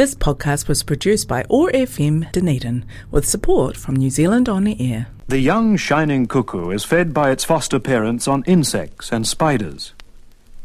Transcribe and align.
This 0.00 0.14
podcast 0.14 0.66
was 0.66 0.82
produced 0.82 1.28
by 1.28 1.44
OAR 1.50 1.70
FM 1.72 2.32
Dunedin 2.32 2.86
with 3.10 3.28
support 3.28 3.76
from 3.76 3.96
New 3.96 4.08
Zealand 4.08 4.48
On 4.48 4.66
Air. 4.66 5.08
The 5.28 5.40
young 5.40 5.76
shining 5.76 6.26
cuckoo 6.26 6.70
is 6.70 6.86
fed 6.86 7.12
by 7.12 7.30
its 7.30 7.44
foster 7.44 7.78
parents 7.78 8.26
on 8.26 8.42
insects 8.46 9.12
and 9.12 9.26
spiders. 9.26 9.92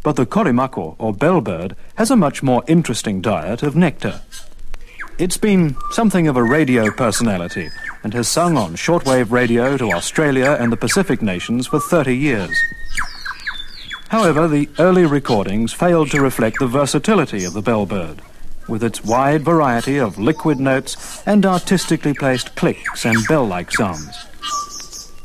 But 0.04 0.16
the 0.16 0.26
korimako, 0.26 0.96
or 0.98 1.14
bellbird, 1.14 1.76
has 1.96 2.10
a 2.10 2.16
much 2.16 2.44
more 2.44 2.64
interesting 2.66 3.20
diet 3.20 3.62
of 3.62 3.76
nectar. 3.76 4.22
It's 5.18 5.36
been 5.36 5.76
something 5.92 6.30
of 6.30 6.38
a 6.38 6.44
radio 6.44 6.90
personality 6.90 7.68
and 8.06 8.14
has 8.14 8.30
sung 8.30 8.56
on 8.56 8.78
shortwave 8.78 9.32
radio 9.32 9.76
to 9.76 9.92
Australia 9.92 10.56
and 10.58 10.72
the 10.72 10.78
Pacific 10.78 11.22
nations 11.22 11.68
for 11.68 11.82
30 11.82 12.16
years. 12.16 12.58
However, 14.08 14.48
the 14.48 14.70
early 14.80 15.06
recordings 15.06 15.74
failed 15.74 16.10
to 16.12 16.22
reflect 16.22 16.60
the 16.60 16.68
versatility 16.68 17.44
of 17.44 17.52
the 17.52 17.62
bellbird, 17.62 18.20
with 18.68 18.84
its 18.84 19.04
wide 19.04 19.44
variety 19.44 19.98
of 19.98 20.18
liquid 20.18 20.60
notes 20.60 21.22
and 21.26 21.46
artistically 21.46 22.14
placed 22.14 22.56
clicks 22.56 23.06
and 23.06 23.18
bell-like 23.28 23.72
sounds. 23.72 24.28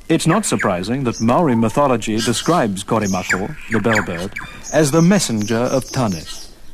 It's 0.09 0.27
not 0.27 0.45
surprising 0.45 1.05
that 1.05 1.21
Maori 1.21 1.55
mythology 1.55 2.17
describes 2.17 2.83
Korimako, 2.83 3.49
the 3.71 3.79
bellbird, 3.79 4.35
as 4.73 4.91
the 4.91 5.03
messenger 5.03 5.55
of 5.55 5.85
Tane, 5.85 6.25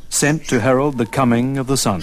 sent 0.09 0.47
to 0.49 0.61
herald 0.61 0.97
the 0.97 1.07
coming 1.07 1.59
of 1.59 1.67
the 1.67 1.77
sun. 1.77 2.03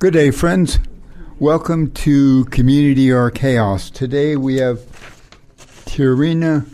Good 0.00 0.14
day, 0.14 0.30
friends. 0.30 0.78
Welcome 1.38 1.90
to 1.90 2.46
Community 2.46 3.12
or 3.12 3.30
Chaos. 3.30 3.90
Today 3.90 4.34
we 4.34 4.56
have 4.56 4.78
Tirina 5.84 6.64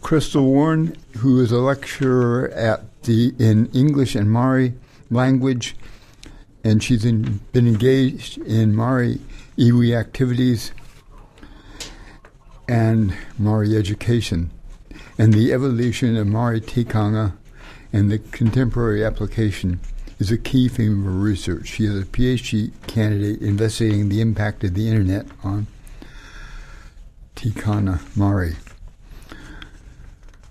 Crystal 0.00 0.44
Warren, 0.44 0.96
who 1.18 1.40
is 1.40 1.52
a 1.52 1.58
lecturer 1.58 2.48
at 2.48 3.04
the 3.04 3.34
in 3.38 3.66
English 3.66 4.16
and 4.16 4.28
Maori 4.28 4.74
language, 5.12 5.76
and 6.64 6.82
she's 6.82 7.04
in, 7.04 7.38
been 7.52 7.68
engaged 7.68 8.38
in 8.38 8.74
Maori 8.74 9.20
iwi 9.56 9.96
activities 9.96 10.72
and 12.66 13.14
Maori 13.38 13.76
education, 13.76 14.50
and 15.16 15.32
the 15.32 15.52
evolution 15.52 16.16
of 16.16 16.26
Maori 16.26 16.60
tikanga 16.60 17.34
and 17.92 18.10
the 18.10 18.18
contemporary 18.18 19.04
application 19.04 19.78
is 20.22 20.30
a 20.30 20.38
key 20.38 20.68
theme 20.68 21.00
of 21.00 21.12
her 21.12 21.18
research. 21.18 21.66
She 21.66 21.84
is 21.84 22.00
a 22.00 22.04
PhD 22.06 22.70
candidate 22.86 23.42
investigating 23.42 24.08
the 24.08 24.20
impact 24.20 24.62
of 24.62 24.74
the 24.74 24.86
internet 24.86 25.26
on 25.42 25.66
tikanga 27.34 27.98
Māori. 28.16 28.54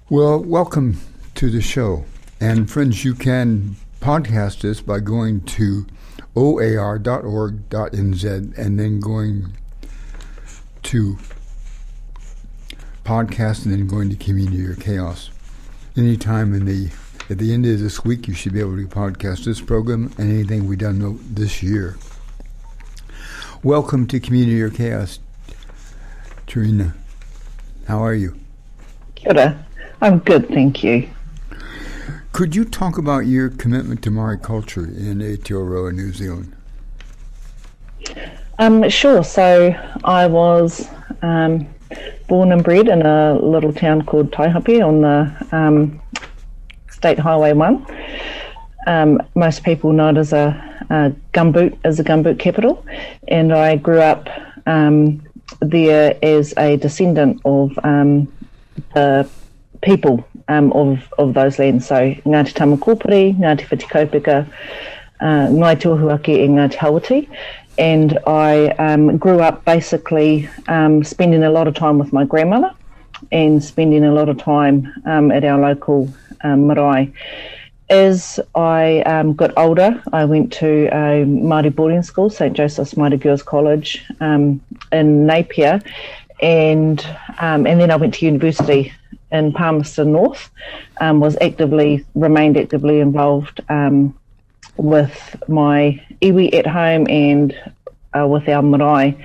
Well, 0.09 0.43
welcome 0.43 0.99
to 1.35 1.49
the 1.49 1.61
show. 1.61 2.03
And 2.41 2.69
friends, 2.69 3.05
you 3.05 3.15
can 3.15 3.77
podcast 4.01 4.59
this 4.59 4.81
by 4.81 4.99
going 4.99 5.39
to 5.41 5.87
oar.org.nz 6.35 7.03
and 8.57 8.77
then 8.77 8.99
going 8.99 9.53
to 10.83 11.17
podcast 13.05 13.63
and 13.63 13.73
then 13.73 13.87
going 13.87 14.09
to 14.09 14.17
community 14.17 14.65
or 14.65 14.75
chaos. 14.75 15.29
Anytime 15.95 16.53
in 16.53 16.65
the 16.65 16.89
at 17.31 17.37
the 17.37 17.53
end 17.53 17.65
of 17.65 17.79
this 17.79 18.03
week, 18.03 18.27
you 18.27 18.33
should 18.33 18.51
be 18.51 18.59
able 18.59 18.75
to 18.75 18.85
podcast 18.87 19.45
this 19.45 19.61
program 19.61 20.11
and 20.17 20.29
anything 20.29 20.67
we've 20.67 20.79
done 20.79 21.17
this 21.33 21.63
year. 21.63 21.97
Welcome 23.63 24.05
to 24.07 24.19
Community 24.19 24.61
or 24.61 24.69
Chaos, 24.69 25.19
Te 26.45 26.59
Rina. 26.59 26.93
How 27.87 28.03
are 28.03 28.13
you? 28.13 28.37
Kia 29.15 29.65
I'm 30.01 30.19
good, 30.19 30.49
thank 30.49 30.83
you. 30.83 31.07
Could 32.33 32.53
you 32.53 32.65
talk 32.65 32.97
about 32.97 33.19
your 33.19 33.49
commitment 33.49 34.03
to 34.03 34.11
Maori 34.11 34.37
culture 34.37 34.83
in 34.83 35.19
Aotearoa, 35.19 35.93
New 35.93 36.11
Zealand? 36.11 36.53
Um, 38.59 38.89
sure. 38.89 39.23
So 39.23 39.73
I 40.03 40.27
was 40.27 40.85
um, 41.21 41.65
born 42.27 42.51
and 42.51 42.61
bred 42.61 42.89
in 42.89 43.03
a 43.03 43.39
little 43.39 43.71
town 43.71 44.01
called 44.01 44.31
Taihape 44.31 44.85
on 44.85 45.01
the 45.01 45.55
um, 45.55 46.01
State 47.01 47.17
Highway 47.17 47.51
1. 47.53 47.87
Um, 48.85 49.19
most 49.33 49.63
people 49.63 49.91
know 49.91 50.09
it 50.09 50.17
as 50.17 50.33
a, 50.33 50.49
a, 50.91 51.11
gumboot 51.33 51.75
as 51.83 51.99
a 51.99 52.03
gumboot 52.03 52.37
capital, 52.37 52.85
and 53.27 53.51
I 53.51 53.75
grew 53.77 53.99
up 53.99 54.29
um, 54.67 55.23
there 55.61 56.15
as 56.21 56.53
a 56.57 56.77
descendant 56.77 57.41
of 57.43 57.71
um, 57.83 58.31
the 58.93 59.27
people 59.81 60.23
um, 60.47 60.71
of 60.73 61.11
of 61.17 61.33
those 61.33 61.57
lands. 61.57 61.87
So 61.87 61.95
Ngāti 61.95 62.53
Tamakōpiri, 62.53 63.35
Ngāti 63.35 63.65
Whitikaupeka, 63.65 64.47
uh, 65.21 65.47
Ngāi 65.57 65.79
Te 65.79 65.89
Ohuake 65.89 66.45
and 66.45 66.55
Ngāti 66.59 66.75
Hauiti. 66.75 67.27
And 67.79 68.19
I 68.27 68.67
um, 68.77 69.17
grew 69.17 69.39
up 69.39 69.65
basically 69.65 70.47
um, 70.67 71.03
spending 71.03 71.41
a 71.41 71.49
lot 71.49 71.67
of 71.67 71.73
time 71.73 71.97
with 71.97 72.13
my 72.13 72.25
grandmother 72.25 72.75
and 73.31 73.63
spending 73.63 74.03
a 74.03 74.13
lot 74.13 74.29
of 74.29 74.37
time 74.37 74.91
um, 75.05 75.31
at 75.31 75.43
our 75.43 75.59
local 75.59 76.11
um, 76.43 76.67
marae. 76.67 77.11
As 77.89 78.39
I 78.55 79.01
um, 79.01 79.33
got 79.33 79.51
older, 79.57 80.01
I 80.13 80.23
went 80.25 80.53
to 80.53 80.87
a 80.87 81.25
Māori 81.25 81.75
boarding 81.75 82.03
school, 82.03 82.29
St 82.29 82.55
Joseph's 82.55 82.93
Māori 82.93 83.19
Girls 83.19 83.43
College 83.43 84.05
um, 84.21 84.61
in 84.91 85.25
Napier, 85.25 85.81
and 86.41 87.05
um, 87.39 87.67
and 87.67 87.79
then 87.79 87.91
I 87.91 87.97
went 87.97 88.13
to 88.15 88.25
university 88.25 88.93
in 89.31 89.51
Palmerston 89.51 90.13
North. 90.13 90.49
Um, 91.01 91.19
was 91.19 91.37
actively 91.41 92.05
remained 92.15 92.57
actively 92.57 92.99
involved 93.01 93.59
with 94.77 95.35
my 95.47 96.01
iwi 96.21 96.53
at 96.53 96.65
home 96.65 97.07
and 97.09 97.53
uh, 98.17 98.27
with 98.27 98.47
our 98.49 98.61
marae, 98.61 99.15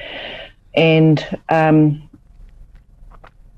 and 0.75 1.25
um, 1.49 2.06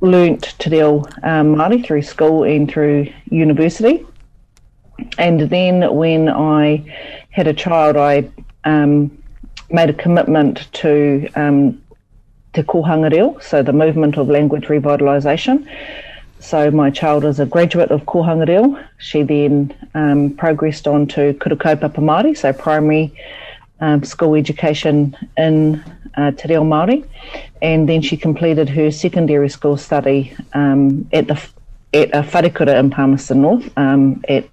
learnt 0.00 0.54
Te 0.58 0.70
Reo 0.70 0.98
um, 1.22 1.56
Māori 1.56 1.84
through 1.84 2.02
school 2.02 2.44
and 2.44 2.70
through 2.70 3.12
university. 3.30 4.06
And 5.16 5.40
then 5.40 5.94
when 5.94 6.28
I 6.28 6.84
had 7.30 7.46
a 7.46 7.54
child, 7.54 7.96
I 7.96 8.28
um, 8.64 9.16
made 9.70 9.90
a 9.90 9.94
commitment 9.94 10.72
to 10.74 11.28
um, 11.34 11.82
Te 12.52 12.62
Kohanga 12.62 13.10
Reo, 13.12 13.38
so 13.40 13.62
the 13.62 13.72
movement 13.72 14.16
of 14.16 14.28
language 14.28 14.64
revitalisation. 14.64 15.68
So 16.40 16.70
my 16.70 16.90
child 16.90 17.24
is 17.24 17.40
a 17.40 17.46
graduate 17.46 17.90
of 17.90 18.04
Kohanga 18.04 18.48
Reo. 18.48 18.84
She 18.98 19.22
then 19.22 19.74
um, 19.94 20.30
progressed 20.30 20.86
on 20.86 21.06
to 21.08 21.34
Kura 21.34 21.56
Kaupapa 21.56 21.96
Māori, 21.96 22.36
so 22.36 22.52
primary 22.52 23.12
um, 23.80 24.04
school 24.04 24.34
education 24.34 25.16
in 25.36 25.82
uh, 26.16 26.30
Te 26.32 26.48
Reo 26.48 26.62
Māori, 26.62 27.06
and 27.62 27.88
then 27.88 28.02
she 28.02 28.16
completed 28.16 28.68
her 28.68 28.90
secondary 28.90 29.48
school 29.48 29.76
study 29.76 30.34
um, 30.52 31.08
at 31.12 31.26
the 31.28 31.40
at 31.94 32.10
a 32.14 32.22
wharekura 32.22 32.78
in 32.78 32.90
Palmerston 32.90 33.40
North 33.40 33.70
um, 33.78 34.22
at 34.28 34.44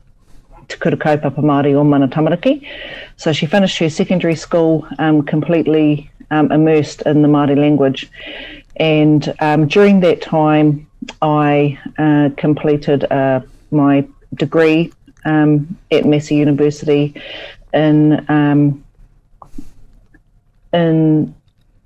Te 0.67 0.77
Kaupapa 0.77 1.37
Māori 1.37 1.73
o 1.75 1.83
Mana 1.83 2.07
Tamariki. 2.07 2.67
So 3.17 3.33
she 3.33 3.45
finished 3.45 3.77
her 3.79 3.89
secondary 3.89 4.35
school 4.35 4.87
um, 4.99 5.23
completely 5.23 6.09
um, 6.31 6.51
immersed 6.51 7.01
in 7.03 7.21
the 7.21 7.27
Māori 7.27 7.57
language, 7.57 8.09
and 8.77 9.33
um, 9.39 9.67
during 9.67 9.99
that 10.01 10.21
time, 10.21 10.87
I 11.21 11.79
uh, 11.97 12.29
completed 12.37 13.05
uh, 13.11 13.41
my 13.71 14.07
degree 14.33 14.91
um, 15.23 15.77
at 15.91 16.05
Massey 16.05 16.35
University 16.35 17.13
in 17.73 18.25
in 20.75 21.33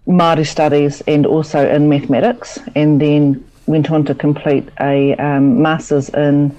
Māori 0.08 0.46
studies 0.46 1.02
and 1.02 1.26
also 1.26 1.70
in 1.70 1.88
mathematics, 1.88 2.58
and 2.76 3.00
then 3.00 3.46
went 3.68 3.92
on 3.92 4.04
to 4.06 4.16
complete 4.16 4.68
a 4.80 5.16
um, 5.16 5.62
master's 5.62 6.10
in 6.10 6.56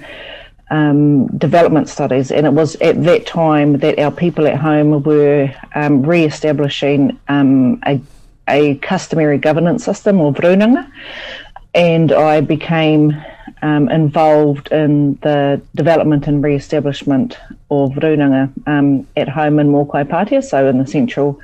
um, 0.69 1.27
development 1.37 1.89
studies. 1.89 2.31
And 2.31 2.45
it 2.47 2.53
was 2.53 2.75
at 2.77 3.03
that 3.03 3.25
time 3.25 3.79
that 3.79 3.99
our 3.99 4.11
people 4.11 4.47
at 4.47 4.57
home 4.57 5.03
were 5.03 5.53
um, 5.75 6.03
re 6.03 6.23
establishing 6.23 7.19
um, 7.27 7.81
a, 7.85 8.01
a 8.47 8.75
customary 8.75 9.37
governance 9.37 9.83
system 9.83 10.21
or 10.21 10.33
rūnanga. 10.33 10.89
And 11.73 12.13
I 12.13 12.41
became 12.41 13.21
um, 13.61 13.89
involved 13.89 14.71
in 14.71 15.15
the 15.21 15.61
development 15.75 16.27
and 16.27 16.41
re 16.41 16.55
establishment 16.55 17.37
of 17.69 17.91
rūnanga 17.91 18.51
um, 18.65 19.05
at 19.17 19.27
home 19.27 19.59
in 19.59 19.67
Mōkai 19.67 20.05
Pātea, 20.05 20.41
so 20.41 20.67
in 20.67 20.77
the 20.77 20.87
central 20.87 21.39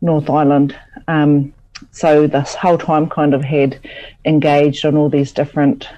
North 0.00 0.30
Island. 0.30 0.76
Um, 1.06 1.52
so 1.90 2.26
this 2.26 2.54
whole 2.54 2.78
time 2.78 3.08
kind 3.08 3.34
of 3.34 3.42
had 3.42 3.78
engaged 4.24 4.84
on 4.84 4.96
all 4.96 5.08
these 5.08 5.32
different 5.32 5.88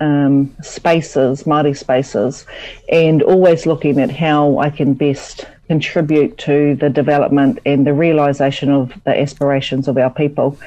um, 0.00 0.54
spaces, 0.62 1.44
Māori 1.44 1.76
spaces, 1.76 2.46
and 2.90 3.22
always 3.22 3.66
looking 3.66 3.98
at 4.00 4.10
how 4.10 4.58
I 4.58 4.70
can 4.70 4.94
best 4.94 5.46
contribute 5.66 6.38
to 6.38 6.76
the 6.76 6.90
development 6.90 7.58
and 7.66 7.86
the 7.86 7.92
realisation 7.92 8.70
of 8.70 8.92
the 9.04 9.18
aspirations 9.18 9.88
of 9.88 9.98
our 9.98 10.10
people. 10.10 10.58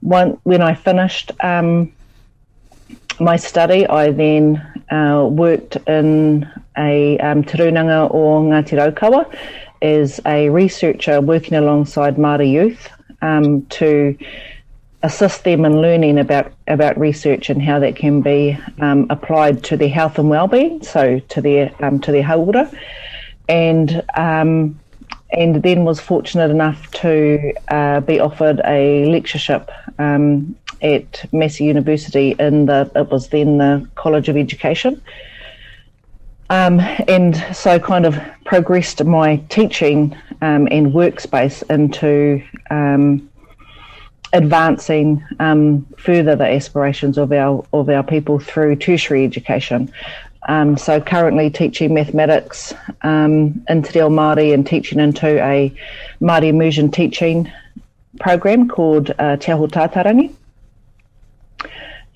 One, 0.00 0.38
when 0.44 0.62
I 0.62 0.74
finished 0.74 1.32
um, 1.40 1.92
my 3.18 3.36
study, 3.36 3.86
I 3.86 4.12
then 4.12 4.84
uh, 4.90 5.26
worked 5.28 5.76
in 5.88 6.48
a 6.76 7.18
um, 7.18 7.42
Te 7.42 7.58
Rūnanga 7.58 8.12
or 8.14 8.42
Ngāti 8.42 8.78
Raukawa 8.78 9.36
as 9.82 10.20
a 10.26 10.48
researcher 10.50 11.20
working 11.20 11.56
alongside 11.56 12.16
Māori 12.16 12.50
youth 12.50 12.88
um, 13.22 13.64
to 13.66 14.16
assist 15.02 15.44
them 15.44 15.64
in 15.64 15.80
learning 15.80 16.18
about, 16.18 16.52
about 16.66 16.98
research 16.98 17.50
and 17.50 17.62
how 17.62 17.78
that 17.78 17.96
can 17.96 18.20
be 18.20 18.58
um, 18.80 19.06
applied 19.10 19.62
to 19.64 19.76
their 19.76 19.88
health 19.88 20.18
and 20.18 20.28
well-being, 20.28 20.82
so 20.82 21.20
to 21.20 21.40
their 21.40 21.72
um, 21.80 22.00
to 22.00 22.10
their 22.10 22.22
hauora, 22.22 22.72
and 23.48 24.02
um, 24.16 24.78
and 25.30 25.62
then 25.62 25.84
was 25.84 26.00
fortunate 26.00 26.50
enough 26.50 26.90
to 26.90 27.52
uh, 27.68 28.00
be 28.00 28.18
offered 28.18 28.60
a 28.64 29.04
lectureship 29.06 29.70
um, 29.98 30.56
at 30.82 31.24
Massey 31.32 31.64
University 31.64 32.34
in 32.38 32.66
the 32.66 32.90
it 32.94 33.10
was 33.10 33.28
then 33.28 33.58
the 33.58 33.86
College 33.94 34.28
of 34.28 34.36
Education. 34.36 35.00
Um, 36.50 36.80
and 36.80 37.36
so 37.54 37.78
kind 37.78 38.06
of 38.06 38.18
progressed 38.44 39.04
my 39.04 39.36
teaching 39.48 40.16
um, 40.40 40.66
and 40.70 40.92
workspace 40.92 41.62
into 41.70 42.42
um, 42.70 43.28
advancing 44.32 45.24
um, 45.40 45.86
further 45.98 46.36
the 46.36 46.46
aspirations 46.46 47.18
of 47.18 47.32
our 47.32 47.64
of 47.72 47.88
our 47.88 48.02
people 48.02 48.38
through 48.38 48.76
tertiary 48.76 49.24
education. 49.24 49.92
Um, 50.48 50.78
so 50.78 51.00
currently 51.00 51.50
teaching 51.50 51.92
mathematics 51.92 52.72
um, 53.02 53.62
into 53.68 53.92
Te 53.92 53.98
Māori 53.98 54.54
and 54.54 54.66
teaching 54.66 55.00
into 55.00 55.42
a 55.44 55.74
Māori 56.22 56.48
immersion 56.48 56.90
teaching 56.90 57.50
program 58.20 58.68
called 58.68 59.12
uh, 59.18 59.36
Te 59.36 59.52
Aho 59.52 59.66
Tātairangi. 59.66 60.32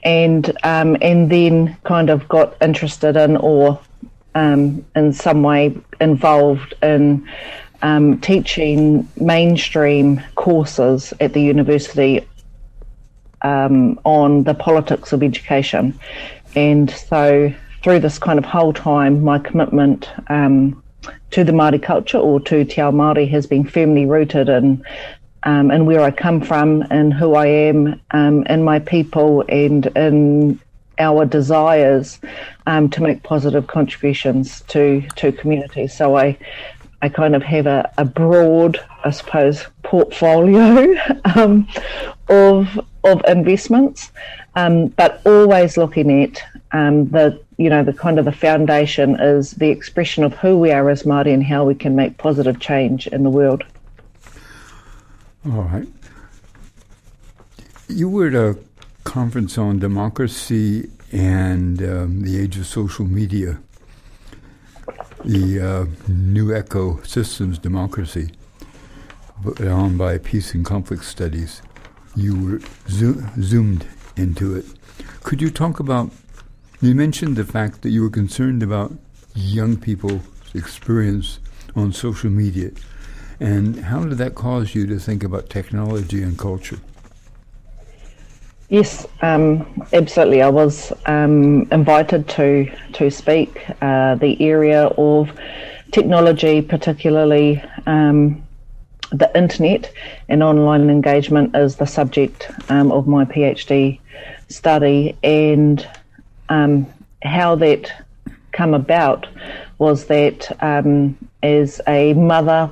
And 0.05 0.50
um, 0.64 0.96
and 1.02 1.31
then 1.31 1.76
kind 1.84 2.11
of 2.11 2.26
got 2.29 2.56
interested 2.61 3.17
in 3.17 3.37
or 3.37 3.79
um, 4.34 4.84
in 4.94 5.12
some 5.12 5.43
way 5.43 5.76
involved 6.00 6.75
in 6.82 7.26
um, 7.82 8.20
teaching 8.20 9.08
mainstream 9.17 10.23
courses 10.34 11.12
at 11.20 11.32
the 11.32 11.43
university 11.43 12.26
um, 13.43 13.99
on 14.05 14.44
the 14.44 14.55
politics 14.55 15.12
of 15.12 15.23
education. 15.23 15.99
And 16.55 16.90
so 16.90 17.52
through 17.82 18.00
this 18.00 18.19
kind 18.19 18.38
of 18.38 18.44
whole 18.44 18.73
time, 18.73 19.23
my 19.23 19.38
commitment 19.38 20.08
um, 20.29 20.82
to 21.31 21.44
the 21.44 21.52
Māori 21.52 21.82
culture 21.82 22.19
or 22.19 22.40
to 22.40 22.64
Te 22.64 22.81
Ao 22.81 22.93
Māori 22.93 23.29
has 23.31 23.46
been 23.46 23.64
firmly 23.64 24.06
rooted 24.06 24.49
in 24.49 24.84
um, 25.44 25.70
and 25.73 25.87
where 25.87 26.00
I 26.00 26.12
come 26.12 26.40
from 26.40 26.84
and 26.90 27.12
who 27.12 27.34
I 27.34 27.46
am 27.46 28.00
um, 28.12 28.44
and 28.46 28.64
my 28.64 28.79
people 28.79 29.44
and 29.49 29.87
in 29.96 30.61
our 31.03 31.27
desires 31.27 32.21
um, 32.67 32.89
to 32.91 33.03
make 33.03 33.23
positive 33.23 33.67
contributions 33.67 34.63
to 34.69 35.03
to 35.17 35.33
communities. 35.33 35.95
So 35.97 36.17
I 36.17 36.39
I 37.03 37.09
kind 37.09 37.35
of 37.35 37.43
have 37.43 37.67
a, 37.67 37.93
a 37.99 38.05
broad, 38.05 38.79
I 39.05 39.11
suppose, 39.11 39.67
portfolio 39.83 40.95
um, 41.37 41.67
of 42.29 42.81
of 43.05 43.21
investments, 43.27 44.13
um, 44.55 44.89
but 44.89 45.21
always 45.27 45.77
looking 45.77 46.23
at 46.23 46.41
um, 46.71 47.09
the 47.09 47.43
you 47.59 47.69
know 47.69 47.83
the 47.83 47.93
kind 47.93 48.21
of 48.21 48.25
the 48.25 48.33
foundation 48.33 49.19
is 49.19 49.51
the 49.53 49.71
expression 49.71 50.23
of 50.23 50.35
who 50.35 50.57
we 50.57 50.71
are 50.71 50.89
as 50.89 51.03
Māori 51.03 51.35
and 51.35 51.45
how 51.45 51.65
we 51.65 51.75
can 51.75 51.97
make 51.97 52.19
positive 52.19 52.61
change 52.61 53.09
in 53.09 53.25
the 53.25 53.31
world. 53.31 53.65
All 55.45 55.63
right. 55.63 55.89
You 57.89 58.09
were 58.09 58.29
a 58.29 58.57
conference 59.05 59.59
on 59.59 59.79
democracy 59.79 60.91
and 61.13 61.83
um, 61.83 62.21
the 62.23 62.41
age 62.41 62.57
of 62.57 62.67
social 62.67 63.05
media 63.05 63.59
the 65.25 65.61
uh, 65.61 65.87
New 66.09 66.55
Echo 66.55 67.01
Systems 67.03 67.59
Democracy, 67.59 68.31
on 69.61 69.97
by 69.97 70.19
Peace 70.19 70.55
and 70.55 70.65
Conflict 70.65 71.05
Studies. 71.05 71.63
You 72.17 72.45
were 72.45 72.61
zo- 72.89 73.23
zoomed 73.41 73.87
into 74.17 74.57
it. 74.57 74.67
Could 75.23 75.41
you 75.41 75.51
talk 75.51 75.81
about? 75.81 76.11
You 76.81 76.95
mentioned 76.95 77.37
the 77.37 77.45
fact 77.45 77.83
that 77.83 77.91
you 77.91 78.03
were 78.03 78.11
concerned 78.11 78.63
about 78.63 78.93
young 79.35 79.77
people's 79.77 80.23
experience 80.55 81.39
on 81.77 81.93
social 81.93 82.31
media, 82.31 82.73
and 83.39 83.85
how 83.85 84.05
did 84.05 84.19
that 84.19 84.35
cause 84.35 84.75
you 84.75 84.87
to 84.89 84.99
think 84.99 85.23
about 85.23 85.49
technology 85.49 86.23
and 86.23 86.37
culture? 86.37 86.79
Yes, 88.73 89.07
um, 89.21 89.67
absolutely. 89.93 90.41
I 90.41 90.49
was 90.49 90.95
um, 91.05 91.69
invited 91.71 92.27
to 92.31 92.73
to 92.95 93.11
speak. 93.11 93.63
Uh, 93.83 94.15
the 94.15 94.35
area 94.41 94.87
of 94.97 95.31
technology, 95.91 96.63
particularly 96.63 97.63
um, 97.85 98.43
the 99.11 99.31
internet 99.37 99.93
and 100.31 100.43
online 100.43 100.89
engagement, 100.89 101.55
is 101.55 101.77
the 101.77 101.85
subject 101.85 102.51
um, 102.71 102.91
of 102.93 103.07
my 103.07 103.27
PhD 103.27 104.01
study, 104.49 105.19
and 105.23 105.87
um, 106.49 106.87
how 107.23 107.55
that 107.57 107.93
come 108.53 108.73
about 108.73 109.27
was 109.77 110.07
that 110.07 110.51
um, 110.63 111.15
as 111.43 111.79
a 111.87 112.15
mother 112.15 112.71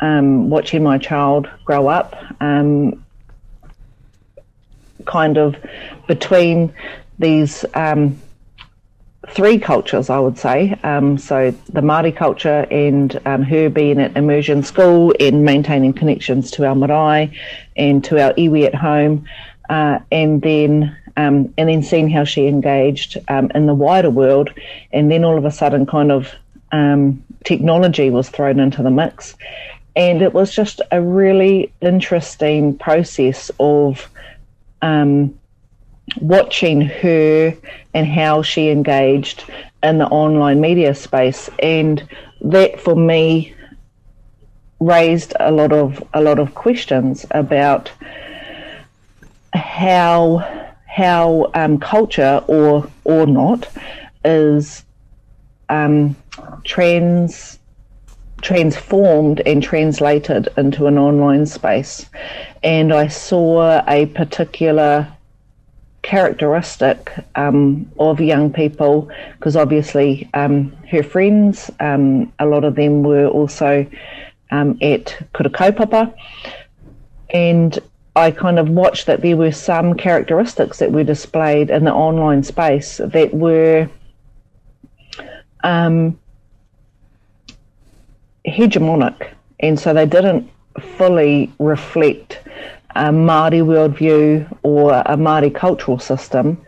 watching 0.00 0.82
my 0.82 0.96
child 0.96 1.46
grow 1.66 1.88
up 1.88 2.16
kind 5.06 5.38
of 5.38 5.56
between 6.06 6.72
these 7.18 7.64
um, 7.74 8.18
three 9.28 9.58
cultures, 9.58 10.10
I 10.10 10.18
would 10.18 10.38
say. 10.38 10.78
Um, 10.82 11.18
so 11.18 11.52
the 11.68 11.80
Māori 11.80 12.14
culture 12.14 12.66
and 12.70 13.20
um, 13.24 13.42
her 13.42 13.68
being 13.68 14.00
at 14.00 14.16
immersion 14.16 14.62
school 14.62 15.14
and 15.20 15.44
maintaining 15.44 15.92
connections 15.92 16.50
to 16.52 16.66
our 16.66 16.74
marae 16.74 17.32
and 17.76 18.02
to 18.04 18.22
our 18.22 18.32
iwi 18.34 18.66
at 18.66 18.74
home, 18.74 19.26
uh, 19.70 20.00
and 20.10 20.42
then 20.42 20.96
um, 21.16 21.52
and 21.58 21.68
then 21.68 21.82
seeing 21.82 22.08
how 22.08 22.24
she 22.24 22.46
engaged 22.46 23.18
um, 23.28 23.50
in 23.54 23.66
the 23.66 23.74
wider 23.74 24.10
world, 24.10 24.50
and 24.92 25.10
then 25.10 25.24
all 25.24 25.36
of 25.36 25.44
a 25.44 25.50
sudden, 25.50 25.86
kind 25.86 26.10
of 26.10 26.32
um, 26.72 27.22
technology 27.44 28.08
was 28.08 28.30
thrown 28.30 28.58
into 28.58 28.82
the 28.82 28.90
mix, 28.90 29.36
and 29.94 30.22
it 30.22 30.32
was 30.32 30.54
just 30.54 30.80
a 30.90 31.02
really 31.02 31.72
interesting 31.80 32.76
process 32.78 33.50
of 33.60 34.08
um, 34.82 35.38
watching 36.20 36.80
her 36.80 37.56
and 37.94 38.06
how 38.06 38.42
she 38.42 38.68
engaged 38.68 39.44
in 39.82 39.98
the 39.98 40.06
online 40.06 40.60
media 40.60 40.94
space, 40.94 41.48
and 41.60 42.06
that 42.42 42.80
for 42.80 42.94
me 42.94 43.54
raised 44.80 45.32
a 45.38 45.50
lot 45.50 45.72
of 45.72 46.02
a 46.12 46.20
lot 46.20 46.38
of 46.38 46.54
questions 46.54 47.24
about 47.30 47.90
how 49.54 50.38
how 50.86 51.50
um, 51.54 51.78
culture 51.78 52.42
or 52.48 52.90
or 53.04 53.26
not 53.26 53.68
is 54.24 54.84
um, 55.68 56.16
trans 56.64 57.58
transformed 58.42 59.40
and 59.46 59.62
translated 59.62 60.48
into 60.56 60.86
an 60.86 60.98
online 60.98 61.46
space. 61.46 62.06
And 62.62 62.92
I 62.92 63.08
saw 63.08 63.82
a 63.88 64.06
particular 64.06 65.08
characteristic 66.02 67.12
um, 67.36 67.90
of 67.98 68.20
young 68.20 68.52
people 68.52 69.08
because 69.38 69.56
obviously 69.56 70.28
um, 70.34 70.72
her 70.90 71.02
friends, 71.02 71.70
um, 71.78 72.32
a 72.40 72.46
lot 72.46 72.64
of 72.64 72.74
them 72.74 73.04
were 73.04 73.28
also 73.28 73.86
um, 74.50 74.76
at 74.82 75.16
Kura 75.32 75.50
Kaupapa. 75.50 76.12
And 77.32 77.78
I 78.14 78.30
kind 78.30 78.58
of 78.58 78.68
watched 78.68 79.06
that 79.06 79.22
there 79.22 79.36
were 79.36 79.52
some 79.52 79.94
characteristics 79.94 80.80
that 80.80 80.92
were 80.92 81.04
displayed 81.04 81.70
in 81.70 81.84
the 81.84 81.94
online 81.94 82.42
space 82.42 82.98
that 82.98 83.32
were 83.32 83.88
um, 85.64 86.18
hegemonic, 88.46 89.30
and 89.60 89.78
so 89.78 89.94
they 89.94 90.06
didn't 90.06 90.50
fully 90.96 91.52
reflect 91.58 92.40
a 92.94 93.04
Māori 93.04 93.62
worldview 93.62 94.58
or 94.62 94.92
a 94.92 95.16
Māori 95.16 95.54
cultural 95.54 95.98
system. 95.98 96.62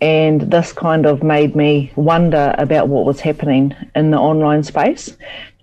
And 0.00 0.42
this 0.42 0.72
kind 0.72 1.06
of 1.06 1.22
made 1.22 1.56
me 1.56 1.92
wonder 1.96 2.54
about 2.58 2.88
what 2.88 3.04
was 3.04 3.20
happening 3.20 3.74
in 3.94 4.10
the 4.10 4.18
online 4.18 4.62
space, 4.62 5.16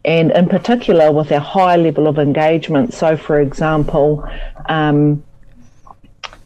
and 0.05 0.32
in 0.32 0.50
particular 0.50 1.12
with 1.12 1.32
our 1.32 1.39
high 1.39 1.75
level 1.75 2.08
of 2.08 2.20
engagement. 2.20 2.93
So, 2.93 3.15
for 3.15 3.39
example, 3.39 4.27
um, 4.67 5.24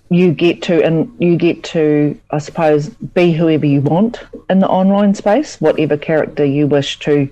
you 0.09 0.31
get 0.31 0.61
to 0.61 0.83
and 0.83 1.13
you 1.19 1.35
get 1.35 1.63
to 1.63 2.17
i 2.31 2.37
suppose 2.37 2.87
be 2.89 3.33
whoever 3.33 3.65
you 3.65 3.81
want 3.81 4.23
in 4.49 4.59
the 4.59 4.67
online 4.67 5.13
space 5.13 5.59
whatever 5.59 5.97
character 5.97 6.45
you 6.45 6.65
wish 6.65 6.97
to 6.99 7.29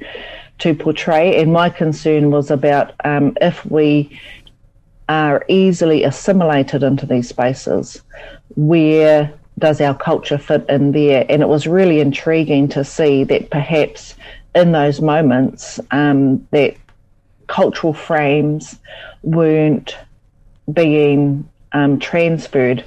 to 0.60 0.74
portray 0.74 1.42
and 1.42 1.52
my 1.52 1.70
concern 1.70 2.32
was 2.32 2.50
about 2.50 2.94
um, 3.04 3.36
if 3.42 3.66
we 3.66 4.20
are 5.10 5.46
easily 5.48 6.04
assimilated 6.04 6.82
into 6.82 7.06
these 7.06 7.30
spaces 7.30 8.02
where 8.56 9.34
does 9.58 9.80
our 9.80 9.96
culture 9.96 10.38
fit 10.38 10.66
in 10.70 10.92
there? 10.92 11.26
And 11.30 11.42
it 11.42 11.48
was 11.48 11.68
really 11.68 12.00
intriguing 12.00 12.68
to 12.70 12.84
see 12.84 13.24
that 13.26 13.50
perhaps 13.50 14.16
in 14.54 14.72
those 14.72 15.02
moments 15.02 15.80
um, 15.92 16.46
that 16.52 16.76
cultural 17.48 17.94
frames 17.94 18.80
weren't 19.22 19.98
being 20.72 21.48
um, 21.74 22.00
transferred 22.00 22.84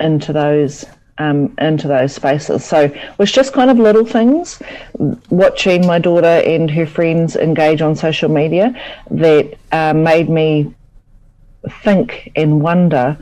into 0.00 0.32
those 0.32 0.84
um, 1.18 1.54
into 1.58 1.88
those 1.88 2.14
spaces. 2.14 2.64
So 2.64 2.82
it 2.82 3.18
was 3.18 3.30
just 3.30 3.52
kind 3.52 3.70
of 3.70 3.78
little 3.78 4.04
things, 4.04 4.60
watching 5.30 5.86
my 5.86 5.98
daughter 5.98 6.26
and 6.26 6.70
her 6.70 6.86
friends 6.86 7.36
engage 7.36 7.82
on 7.82 7.96
social 7.96 8.28
media 8.28 8.74
that 9.10 9.58
uh, 9.72 9.92
made 9.94 10.28
me 10.28 10.74
think 11.82 12.30
and 12.36 12.60
wonder 12.60 13.18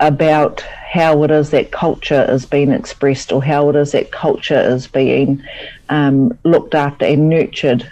about 0.00 0.60
how 0.60 1.22
it 1.22 1.30
is 1.30 1.50
that 1.50 1.70
culture 1.70 2.26
is 2.28 2.44
being 2.44 2.70
expressed 2.70 3.32
or 3.32 3.42
how 3.42 3.70
it 3.70 3.76
is 3.76 3.92
that 3.92 4.10
culture 4.12 4.60
is 4.60 4.86
being 4.86 5.42
um, 5.88 6.36
looked 6.44 6.74
after 6.74 7.04
and 7.04 7.28
nurtured 7.28 7.90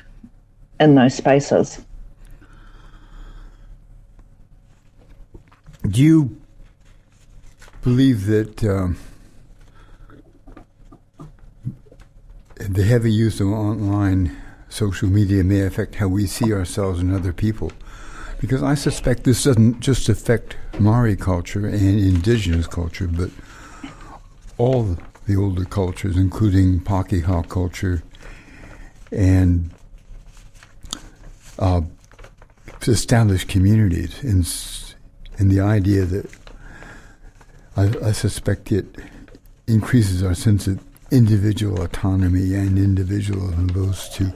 in 0.80 0.94
those 0.94 1.14
spaces. 1.14 1.80
Do 5.88 6.02
you 6.02 6.40
believe 7.82 8.26
that 8.26 8.64
um, 8.64 8.96
the 12.56 12.84
heavy 12.84 13.12
use 13.12 13.40
of 13.40 13.48
online 13.48 14.36
social 14.68 15.08
media 15.08 15.44
may 15.44 15.60
affect 15.60 15.96
how 15.96 16.08
we 16.08 16.26
see 16.26 16.52
ourselves 16.52 17.00
and 17.00 17.12
other 17.12 17.32
people? 17.32 17.72
Because 18.40 18.62
I 18.62 18.74
suspect 18.74 19.24
this 19.24 19.44
doesn't 19.44 19.80
just 19.80 20.08
affect 20.08 20.56
Maori 20.78 21.16
culture 21.16 21.66
and 21.66 21.98
indigenous 21.98 22.66
culture, 22.66 23.08
but 23.08 23.30
all 24.58 24.96
the 25.26 25.36
older 25.36 25.64
cultures, 25.64 26.16
including 26.16 26.80
Pakeha 26.80 27.48
culture 27.48 28.02
and 29.10 29.70
uh, 31.58 31.80
established 32.82 33.48
communities, 33.48 34.22
and, 34.22 34.46
and 35.38 35.50
the 35.50 35.60
idea 35.60 36.04
that 36.04 36.30
I, 37.76 38.08
I 38.08 38.12
suspect 38.12 38.70
it 38.70 38.86
increases 39.66 40.22
our 40.22 40.34
sense 40.34 40.66
of 40.66 40.80
individual 41.14 41.82
autonomy 41.82 42.54
and 42.54 42.78
individualism, 42.78 43.68
those 43.68 44.08
to 44.10 44.34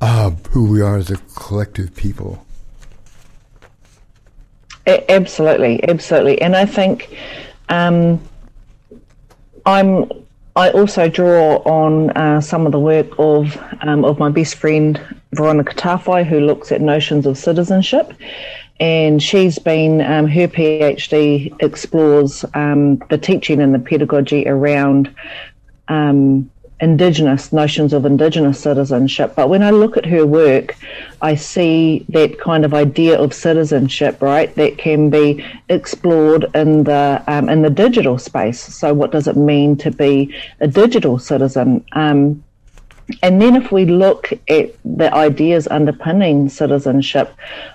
uh, 0.00 0.30
who 0.50 0.70
we 0.70 0.80
are 0.80 0.96
as 0.96 1.10
a 1.10 1.16
collective 1.36 1.94
people. 1.94 2.44
Absolutely, 4.86 5.82
absolutely, 5.88 6.40
and 6.42 6.56
I 6.56 6.66
think 6.66 7.16
um, 7.68 8.20
I'm. 9.64 10.10
I 10.56 10.70
also 10.70 11.08
draw 11.08 11.56
on 11.64 12.10
uh, 12.10 12.40
some 12.40 12.64
of 12.64 12.70
the 12.70 12.78
work 12.78 13.08
of 13.18 13.58
um, 13.80 14.04
of 14.04 14.18
my 14.18 14.28
best 14.28 14.54
friend 14.54 15.00
Veronica 15.32 15.74
Tawhai, 15.74 16.24
who 16.24 16.40
looks 16.40 16.70
at 16.70 16.80
notions 16.80 17.26
of 17.26 17.36
citizenship, 17.38 18.12
and 18.78 19.22
she's 19.22 19.58
been 19.58 20.00
um, 20.02 20.26
her 20.26 20.48
PhD 20.48 21.54
explores 21.60 22.44
um, 22.54 22.96
the 23.08 23.18
teaching 23.18 23.60
and 23.60 23.74
the 23.74 23.78
pedagogy 23.78 24.46
around 24.46 25.14
um, 25.88 26.50
indigenous 26.80 27.52
notions 27.52 27.92
of 27.92 28.04
indigenous 28.04 28.60
citizenship. 28.60 29.34
But 29.36 29.48
when 29.48 29.62
I 29.62 29.70
look 29.70 29.96
at 29.96 30.04
her 30.06 30.26
work, 30.26 30.76
I 31.22 31.34
see 31.34 32.04
that 32.08 32.38
kind 32.38 32.64
of 32.64 32.74
idea 32.74 33.18
of 33.18 33.32
citizenship, 33.32 34.20
right, 34.20 34.54
that 34.56 34.76
can 34.76 35.08
be 35.08 35.44
explored 35.68 36.46
in 36.54 36.84
the 36.84 37.22
um, 37.26 37.48
in 37.48 37.62
the 37.62 37.70
digital 37.70 38.18
space. 38.18 38.60
So, 38.60 38.92
what 38.92 39.12
does 39.12 39.28
it 39.28 39.36
mean 39.36 39.76
to 39.78 39.90
be 39.90 40.34
a 40.60 40.68
digital 40.68 41.18
citizen? 41.18 41.84
Um, 41.92 42.44
and 43.22 43.40
then 43.40 43.54
if 43.54 43.70
we 43.70 43.84
look 43.84 44.32
at 44.48 44.74
the 44.84 45.12
ideas 45.14 45.68
underpinning 45.68 46.48
citizenship, 46.48 47.34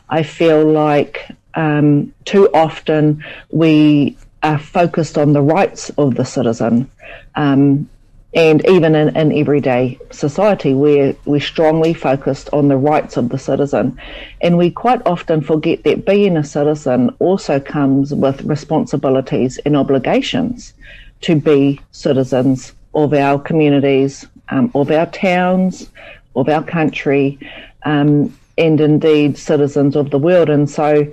I 0.10 0.24
feel 0.24 0.66
like 0.66 1.28
um, 1.54 2.14
too 2.26 2.50
often 2.54 3.24
we 3.52 4.18
are 4.42 4.58
focused 4.58 5.18
on 5.18 5.34
the 5.34 5.42
rights 5.42 5.90
of 5.92 6.16
the 6.16 6.26
citizen. 6.26 6.90
Um, 7.36 7.90
and 8.34 8.64
even 8.70 8.94
in, 8.94 9.16
in 9.16 9.32
everyday 9.34 9.98
society, 10.12 10.74
we're, 10.74 11.16
we're 11.26 11.40
strongly 11.40 11.94
focused 11.94 12.50
on 12.54 12.68
the 12.68 12.78
rights 12.78 13.18
of 13.18 13.30
the 13.30 13.40
citizen. 13.40 14.00
And 14.42 14.58
we 14.58 14.70
quite 14.70 15.02
often 15.06 15.42
forget 15.42 15.84
that 15.84 16.06
being 16.06 16.38
a 16.38 16.44
citizen 16.44 17.10
also 17.20 17.60
comes 17.60 18.14
with 18.14 18.44
responsibilities 18.44 19.58
and 19.66 19.76
obligations 19.76 20.74
to 21.22 21.36
be 21.36 21.82
citizens 21.92 22.74
of 22.94 23.14
our 23.14 23.40
communities, 23.40 24.28
um, 24.50 24.72
of 24.76 24.92
our 24.92 25.08
towns, 25.08 25.90
of 26.36 26.50
our 26.50 26.64
country, 26.64 27.40
um, 27.84 28.36
and 28.60 28.80
indeed 28.80 29.38
citizens 29.38 29.96
of 29.96 30.12
the 30.12 30.20
world. 30.20 30.50
And 30.50 30.70
so 30.70 31.08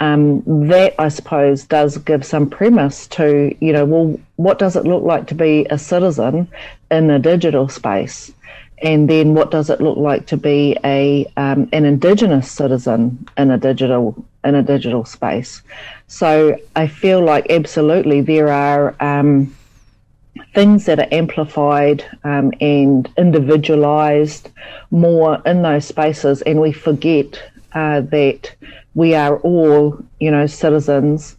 um, 0.00 0.42
that, 0.68 0.94
I 0.98 1.08
suppose, 1.08 1.64
does 1.64 1.98
give 1.98 2.24
some 2.24 2.48
premise 2.48 3.06
to, 3.08 3.54
you 3.60 3.72
know, 3.72 3.84
well, 3.84 4.18
what 4.36 4.58
does 4.58 4.74
it 4.74 4.84
look 4.84 5.04
like 5.04 5.26
to 5.28 5.34
be 5.34 5.66
a 5.70 5.78
citizen 5.78 6.48
in 6.90 7.10
a 7.10 7.18
digital 7.18 7.68
space? 7.68 8.32
And 8.82 9.10
then 9.10 9.34
what 9.34 9.50
does 9.50 9.68
it 9.68 9.82
look 9.82 9.98
like 9.98 10.26
to 10.28 10.38
be 10.38 10.74
a 10.84 11.30
um, 11.36 11.68
an 11.72 11.84
Indigenous 11.84 12.50
citizen 12.50 13.28
in 13.36 13.50
a 13.50 13.58
digital 13.58 14.24
in 14.42 14.54
a 14.54 14.62
digital 14.62 15.04
space? 15.04 15.60
So 16.06 16.56
I 16.74 16.86
feel 16.86 17.22
like 17.22 17.50
absolutely 17.50 18.22
there 18.22 18.48
are 18.48 18.96
um, 19.00 19.54
things 20.54 20.86
that 20.86 20.98
are 20.98 21.08
amplified 21.12 22.06
um, 22.24 22.52
and 22.62 23.06
individualized 23.18 24.48
more 24.90 25.42
in 25.44 25.60
those 25.60 25.84
spaces, 25.84 26.40
and 26.42 26.58
we 26.58 26.72
forget 26.72 27.38
uh, 27.74 28.00
that 28.00 28.54
we 28.94 29.14
are 29.14 29.38
all, 29.38 29.98
you 30.18 30.30
know, 30.30 30.46
citizens 30.46 31.36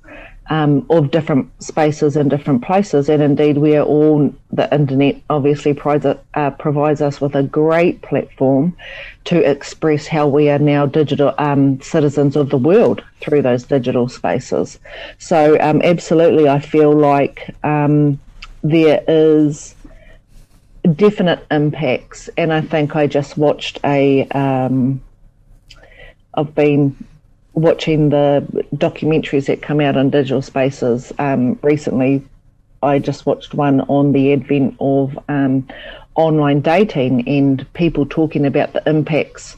um, 0.49 0.85
of 0.89 1.11
different 1.11 1.49
spaces 1.63 2.17
and 2.17 2.29
different 2.29 2.61
places, 2.61 3.07
and 3.07 3.23
indeed 3.23 3.57
we 3.57 3.75
are 3.77 3.85
all. 3.85 4.33
The 4.51 4.73
internet 4.73 5.21
obviously 5.29 5.73
provides, 5.73 6.19
uh, 6.33 6.51
provides 6.51 7.01
us 7.01 7.21
with 7.21 7.35
a 7.35 7.43
great 7.43 8.01
platform 8.01 8.75
to 9.25 9.39
express 9.49 10.07
how 10.07 10.27
we 10.27 10.49
are 10.49 10.59
now 10.59 10.85
digital 10.85 11.33
um, 11.37 11.79
citizens 11.81 12.35
of 12.35 12.49
the 12.49 12.57
world 12.57 13.01
through 13.21 13.43
those 13.43 13.63
digital 13.63 14.09
spaces. 14.09 14.77
So, 15.19 15.57
um, 15.61 15.81
absolutely, 15.83 16.49
I 16.49 16.59
feel 16.59 16.91
like 16.91 17.55
um, 17.63 18.19
there 18.61 19.03
is 19.07 19.73
definite 20.95 21.45
impacts, 21.49 22.29
and 22.37 22.51
I 22.51 22.59
think 22.59 22.95
I 22.95 23.07
just 23.07 23.37
watched 23.37 23.79
a. 23.85 24.27
Um, 24.29 25.01
I've 26.33 26.55
been 26.55 26.95
watching 27.53 28.09
the 28.09 28.45
documentaries 28.75 29.47
that 29.47 29.61
come 29.61 29.81
out 29.81 29.97
on 29.97 30.09
digital 30.09 30.41
spaces 30.41 31.11
um, 31.19 31.59
recently. 31.61 32.23
I 32.83 32.99
just 32.99 33.25
watched 33.25 33.53
one 33.53 33.81
on 33.81 34.11
the 34.11 34.33
advent 34.33 34.75
of 34.79 35.17
um, 35.29 35.67
online 36.15 36.61
dating 36.61 37.27
and 37.27 37.71
people 37.73 38.05
talking 38.05 38.45
about 38.45 38.73
the 38.73 38.87
impacts 38.89 39.57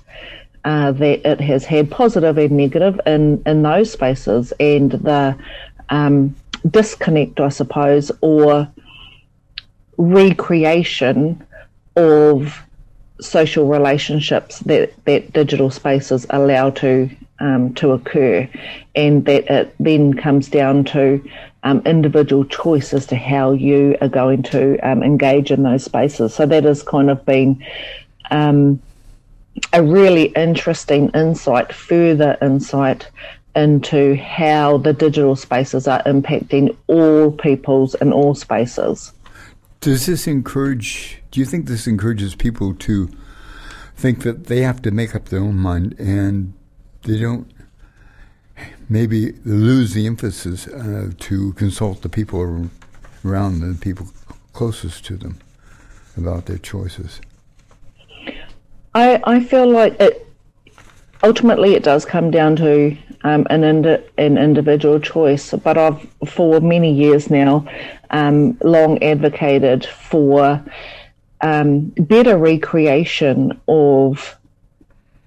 uh, 0.65 0.91
that 0.93 1.25
it 1.25 1.41
has 1.41 1.65
had, 1.65 1.91
positive 1.91 2.37
and 2.37 2.51
negative, 2.51 2.99
in, 3.05 3.41
in 3.45 3.63
those 3.63 3.91
spaces, 3.91 4.53
and 4.59 4.91
the 4.91 5.37
um, 5.89 6.35
disconnect, 6.69 7.39
I 7.39 7.49
suppose, 7.49 8.11
or 8.21 8.69
recreation 9.97 11.45
of 11.95 12.61
social 13.19 13.67
relationships 13.67 14.59
that, 14.59 14.93
that 15.05 15.33
digital 15.33 15.69
spaces 15.69 16.25
allow 16.29 16.69
to 16.71 17.09
um, 17.43 17.73
to 17.75 17.91
occur, 17.91 18.49
and 18.95 19.25
that 19.25 19.51
it 19.51 19.75
then 19.79 20.13
comes 20.13 20.47
down 20.47 20.85
to 20.85 21.21
um, 21.63 21.81
individual 21.85 22.45
choice 22.45 22.93
as 22.93 23.05
to 23.07 23.15
how 23.15 23.51
you 23.51 23.97
are 24.01 24.07
going 24.07 24.43
to 24.43 24.77
um, 24.79 25.03
engage 25.03 25.51
in 25.51 25.63
those 25.63 25.83
spaces. 25.83 26.33
So 26.33 26.45
that 26.45 26.63
has 26.63 26.81
kind 26.83 27.09
of 27.09 27.25
been 27.25 27.63
um, 28.31 28.81
a 29.73 29.83
really 29.83 30.25
interesting 30.27 31.09
insight, 31.09 31.73
further 31.73 32.37
insight 32.41 33.09
into 33.55 34.15
how 34.15 34.77
the 34.77 34.93
digital 34.93 35.35
spaces 35.35 35.87
are 35.87 36.01
impacting 36.03 36.75
all 36.87 37.31
peoples 37.31 37.93
in 37.95 38.11
all 38.11 38.33
spaces. 38.33 39.11
Does 39.81 40.05
this 40.05 40.27
encourage? 40.27 41.21
Do 41.29 41.39
you 41.39 41.45
think 41.45 41.67
this 41.67 41.87
encourages 41.87 42.35
people 42.35 42.73
to 42.73 43.09
think 43.95 44.23
that 44.23 44.45
they 44.45 44.61
have 44.61 44.81
to 44.81 44.91
make 44.91 45.13
up 45.13 45.25
their 45.25 45.41
own 45.41 45.57
mind 45.57 45.93
and 45.99 46.53
they 47.03 47.19
don't 47.19 47.51
maybe 48.89 49.33
lose 49.45 49.93
the 49.93 50.05
emphasis 50.05 50.67
uh, 50.67 51.11
to 51.19 51.53
consult 51.53 52.01
the 52.01 52.09
people 52.09 52.69
around 53.25 53.59
the 53.59 53.77
people 53.79 54.07
closest 54.53 55.05
to 55.05 55.17
them 55.17 55.39
about 56.17 56.45
their 56.45 56.57
choices. 56.57 57.19
I, 58.93 59.21
I 59.23 59.43
feel 59.43 59.69
like 59.69 59.99
it 59.99 60.27
ultimately 61.23 61.73
it 61.73 61.83
does 61.83 62.05
come 62.05 62.29
down 62.29 62.55
to 62.57 62.95
um, 63.23 63.47
an, 63.49 63.63
indi- 63.63 64.03
an 64.17 64.37
individual 64.37 64.99
choice. 64.99 65.51
But 65.51 65.77
I've 65.77 66.07
for 66.27 66.59
many 66.59 66.93
years 66.93 67.29
now 67.29 67.65
um, 68.11 68.57
long 68.61 69.01
advocated 69.01 69.85
for 69.85 70.63
um, 71.41 71.91
better 71.97 72.37
recreation 72.37 73.59
of 73.67 74.37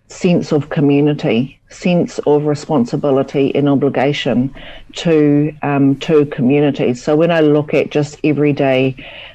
sense 0.09 0.52
of 0.52 0.68
community, 0.68 1.55
sense 1.68 2.18
of 2.20 2.46
responsibility 2.46 3.54
and 3.54 3.68
obligation 3.68 4.54
to 4.94 5.52
um, 5.62 5.96
to 5.96 6.26
communities. 6.26 7.02
So 7.02 7.16
when 7.16 7.30
I 7.30 7.40
look 7.40 7.75
at 7.75 7.90
just 7.90 8.20
everyday 8.25 8.94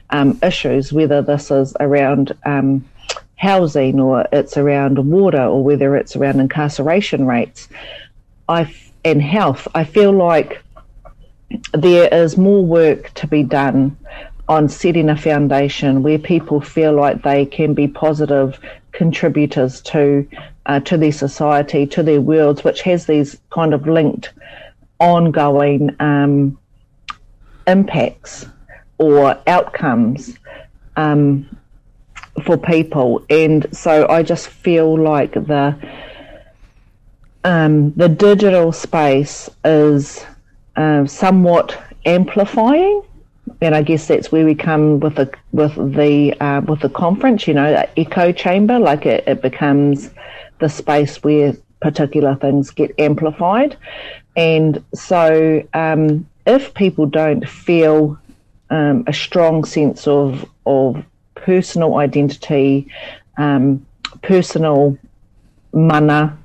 um, 0.10 0.40
issues, 0.42 0.94
whether 0.94 1.22
this 1.22 1.52
is 1.52 1.76
around 1.80 2.36
um, 2.46 2.86
housing 3.36 4.00
or 4.00 4.28
it's 4.32 4.56
around 4.56 4.98
water 5.10 5.44
or 5.44 5.64
whether 5.64 5.96
it's 5.96 6.16
around 6.16 6.40
incarceration 6.40 7.26
rates, 7.26 7.68
I 8.48 8.74
and 9.04 9.22
health, 9.22 9.68
I 9.74 9.84
feel 9.84 10.12
like 10.12 10.64
there 11.74 12.08
is 12.14 12.38
more 12.38 12.64
work 12.64 13.14
to 13.16 13.28
be 13.28 13.44
done 13.44 13.98
on 14.48 14.70
setting 14.70 15.10
a 15.10 15.18
foundation 15.18 16.04
where 16.04 16.20
people 16.20 16.62
feel 16.62 16.94
like 16.94 17.24
they 17.24 17.46
can 17.46 17.74
be 17.74 17.88
positive 17.88 18.60
contributors 18.92 19.82
to 19.82 20.28
uh, 20.66 20.80
to 20.82 20.98
their 20.98 21.12
society, 21.12 21.86
to 21.88 22.04
their 22.04 22.22
worlds, 22.22 22.64
which 22.64 22.82
has 22.84 23.06
these 23.06 23.40
kind 23.50 23.74
of 23.74 23.88
linked, 23.88 24.32
ongoing 25.00 25.96
um, 26.00 26.58
impacts 27.68 28.46
or 28.98 29.40
outcomes 29.48 30.38
um, 30.96 31.58
for 32.44 32.58
people. 32.58 33.26
And 33.30 33.66
so 33.76 34.08
I 34.08 34.24
just 34.24 34.48
feel 34.48 34.98
like 34.98 35.34
the 35.34 35.76
um, 37.44 37.92
the 37.94 38.08
digital 38.08 38.72
space 38.72 39.50
is 39.66 40.24
uh, 40.76 41.06
somewhat 41.08 41.82
amplifying 42.06 43.02
and 43.62 43.76
I 43.76 43.84
guess 43.84 44.08
that's 44.08 44.32
where 44.32 44.44
we 44.44 44.56
come 44.56 45.00
with 45.00 45.16
the 45.16 45.32
with 45.52 45.76
the 45.76 46.36
uh, 46.42 46.62
with 46.62 46.80
the 46.80 46.90
conference. 46.90 47.48
You 47.48 47.54
know, 47.54 47.86
echo 47.96 48.32
chamber, 48.32 48.80
like 48.80 49.06
it, 49.06 49.24
it 49.28 49.42
becomes 49.42 50.10
the 50.60 50.68
space 50.68 51.22
where 51.24 51.54
particular 51.80 52.36
things 52.36 52.72
get 52.72 52.94
amplified, 52.98 53.78
and 54.36 54.84
so 54.94 55.64
um, 55.74 56.28
if 56.48 56.74
people 56.74 57.06
don't 57.06 57.48
feel 57.48 58.20
um, 58.72 59.04
a 59.06 59.14
strong 59.14 59.64
sense 59.64 60.08
of 60.08 60.44
of 60.66 61.04
personal 61.36 61.98
identity, 61.98 62.88
um, 63.38 63.86
personal 64.24 64.98
mana, 65.72 66.36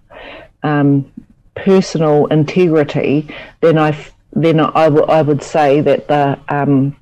um, 0.62 1.10
personal 1.54 2.26
integrity, 2.26 3.26
then 3.62 3.78
I 3.78 3.96
then 4.34 4.60
I, 4.60 4.84
w- 4.84 5.06
I 5.06 5.22
would 5.22 5.42
say 5.42 5.80
that 5.80 6.08
the 6.08 6.38
um, 6.50 6.94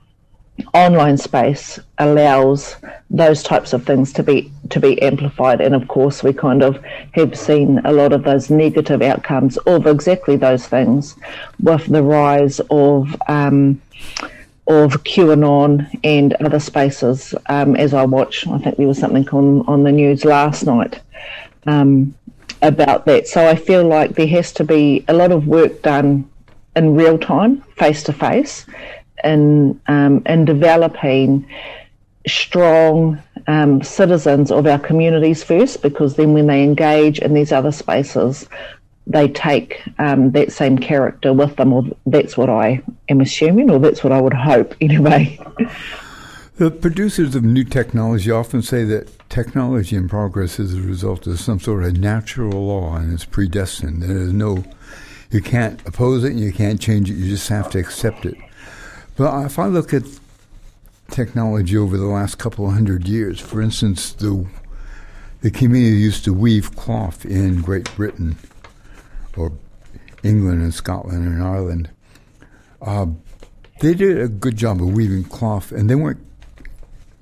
online 0.72 1.16
space 1.16 1.78
allows 1.98 2.76
those 3.10 3.42
types 3.42 3.72
of 3.72 3.84
things 3.84 4.12
to 4.12 4.22
be 4.22 4.50
to 4.70 4.80
be 4.80 5.00
amplified. 5.02 5.60
And 5.60 5.74
of 5.74 5.88
course 5.88 6.22
we 6.22 6.32
kind 6.32 6.62
of 6.62 6.82
have 7.12 7.36
seen 7.36 7.80
a 7.84 7.92
lot 7.92 8.12
of 8.12 8.24
those 8.24 8.50
negative 8.50 9.02
outcomes 9.02 9.56
of 9.58 9.86
exactly 9.86 10.36
those 10.36 10.66
things 10.66 11.16
with 11.60 11.86
the 11.86 12.02
rise 12.02 12.60
of 12.70 13.14
um, 13.28 13.80
of 14.66 15.04
QAnon 15.04 15.88
and 16.04 16.34
other 16.34 16.60
spaces. 16.60 17.34
Um, 17.46 17.76
as 17.76 17.92
I 17.92 18.04
watch 18.04 18.46
I 18.46 18.58
think 18.58 18.76
there 18.76 18.88
was 18.88 18.98
something 18.98 19.28
on 19.30 19.66
on 19.66 19.82
the 19.82 19.92
news 19.92 20.24
last 20.24 20.64
night 20.64 21.00
um, 21.66 22.14
about 22.62 23.06
that. 23.06 23.26
So 23.26 23.48
I 23.48 23.56
feel 23.56 23.86
like 23.86 24.14
there 24.14 24.28
has 24.28 24.52
to 24.52 24.64
be 24.64 25.04
a 25.08 25.12
lot 25.12 25.32
of 25.32 25.48
work 25.48 25.82
done 25.82 26.30
in 26.76 26.94
real 26.94 27.18
time 27.18 27.60
face 27.76 28.02
to 28.04 28.12
face 28.12 28.66
in 29.24 29.80
um, 29.86 30.22
in 30.26 30.44
developing 30.44 31.46
strong 32.26 33.22
um, 33.46 33.82
citizens 33.82 34.50
of 34.50 34.66
our 34.66 34.78
communities 34.78 35.42
first, 35.42 35.82
because 35.82 36.16
then 36.16 36.32
when 36.32 36.46
they 36.46 36.62
engage 36.62 37.18
in 37.18 37.34
these 37.34 37.52
other 37.52 37.72
spaces, 37.72 38.48
they 39.06 39.28
take 39.28 39.82
um, 39.98 40.30
that 40.32 40.50
same 40.52 40.78
character 40.78 41.32
with 41.32 41.56
them, 41.56 41.72
or 41.72 41.84
that's 42.06 42.36
what 42.36 42.48
I 42.48 42.82
am 43.08 43.20
assuming, 43.20 43.70
or 43.70 43.78
that's 43.78 44.02
what 44.02 44.12
I 44.12 44.20
would 44.20 44.34
hope 44.34 44.74
anyway. 44.80 45.38
The 46.56 46.70
producers 46.70 47.34
of 47.34 47.42
new 47.42 47.64
technology 47.64 48.30
often 48.30 48.62
say 48.62 48.84
that 48.84 49.28
technology 49.28 49.96
in 49.96 50.08
progress 50.08 50.60
is 50.60 50.74
a 50.74 50.80
result 50.80 51.26
of 51.26 51.40
some 51.40 51.58
sort 51.58 51.82
of 51.82 51.98
natural 51.98 52.66
law 52.66 52.94
and 52.94 53.12
it's 53.12 53.24
predestined. 53.24 54.02
There 54.02 54.16
is 54.16 54.32
no, 54.32 54.62
you 55.32 55.42
can't 55.42 55.84
oppose 55.84 56.22
it 56.22 56.30
and 56.30 56.38
you 56.38 56.52
can't 56.52 56.80
change 56.80 57.10
it, 57.10 57.14
you 57.14 57.28
just 57.28 57.48
have 57.48 57.70
to 57.70 57.80
accept 57.80 58.24
it. 58.24 58.36
But 59.16 59.46
if 59.46 59.58
I 59.58 59.66
look 59.66 59.94
at 59.94 60.02
technology 61.10 61.76
over 61.76 61.96
the 61.96 62.06
last 62.06 62.38
couple 62.38 62.66
of 62.66 62.72
hundred 62.72 63.06
years, 63.06 63.40
for 63.40 63.62
instance, 63.62 64.12
the 64.12 64.46
the 65.40 65.50
community 65.50 65.96
used 65.96 66.24
to 66.24 66.32
weave 66.32 66.74
cloth 66.74 67.26
in 67.26 67.60
Great 67.60 67.94
Britain, 67.96 68.36
or 69.36 69.52
England 70.22 70.62
and 70.62 70.72
Scotland 70.72 71.26
and 71.26 71.42
Ireland. 71.42 71.90
Uh, 72.80 73.06
they 73.80 73.94
did 73.94 74.18
a 74.18 74.28
good 74.28 74.56
job 74.56 74.80
of 74.80 74.94
weaving 74.94 75.24
cloth, 75.24 75.70
and 75.70 75.90
they 75.90 75.94
weren't, 75.94 76.24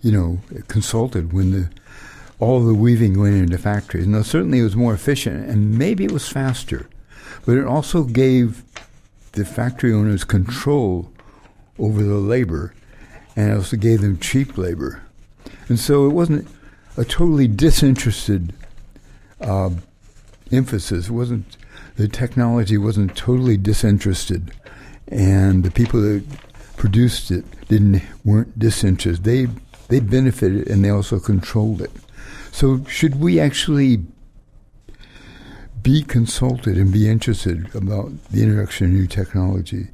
you 0.02 0.12
know, 0.12 0.38
consulted 0.68 1.32
when 1.32 1.50
the 1.50 1.68
all 2.38 2.64
the 2.64 2.74
weaving 2.74 3.20
went 3.20 3.36
into 3.36 3.58
factories. 3.58 4.06
Now, 4.06 4.22
certainly 4.22 4.60
it 4.60 4.64
was 4.64 4.76
more 4.76 4.94
efficient, 4.94 5.48
and 5.48 5.78
maybe 5.78 6.04
it 6.04 6.12
was 6.12 6.28
faster, 6.28 6.88
but 7.44 7.56
it 7.56 7.64
also 7.64 8.04
gave 8.04 8.62
the 9.32 9.44
factory 9.44 9.92
owners 9.92 10.24
control 10.24 11.11
over 11.82 12.02
the 12.02 12.14
labor, 12.14 12.74
and 13.36 13.52
also 13.52 13.76
gave 13.76 14.00
them 14.00 14.18
cheap 14.18 14.56
labor. 14.56 15.02
And 15.68 15.78
so 15.78 16.06
it 16.06 16.12
wasn't 16.12 16.48
a 16.96 17.04
totally 17.04 17.48
disinterested 17.48 18.52
uh, 19.40 19.70
emphasis. 20.52 21.08
It 21.08 21.12
wasn't 21.12 21.56
the 21.96 22.08
technology 22.08 22.78
wasn't 22.78 23.16
totally 23.16 23.56
disinterested, 23.56 24.52
and 25.08 25.64
the 25.64 25.70
people 25.70 26.00
that 26.00 26.24
produced 26.76 27.30
it 27.30 27.44
didn't 27.68 28.02
weren't 28.24 28.58
disinterested. 28.58 29.24
They 29.24 29.46
they 29.88 30.00
benefited 30.00 30.68
and 30.68 30.84
they 30.84 30.90
also 30.90 31.18
controlled 31.18 31.82
it. 31.82 31.90
So 32.50 32.84
should 32.84 33.20
we 33.20 33.40
actually 33.40 34.04
be 35.82 36.02
consulted 36.02 36.76
and 36.76 36.92
be 36.92 37.08
interested 37.08 37.74
about 37.74 38.10
the 38.30 38.42
introduction 38.42 38.86
of 38.86 38.92
new 38.92 39.06
technology 39.06 39.88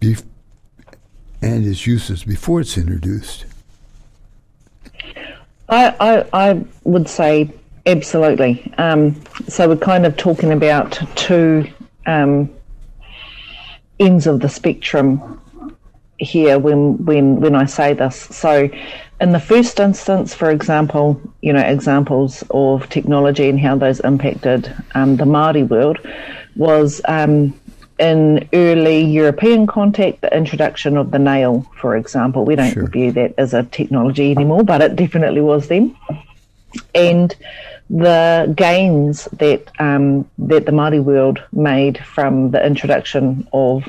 be, 0.00 0.16
and 1.42 1.66
its 1.66 1.86
uses 1.86 2.24
before 2.24 2.60
it's 2.60 2.76
introduced? 2.76 3.46
I, 5.68 5.94
I, 6.00 6.26
I 6.32 6.64
would 6.84 7.08
say 7.08 7.52
absolutely. 7.86 8.72
Um, 8.78 9.20
so 9.48 9.68
we're 9.68 9.76
kind 9.76 10.06
of 10.06 10.16
talking 10.16 10.52
about 10.52 10.92
two 11.14 11.68
um, 12.06 12.50
ends 14.00 14.26
of 14.26 14.40
the 14.40 14.48
spectrum 14.48 15.40
here 16.18 16.58
when 16.58 17.04
when 17.04 17.40
when 17.40 17.54
I 17.54 17.66
say 17.66 17.92
this. 17.94 18.16
So 18.16 18.68
in 19.20 19.32
the 19.32 19.40
first 19.40 19.78
instance, 19.78 20.34
for 20.34 20.50
example, 20.50 21.20
you 21.42 21.52
know 21.52 21.60
examples 21.60 22.44
of 22.50 22.88
technology 22.88 23.48
and 23.48 23.60
how 23.60 23.76
those 23.76 24.00
impacted 24.00 24.72
um, 24.94 25.16
the 25.16 25.26
Maori 25.26 25.62
world 25.62 25.98
was 26.56 27.00
um, 27.06 27.54
in 27.98 28.48
early 28.52 29.04
European 29.04 29.66
contact, 29.66 30.20
the 30.20 30.34
introduction 30.36 30.96
of 30.96 31.10
the 31.10 31.18
nail, 31.18 31.66
for 31.76 31.96
example. 31.96 32.44
We 32.44 32.56
don't 32.56 32.72
sure. 32.72 32.86
view 32.86 33.12
that 33.12 33.34
as 33.38 33.54
a 33.54 33.64
technology 33.64 34.30
anymore, 34.30 34.62
but 34.62 34.80
it 34.80 34.96
definitely 34.96 35.40
was 35.40 35.68
then. 35.68 35.96
And 36.94 37.34
the 37.90 38.52
gains 38.56 39.24
that 39.32 39.70
um, 39.80 40.28
that 40.38 40.66
the 40.66 40.72
Māori 40.72 41.02
world 41.02 41.42
made 41.52 41.98
from 42.04 42.50
the 42.50 42.64
introduction 42.64 43.48
of 43.52 43.88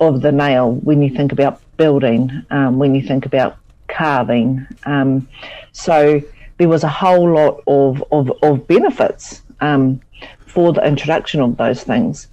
of 0.00 0.22
the 0.22 0.32
nail, 0.32 0.72
when 0.72 1.02
you 1.02 1.10
think 1.10 1.32
about 1.32 1.60
building, 1.76 2.44
um, 2.50 2.78
when 2.78 2.94
you 2.94 3.02
think 3.02 3.26
about 3.26 3.56
carving, 3.88 4.66
um, 4.84 5.26
so 5.72 6.20
there 6.58 6.68
was 6.68 6.82
a 6.82 6.88
whole 6.88 7.32
lot 7.32 7.62
of 7.66 8.02
of, 8.10 8.32
of 8.42 8.66
benefits 8.66 9.42
um, 9.60 10.00
for 10.46 10.72
the 10.72 10.84
introduction 10.84 11.40
of 11.40 11.56
those 11.58 11.82
things 11.84 12.28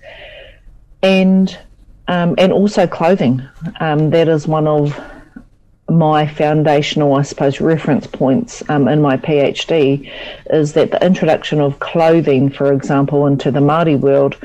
and 1.03 1.57
um, 2.07 2.35
and 2.37 2.51
also 2.51 2.87
clothing. 2.87 3.41
Um, 3.79 4.09
that 4.09 4.27
is 4.27 4.47
one 4.47 4.67
of 4.67 4.99
my 5.89 6.25
foundational, 6.25 7.15
I 7.15 7.21
suppose, 7.21 7.61
reference 7.61 8.07
points 8.07 8.63
um, 8.69 8.87
in 8.87 9.01
my 9.01 9.17
PhD 9.17 10.11
is 10.49 10.73
that 10.73 10.91
the 10.91 11.05
introduction 11.05 11.61
of 11.61 11.79
clothing, 11.79 12.49
for 12.49 12.73
example, 12.73 13.27
into 13.27 13.51
the 13.51 13.59
Māori 13.59 13.99
world 13.99 14.37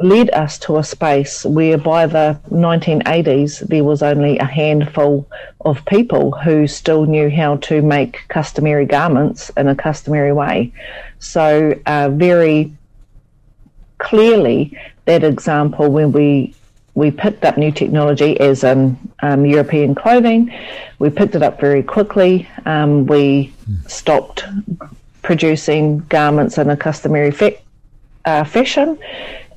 led 0.00 0.28
us 0.30 0.58
to 0.58 0.76
a 0.78 0.84
space 0.84 1.44
where 1.44 1.78
by 1.78 2.06
the 2.06 2.38
1980s 2.50 3.66
there 3.68 3.84
was 3.84 4.02
only 4.02 4.36
a 4.38 4.44
handful 4.44 5.28
of 5.64 5.84
people 5.86 6.32
who 6.32 6.66
still 6.66 7.06
knew 7.06 7.30
how 7.30 7.56
to 7.58 7.80
make 7.80 8.26
customary 8.28 8.86
garments 8.86 9.50
in 9.56 9.68
a 9.68 9.74
customary 9.74 10.32
way. 10.32 10.72
So, 11.20 11.78
uh, 11.86 12.08
very 12.10 12.72
clearly, 13.98 14.76
that 15.06 15.24
example 15.24 15.90
when 15.90 16.12
we 16.12 16.54
we 16.94 17.10
picked 17.10 17.44
up 17.44 17.58
new 17.58 17.72
technology 17.72 18.38
as 18.38 18.62
in 18.62 18.96
um, 19.20 19.44
European 19.44 19.96
clothing. 19.96 20.54
We 21.00 21.10
picked 21.10 21.34
it 21.34 21.42
up 21.42 21.60
very 21.60 21.82
quickly. 21.82 22.48
Um, 22.66 23.06
we 23.06 23.52
stopped 23.88 24.44
producing 25.22 25.98
garments 25.98 26.56
in 26.56 26.70
a 26.70 26.76
customary 26.76 27.32
fa- 27.32 27.58
uh, 28.24 28.44
fashion, 28.44 28.96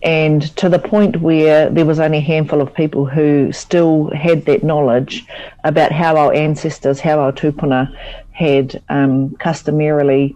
and 0.01 0.55
to 0.57 0.67
the 0.67 0.79
point 0.79 1.21
where 1.21 1.69
there 1.69 1.85
was 1.85 1.99
only 1.99 2.19
a 2.19 2.21
handful 2.21 2.61
of 2.61 2.73
people 2.73 3.05
who 3.05 3.51
still 3.51 4.09
had 4.11 4.45
that 4.45 4.63
knowledge 4.63 5.25
about 5.63 5.91
how 5.91 6.17
our 6.17 6.33
ancestors, 6.33 6.99
how 6.99 7.19
our 7.19 7.31
tupuna 7.31 7.95
had 8.31 8.81
um, 8.89 9.35
customarily 9.35 10.35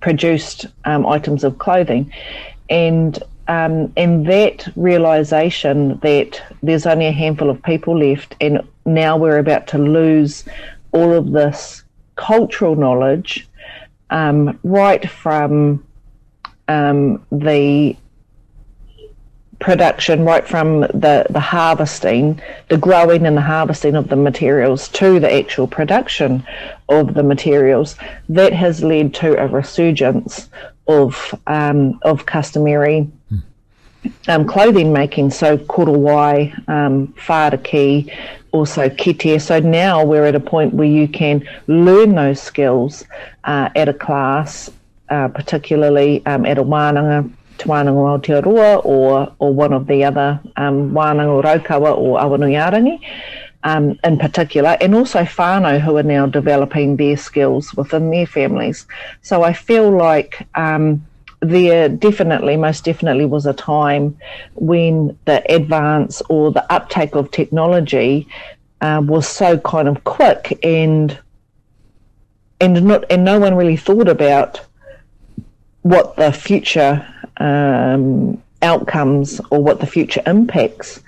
produced 0.00 0.66
um, 0.84 1.06
items 1.06 1.44
of 1.44 1.58
clothing. 1.58 2.12
And 2.70 3.22
um, 3.48 3.92
and 3.96 4.26
that 4.26 4.68
realization 4.76 5.98
that 5.98 6.42
there's 6.62 6.86
only 6.86 7.06
a 7.06 7.12
handful 7.12 7.50
of 7.50 7.62
people 7.62 7.98
left, 7.98 8.36
and 8.40 8.62
now 8.86 9.16
we're 9.16 9.38
about 9.38 9.66
to 9.68 9.78
lose 9.78 10.44
all 10.92 11.12
of 11.12 11.32
this 11.32 11.84
cultural 12.16 12.76
knowledge, 12.76 13.48
um, 14.10 14.58
right 14.62 15.08
from 15.08 15.84
um, 16.68 17.24
the 17.30 17.96
production, 19.58 20.24
right 20.24 20.46
from 20.46 20.80
the, 20.80 21.26
the 21.30 21.40
harvesting, 21.40 22.40
the 22.68 22.76
growing 22.76 23.26
and 23.26 23.36
the 23.36 23.42
harvesting 23.42 23.94
of 23.94 24.08
the 24.08 24.16
materials 24.16 24.88
to 24.88 25.18
the 25.20 25.32
actual 25.32 25.66
production 25.66 26.46
of 26.88 27.14
the 27.14 27.22
materials, 27.22 27.96
that 28.28 28.52
has 28.52 28.82
led 28.82 29.14
to 29.14 29.36
a 29.42 29.46
resurgence 29.46 30.48
of 30.86 31.34
um, 31.46 31.98
of 32.02 32.26
customary 32.26 33.10
um, 34.28 34.46
clothing 34.46 34.92
making. 34.92 35.30
So 35.30 35.58
korowai, 35.58 36.68
um, 36.68 37.08
whāriki, 37.18 38.12
also 38.52 38.88
kete. 38.88 39.40
So 39.40 39.60
now 39.60 40.04
we're 40.04 40.26
at 40.26 40.34
a 40.34 40.40
point 40.40 40.74
where 40.74 40.88
you 40.88 41.08
can 41.08 41.46
learn 41.66 42.14
those 42.14 42.40
skills 42.40 43.04
uh, 43.44 43.68
at 43.74 43.88
a 43.88 43.94
class, 43.94 44.70
uh, 45.08 45.28
particularly 45.28 46.24
um, 46.26 46.46
at 46.46 46.58
a 46.58 46.64
wānanga 46.64 47.30
Te 47.58 47.68
Wānanga 47.68 48.18
Aotearoa 48.20 48.84
or, 48.84 49.32
or 49.38 49.54
one 49.54 49.72
of 49.72 49.86
the 49.86 50.04
other 50.04 50.40
um, 50.56 50.90
Wānanga 50.90 51.42
Raukawa 51.42 51.96
or 51.96 52.18
Awanuiarangi 52.18 53.00
um, 53.64 53.98
in 54.04 54.18
particular, 54.18 54.76
and 54.80 54.94
also 54.94 55.20
whānau 55.20 55.80
who 55.80 55.96
are 55.96 56.02
now 56.02 56.26
developing 56.26 56.96
their 56.96 57.16
skills 57.16 57.74
within 57.74 58.10
their 58.10 58.26
families. 58.26 58.86
So 59.22 59.42
I 59.42 59.52
feel 59.52 59.90
like 59.90 60.46
um, 60.54 61.06
there 61.44 61.88
definitely, 61.88 62.56
most 62.56 62.84
definitely, 62.84 63.26
was 63.26 63.46
a 63.46 63.52
time 63.52 64.16
when 64.54 65.16
the 65.24 65.42
advance 65.52 66.22
or 66.28 66.52
the 66.52 66.72
uptake 66.72 67.14
of 67.14 67.30
technology 67.30 68.28
uh, 68.80 69.02
was 69.04 69.26
so 69.26 69.58
kind 69.58 69.88
of 69.88 70.04
quick 70.04 70.58
and 70.62 71.18
and 72.60 72.84
not 72.84 73.04
and 73.10 73.24
no 73.24 73.38
one 73.38 73.54
really 73.54 73.76
thought 73.76 74.08
about 74.08 74.60
what 75.82 76.16
the 76.16 76.32
future 76.32 77.06
um, 77.38 78.42
outcomes 78.62 79.40
or 79.50 79.62
what 79.62 79.80
the 79.80 79.86
future 79.86 80.22
impacts 80.26 81.00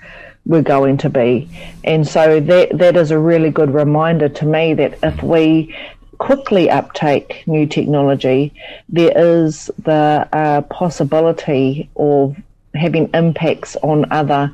were 0.45 0.61
going 0.61 0.97
to 0.97 1.09
be. 1.09 1.49
And 1.83 2.07
so 2.07 2.39
that 2.39 2.77
that 2.77 2.95
is 2.95 3.11
a 3.11 3.19
really 3.19 3.49
good 3.49 3.73
reminder 3.73 4.29
to 4.29 4.45
me 4.45 4.73
that 4.75 4.97
if 5.03 5.21
we 5.21 5.75
quickly 6.17 6.69
uptake 6.69 7.43
new 7.47 7.65
technology, 7.65 8.53
there 8.89 9.11
is 9.15 9.69
the 9.79 10.27
uh, 10.33 10.61
possibility 10.61 11.89
of 11.95 12.35
having 12.73 13.09
impacts 13.13 13.75
on 13.77 14.11
other 14.11 14.51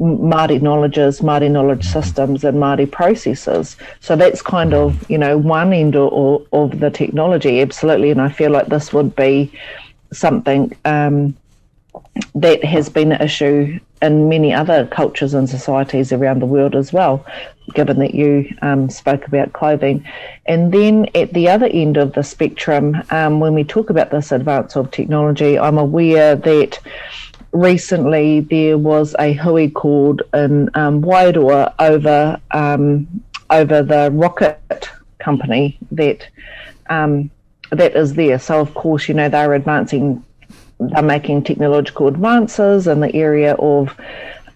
Māori 0.00 0.60
knowledges, 0.60 1.20
Māori 1.20 1.50
knowledge 1.50 1.84
systems, 1.84 2.42
and 2.42 2.58
Māori 2.58 2.90
processes. 2.90 3.76
So 4.00 4.16
that's 4.16 4.42
kind 4.42 4.74
of 4.74 5.08
you 5.08 5.18
know 5.18 5.38
one 5.38 5.72
end 5.72 5.94
of, 5.96 6.46
of 6.52 6.80
the 6.80 6.90
technology, 6.90 7.60
absolutely. 7.60 8.10
And 8.10 8.20
I 8.20 8.28
feel 8.28 8.50
like 8.50 8.66
this 8.66 8.92
would 8.92 9.14
be 9.14 9.52
something 10.12 10.76
um, 10.84 11.36
that 12.34 12.64
has 12.64 12.88
been 12.88 13.12
an 13.12 13.22
issue 13.22 13.78
in 14.04 14.28
many 14.28 14.52
other 14.52 14.86
cultures 14.86 15.34
and 15.34 15.48
societies 15.48 16.12
around 16.12 16.40
the 16.40 16.46
world 16.46 16.74
as 16.76 16.92
well, 16.92 17.24
given 17.72 17.98
that 17.98 18.14
you 18.14 18.54
um, 18.62 18.90
spoke 18.90 19.26
about 19.26 19.52
clothing. 19.52 20.06
And 20.46 20.72
then 20.72 21.08
at 21.14 21.32
the 21.32 21.48
other 21.48 21.66
end 21.66 21.96
of 21.96 22.12
the 22.12 22.22
spectrum, 22.22 23.02
um, 23.10 23.40
when 23.40 23.54
we 23.54 23.64
talk 23.64 23.90
about 23.90 24.10
this 24.10 24.30
advance 24.30 24.76
of 24.76 24.90
technology, 24.90 25.58
I'm 25.58 25.78
aware 25.78 26.36
that 26.36 26.78
recently 27.52 28.40
there 28.40 28.76
was 28.76 29.14
a 29.18 29.32
hui 29.32 29.70
called 29.70 30.22
in 30.34 30.68
um, 30.74 31.02
Wairoa 31.02 31.72
over 31.78 32.40
um, 32.50 33.08
over 33.50 33.82
the 33.82 34.10
rocket 34.12 34.90
company 35.18 35.78
that 35.92 36.28
um, 36.90 37.30
that 37.70 37.96
is 37.96 38.14
there. 38.14 38.38
So 38.38 38.60
of 38.60 38.74
course, 38.74 39.08
you 39.08 39.14
know 39.14 39.28
they're 39.28 39.54
advancing 39.54 40.24
are 40.94 41.02
making 41.02 41.44
technological 41.44 42.08
advances 42.08 42.86
in 42.86 43.00
the 43.00 43.14
area 43.14 43.54
of 43.54 43.94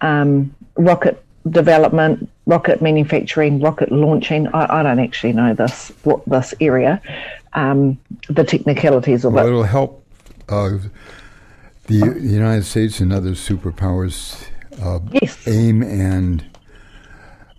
um, 0.01 0.53
rocket 0.75 1.23
development, 1.49 2.29
rocket 2.45 2.81
manufacturing, 2.81 3.59
rocket 3.59 3.91
launching. 3.91 4.47
I, 4.47 4.79
I, 4.79 4.83
don't 4.83 4.99
actually 4.99 5.33
know 5.33 5.53
this 5.53 5.91
what 6.03 6.23
this 6.25 6.53
area, 6.59 7.01
um, 7.53 7.97
the 8.29 8.43
technicalities 8.43 9.25
of 9.25 9.33
well, 9.33 9.45
it. 9.45 9.49
It'll 9.49 9.63
help 9.63 10.05
uh, 10.47 10.77
the 11.87 12.19
United 12.21 12.65
States 12.65 12.99
and 12.99 13.11
other 13.11 13.31
superpowers 13.31 14.43
uh, 14.81 14.99
yes. 15.21 15.47
aim 15.47 15.81
and 15.81 16.45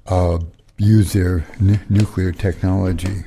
uh, 0.06 0.38
use 0.76 1.12
their 1.12 1.46
n- 1.60 1.80
nuclear 1.88 2.32
technology 2.32 3.24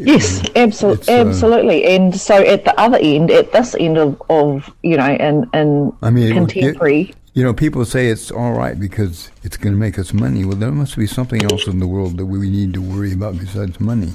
Yes, 0.00 0.42
absolutely, 0.56 1.14
uh, 1.14 1.26
absolutely. 1.26 1.84
And 1.84 2.14
so 2.14 2.36
at 2.36 2.64
the 2.64 2.78
other 2.80 2.98
end, 2.98 3.30
at 3.30 3.52
this 3.52 3.74
end 3.78 3.98
of, 3.98 4.20
of 4.30 4.72
you 4.82 4.96
know, 4.96 5.04
and 5.04 5.46
and 5.52 5.92
I 6.02 6.10
mean, 6.10 6.32
contemporary. 6.32 7.00
It, 7.10 7.16
you 7.34 7.44
know, 7.44 7.54
people 7.54 7.84
say 7.84 8.08
it's 8.08 8.30
all 8.30 8.52
right 8.52 8.78
because 8.78 9.30
it's 9.44 9.56
going 9.56 9.72
to 9.72 9.78
make 9.78 9.98
us 9.98 10.12
money. 10.12 10.44
Well, 10.44 10.56
there 10.56 10.72
must 10.72 10.96
be 10.96 11.06
something 11.06 11.44
else 11.44 11.66
in 11.66 11.78
the 11.78 11.86
world 11.86 12.16
that 12.16 12.26
we 12.26 12.50
need 12.50 12.74
to 12.74 12.82
worry 12.82 13.12
about 13.12 13.38
besides 13.38 13.78
money. 13.78 14.12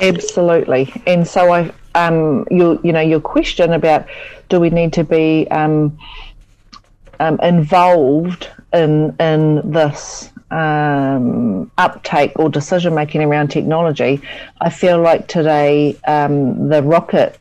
Absolutely, 0.00 1.02
and 1.06 1.26
so 1.26 1.52
I, 1.52 1.72
um, 1.94 2.46
you 2.50 2.80
you 2.82 2.92
know, 2.92 3.00
your 3.00 3.20
question 3.20 3.72
about 3.72 4.06
do 4.48 4.60
we 4.60 4.70
need 4.70 4.92
to 4.94 5.04
be 5.04 5.46
um, 5.50 5.98
um, 7.18 7.38
involved 7.42 8.48
in 8.72 9.14
in 9.20 9.70
this 9.70 10.30
um, 10.50 11.70
uptake 11.78 12.32
or 12.36 12.48
decision 12.48 12.94
making 12.94 13.22
around 13.22 13.48
technology, 13.48 14.20
I 14.60 14.70
feel 14.70 15.00
like 15.00 15.28
today 15.28 15.96
um, 16.06 16.68
the 16.68 16.82
rocket 16.82 17.38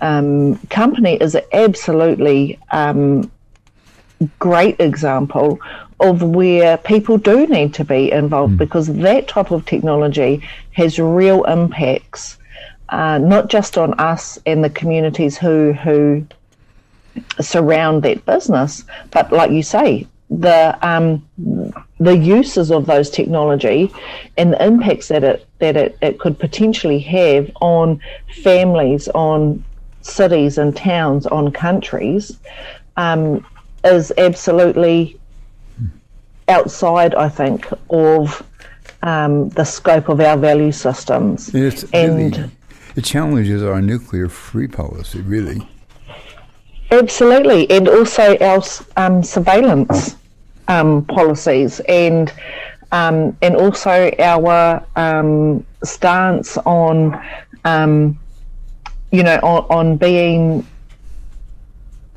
um, 0.00 0.56
company 0.68 1.16
is 1.16 1.34
an 1.34 1.44
absolutely 1.52 2.58
um, 2.70 3.30
great 4.38 4.80
example 4.80 5.60
of 6.00 6.22
where 6.22 6.76
people 6.78 7.18
do 7.18 7.46
need 7.46 7.74
to 7.74 7.84
be 7.84 8.10
involved 8.10 8.54
mm. 8.54 8.58
because 8.58 8.86
that 8.86 9.28
type 9.28 9.50
of 9.50 9.66
technology 9.66 10.42
has 10.72 10.98
real 10.98 11.44
impacts, 11.44 12.38
uh, 12.88 13.18
not 13.18 13.48
just 13.48 13.76
on 13.76 13.94
us 13.94 14.38
and 14.46 14.62
the 14.62 14.70
communities 14.70 15.36
who 15.36 15.72
who 15.72 16.24
surround 17.40 18.02
that 18.04 18.24
business, 18.26 18.84
but 19.10 19.32
like 19.32 19.50
you 19.50 19.62
say, 19.62 20.06
the 20.30 20.78
um, 20.86 21.26
the 21.98 22.16
uses 22.16 22.70
of 22.70 22.86
those 22.86 23.10
technology 23.10 23.92
and 24.36 24.52
the 24.52 24.64
impacts 24.64 25.08
that 25.08 25.24
it 25.24 25.46
that 25.58 25.76
it, 25.76 25.98
it 26.02 26.18
could 26.18 26.38
potentially 26.38 26.98
have 26.98 27.50
on 27.60 28.00
families, 28.42 29.08
on 29.08 29.64
cities 30.02 30.58
and 30.58 30.76
towns, 30.76 31.26
on 31.26 31.50
countries, 31.50 32.38
um, 32.96 33.44
is 33.84 34.12
absolutely 34.18 35.18
outside, 36.48 37.14
I 37.14 37.28
think, 37.28 37.66
of 37.90 38.42
um, 39.02 39.48
the 39.50 39.64
scope 39.64 40.08
of 40.08 40.20
our 40.20 40.36
value 40.36 40.72
systems. 40.72 41.54
It's 41.54 41.84
and 41.92 42.36
really, 42.36 42.50
it 42.96 43.04
challenges 43.04 43.62
our 43.62 43.80
nuclear 43.80 44.28
free 44.28 44.68
policy, 44.68 45.22
really. 45.22 45.66
Absolutely, 46.90 47.70
and 47.70 47.88
also 47.88 48.36
our 48.38 48.62
um, 48.96 49.22
surveillance 49.22 50.16
um, 50.68 51.04
policies 51.06 51.80
and 51.80 52.32
um, 52.92 53.36
and 53.42 53.54
also 53.56 54.10
our 54.18 54.84
um, 54.96 55.64
stance 55.82 56.56
on 56.58 57.22
um, 57.64 58.18
you 59.10 59.22
know 59.22 59.38
on, 59.42 59.66
on, 59.70 59.96
being 59.96 60.66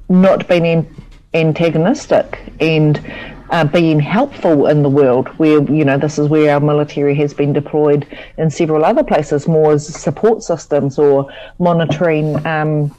not 0.08 0.48
being 0.48 0.66
an- 0.66 1.04
antagonistic 1.34 2.40
and 2.60 3.04
uh, 3.50 3.66
being 3.66 4.00
helpful 4.00 4.68
in 4.68 4.82
the 4.82 4.90
world. 4.90 5.28
Where 5.40 5.62
you 5.64 5.84
know 5.84 5.98
this 5.98 6.18
is 6.18 6.30
where 6.30 6.54
our 6.54 6.60
military 6.60 7.16
has 7.16 7.34
been 7.34 7.52
deployed 7.52 8.08
in 8.38 8.50
several 8.50 8.86
other 8.86 9.04
places, 9.04 9.48
more 9.48 9.74
as 9.74 9.88
support 9.88 10.44
systems 10.44 10.98
or 10.98 11.30
monitoring 11.60 12.46
um, 12.46 12.96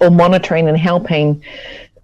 or 0.00 0.10
monitoring 0.10 0.68
and 0.68 0.76
helping 0.76 1.42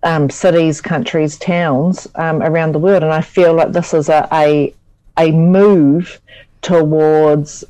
um, 0.03 0.31
cities, 0.31 0.81
countries, 0.81 1.39
towns 1.39 2.07
um, 2.15 2.43
around 2.43 2.73
the 2.73 2.79
world. 2.79 3.03
And 3.03 3.13
I 3.13 3.21
feel 3.21 3.55
like 3.55 3.73
this 3.73 3.95
is 3.95 4.09
a 4.09 4.29
a, 4.33 4.75
a 5.19 5.31
move 5.33 6.21
towards 6.63 7.65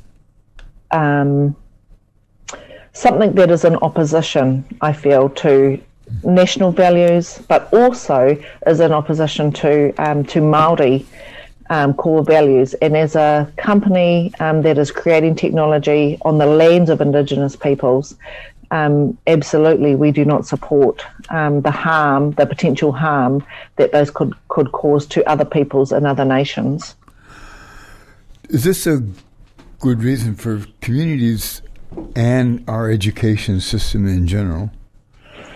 um, 0.91 1.55
something 2.93 3.33
that 3.33 3.51
is 3.51 3.65
in 3.65 3.75
opposition. 3.77 4.65
I 4.81 4.93
feel 4.93 5.29
to 5.29 5.79
national 6.23 6.71
values, 6.71 7.39
but 7.47 7.71
also 7.73 8.37
is 8.65 8.79
in 8.79 8.91
opposition 8.91 9.51
to 9.53 9.93
um, 9.97 10.23
to 10.25 10.41
Maori 10.41 11.05
um, 11.69 11.93
core 11.93 12.23
values. 12.23 12.73
And 12.75 12.97
as 12.97 13.15
a 13.15 13.51
company 13.57 14.33
um, 14.39 14.61
that 14.63 14.77
is 14.77 14.91
creating 14.91 15.35
technology 15.35 16.17
on 16.23 16.37
the 16.37 16.45
lands 16.45 16.89
of 16.89 17.01
Indigenous 17.01 17.55
peoples, 17.55 18.15
um, 18.71 19.17
absolutely 19.27 19.95
we 19.95 20.11
do 20.11 20.25
not 20.25 20.45
support 20.45 21.05
um, 21.29 21.61
the 21.61 21.71
harm, 21.71 22.31
the 22.31 22.45
potential 22.45 22.91
harm 22.91 23.43
that 23.77 23.91
those 23.91 24.11
could 24.11 24.33
could 24.47 24.71
cause 24.71 25.05
to 25.07 25.27
other 25.27 25.45
peoples 25.45 25.91
and 25.91 26.05
other 26.05 26.25
nations. 26.25 26.95
Is 28.49 28.63
this 28.63 28.87
a 28.87 29.03
good 29.79 30.03
reason 30.03 30.35
for 30.35 30.65
communities 30.81 31.61
and 32.15 32.63
our 32.67 32.89
education 32.89 33.61
system 33.61 34.07
in 34.07 34.27
general 34.27 34.71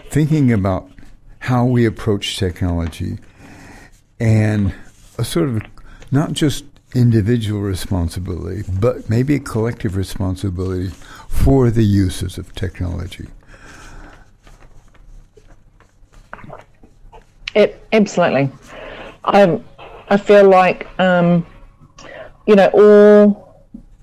thinking 0.10 0.52
about 0.52 0.90
how 1.40 1.66
we 1.66 1.86
approach 1.86 2.38
technology 2.38 3.18
and 4.20 4.74
a 5.18 5.26
sort 5.26 5.50
of 5.50 5.62
not 6.12 6.34
just 6.34 6.64
individual 6.94 7.62
responsibility, 7.62 8.64
but 8.80 9.10
maybe 9.10 9.36
a 9.36 9.40
collective 9.40 9.96
responsibility 9.96 10.90
for 11.28 11.72
the 11.72 11.84
uses 11.84 12.38
of 12.38 12.54
technology. 12.56 13.28
It, 17.56 17.86
absolutely. 17.92 18.52
I 19.24 19.62
I 20.10 20.18
feel 20.18 20.50
like 20.50 20.88
um, 21.00 21.46
you 22.48 22.56
know 22.56 22.68
all 22.74 23.44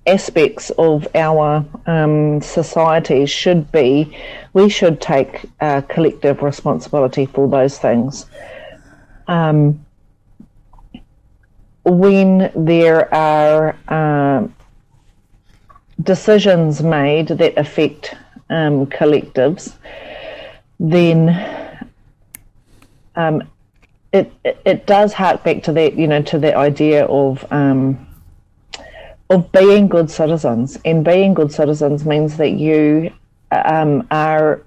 aspects 0.07 0.71
of 0.79 1.07
our 1.15 1.65
um, 1.87 2.41
society 2.41 3.27
should 3.27 3.71
be 3.71 4.17
we 4.55 4.69
should 4.69 5.01
take 5.01 5.45
uh, 5.61 5.83
collective 5.83 6.43
responsibility 6.43 7.27
for 7.27 7.49
those 7.49 7.79
things. 7.79 8.27
Um, 9.29 9.85
when 11.91 12.53
there 12.55 13.13
are 13.15 13.77
uh, 13.89 14.47
decisions 16.03 16.83
made 16.83 17.29
that 17.29 17.59
affect 17.59 18.15
um, 18.49 18.87
collectives, 18.87 19.75
then 20.79 21.89
um, 23.17 23.43
it, 24.13 24.33
it, 24.45 24.61
it 24.65 24.87
does 24.87 25.13
hark 25.13 25.45
back 25.45 25.63
to 25.65 25.73
that 25.73 25.95
you 25.95 26.07
know 26.07 26.23
to 26.23 26.39
the 26.39 26.57
idea 26.57 27.05
of 27.07 27.45
um, 27.53 28.07
of 29.29 29.51
being 29.53 29.89
good 29.89 30.11
citizens. 30.11 30.79
And 30.85 31.05
being 31.05 31.35
good 31.35 31.53
citizens 31.53 32.05
means 32.05 32.37
that 32.37 32.51
you 32.51 33.13
um, 33.53 34.07
are 34.11 34.63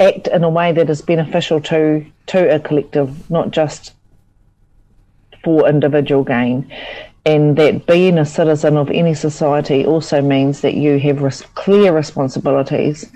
act 0.00 0.26
in 0.28 0.44
a 0.44 0.50
way 0.50 0.72
that 0.72 0.90
is 0.90 1.02
beneficial 1.02 1.60
to 1.62 2.04
to 2.26 2.54
a 2.54 2.60
collective, 2.60 3.30
not 3.30 3.50
just 3.50 3.93
for 5.44 5.68
individual 5.68 6.24
gain. 6.24 6.72
And 7.26 7.56
that 7.56 7.86
being 7.86 8.18
a 8.18 8.26
citizen 8.26 8.76
of 8.76 8.90
any 8.90 9.14
society 9.14 9.86
also 9.86 10.20
means 10.20 10.60
that 10.60 10.74
you 10.74 10.98
have 10.98 11.22
res- 11.22 11.42
clear 11.54 11.94
responsibilities 11.94 13.10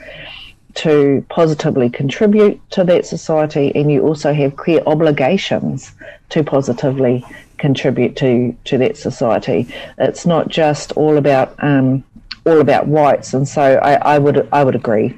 to 0.74 1.24
positively 1.28 1.90
contribute 1.90 2.60
to 2.70 2.84
that 2.84 3.04
society, 3.04 3.72
and 3.74 3.90
you 3.90 4.02
also 4.02 4.32
have 4.32 4.56
clear 4.56 4.80
obligations 4.86 5.92
to 6.30 6.44
positively 6.44 7.24
contribute 7.58 8.16
to 8.16 8.56
to 8.64 8.78
that 8.78 8.96
society. 8.96 9.66
It's 9.98 10.24
not 10.24 10.48
just 10.48 10.92
all 10.92 11.16
about 11.16 11.52
um, 11.62 12.04
all 12.46 12.60
about 12.60 12.88
rights, 12.90 13.34
and 13.34 13.46
so 13.46 13.62
I, 13.62 14.14
I 14.14 14.18
would 14.18 14.48
I 14.52 14.62
would 14.62 14.76
agree. 14.76 15.16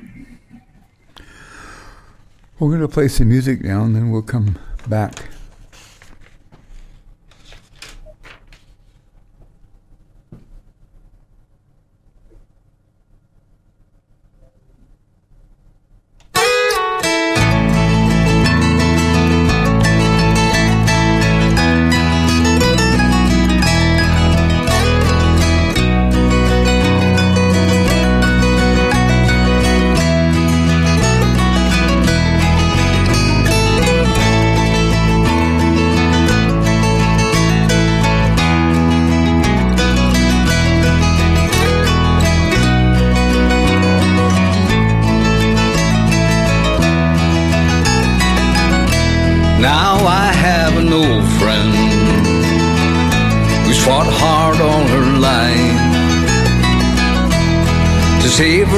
We're 2.58 2.68
going 2.68 2.80
to 2.80 2.88
play 2.88 3.08
some 3.08 3.28
music 3.28 3.62
now, 3.62 3.84
and 3.84 3.94
then 3.94 4.10
we'll 4.10 4.22
come 4.22 4.58
back. 4.86 5.30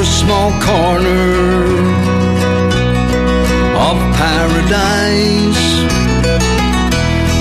Small 0.00 0.50
corner 0.62 1.34
of 3.88 3.98
paradise. 4.16 5.64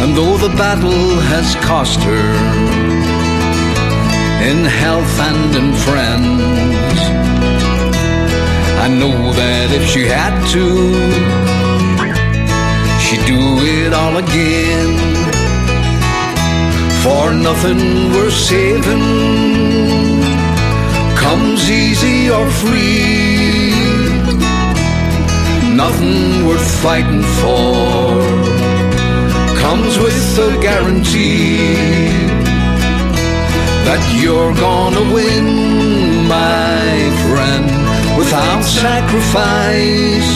And 0.02 0.18
though 0.18 0.38
the 0.38 0.54
battle 0.58 1.16
has 1.32 1.56
cost 1.56 2.00
her 2.02 2.30
in 4.50 4.66
health 4.66 5.16
and 5.30 5.56
in 5.56 5.74
friends, 5.86 7.00
I 8.86 8.88
know 9.00 9.32
that 9.40 9.68
if 9.72 9.84
she 9.88 10.04
had 10.06 10.36
to, 10.56 10.66
she'd 13.04 13.26
do 13.26 13.42
it 13.80 13.94
all 13.94 14.18
again. 14.18 14.92
For 17.02 17.34
nothing 17.34 18.12
worth 18.14 18.34
saving 18.34 19.91
comes 21.42 21.72
easy 21.72 22.30
or 22.30 22.48
free. 22.62 23.74
Nothing 25.84 26.46
worth 26.48 26.70
fighting 26.84 27.24
for 27.40 28.22
comes 29.64 29.94
with 29.98 30.20
a 30.48 30.52
guarantee 30.62 31.74
that 33.88 34.02
you're 34.22 34.54
gonna 34.68 35.06
win, 35.18 35.48
my 36.38 36.90
friend, 37.26 37.68
without 38.20 38.64
sacrifice. 38.84 40.36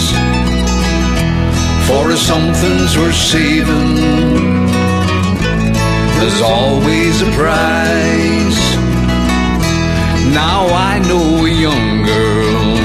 For 1.87 2.03
if 2.15 2.19
something's 2.31 2.97
worth 2.97 3.21
saving, 3.35 3.95
there's 6.17 6.41
always 6.41 7.15
a 7.21 7.29
price. 7.41 8.44
Now 10.35 10.67
I 10.67 10.99
know 10.99 11.45
a 11.45 11.49
young 11.49 12.03
girl 12.03 12.75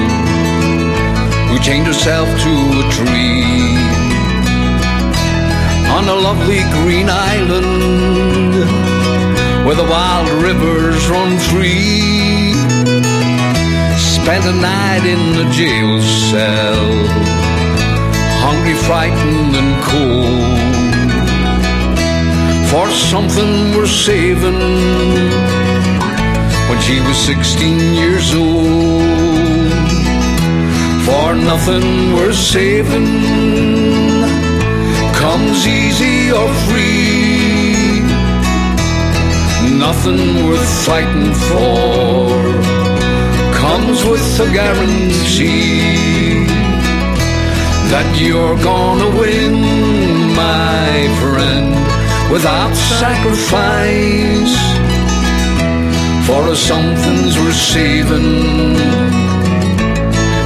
who 1.49 1.59
chained 1.59 1.89
herself 1.89 2.29
to 2.45 2.53
a 2.83 2.85
tree 2.97 3.75
on 5.97 6.05
a 6.07 6.15
lovely 6.15 6.63
green 6.79 7.09
island 7.11 8.55
where 9.67 9.75
the 9.75 9.89
wild 9.95 10.29
rivers 10.47 11.09
run 11.11 11.41
free. 11.51 12.53
Spent 13.99 14.45
a 14.45 14.53
night 14.53 15.05
in 15.15 15.23
a 15.45 15.51
jail 15.51 16.01
cell, 16.31 16.87
hungry, 18.47 18.77
frightened, 18.87 19.57
and 19.61 19.73
cold 19.91 20.61
for 22.71 22.89
something 23.11 23.75
worth 23.75 23.91
saving 23.91 25.60
when 26.71 26.81
she 26.81 27.01
was 27.01 27.17
16 27.17 27.95
years 28.01 28.33
old. 28.33 29.89
For 31.07 31.35
nothing 31.35 32.15
worth 32.15 32.37
saving 32.37 33.11
comes 35.23 35.67
easy 35.67 36.31
or 36.31 36.49
free. 36.67 38.03
Nothing 39.87 40.23
worth 40.47 40.75
fighting 40.87 41.33
for 41.49 42.29
comes 43.63 43.99
with 44.05 44.47
a 44.47 44.49
guarantee 44.53 45.81
that 47.93 48.09
you're 48.23 48.59
gonna 48.71 49.11
win, 49.21 49.55
my 50.47 50.93
friend, 51.21 51.71
without 52.33 52.73
sacrifice. 53.03 54.90
For 56.31 56.47
a 56.47 56.55
something's 56.55 57.35
saving, 57.73 58.75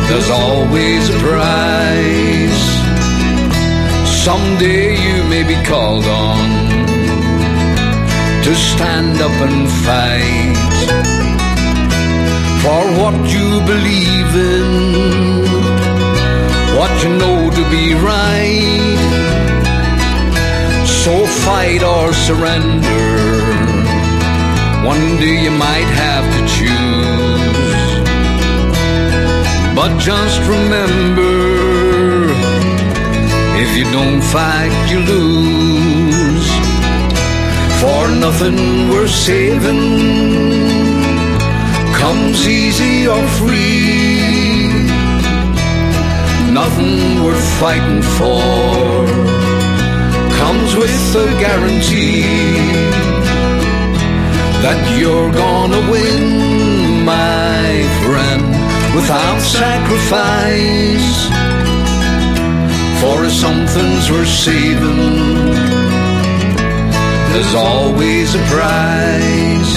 there's 0.09 0.31
always 0.31 1.11
a 1.11 1.19
price. 1.19 2.65
Someday 4.25 4.97
you 5.07 5.25
may 5.25 5.43
be 5.43 5.57
called 5.69 6.07
on 6.07 6.49
to 8.45 8.55
stand 8.55 9.21
up 9.21 9.37
and 9.47 9.69
fight 9.85 10.57
for 12.63 12.83
what 13.01 13.17
you 13.35 13.49
believe 13.73 14.31
in, 14.57 14.69
what 16.79 16.93
you 17.05 17.11
know 17.23 17.51
to 17.59 17.63
be 17.77 17.93
right. 17.93 18.97
So 21.03 21.27
fight 21.45 21.83
or 21.83 22.15
surrender. 22.15 23.14
One 24.85 25.17
day 25.17 25.45
you 25.45 25.51
might 25.51 25.91
have 26.05 26.27
to 26.37 26.41
choose. 26.57 27.85
But 29.75 29.99
just 29.99 30.41
remember 30.43 32.29
if 33.63 33.71
you 33.79 33.85
don't 33.93 34.21
fight, 34.21 34.75
you 34.91 34.99
lose. 35.15 36.51
For 37.81 38.03
nothing 38.27 38.91
worth 38.91 39.11
saving 39.11 39.85
comes 41.95 42.47
easy 42.47 43.09
or 43.09 43.23
free. 43.39 44.69
Nothing 46.53 47.25
worth 47.25 47.49
fighting 47.59 48.03
for 48.03 49.07
comes 50.41 50.77
with 50.77 51.17
a 51.17 51.27
guarantee 51.41 53.34
that 54.65 54.81
you're 54.99 55.31
gonna 55.31 55.83
win, 55.93 57.05
my 57.05 57.85
friend, 58.05 58.45
without 58.97 59.39
sacrifice. 59.61 61.19
For 63.01 63.17
if 63.27 63.33
something's 63.45 64.07
worth 64.11 64.35
saving, 64.47 65.03
there's 67.31 67.55
always 67.55 68.35
a 68.35 68.43
price. 68.55 69.75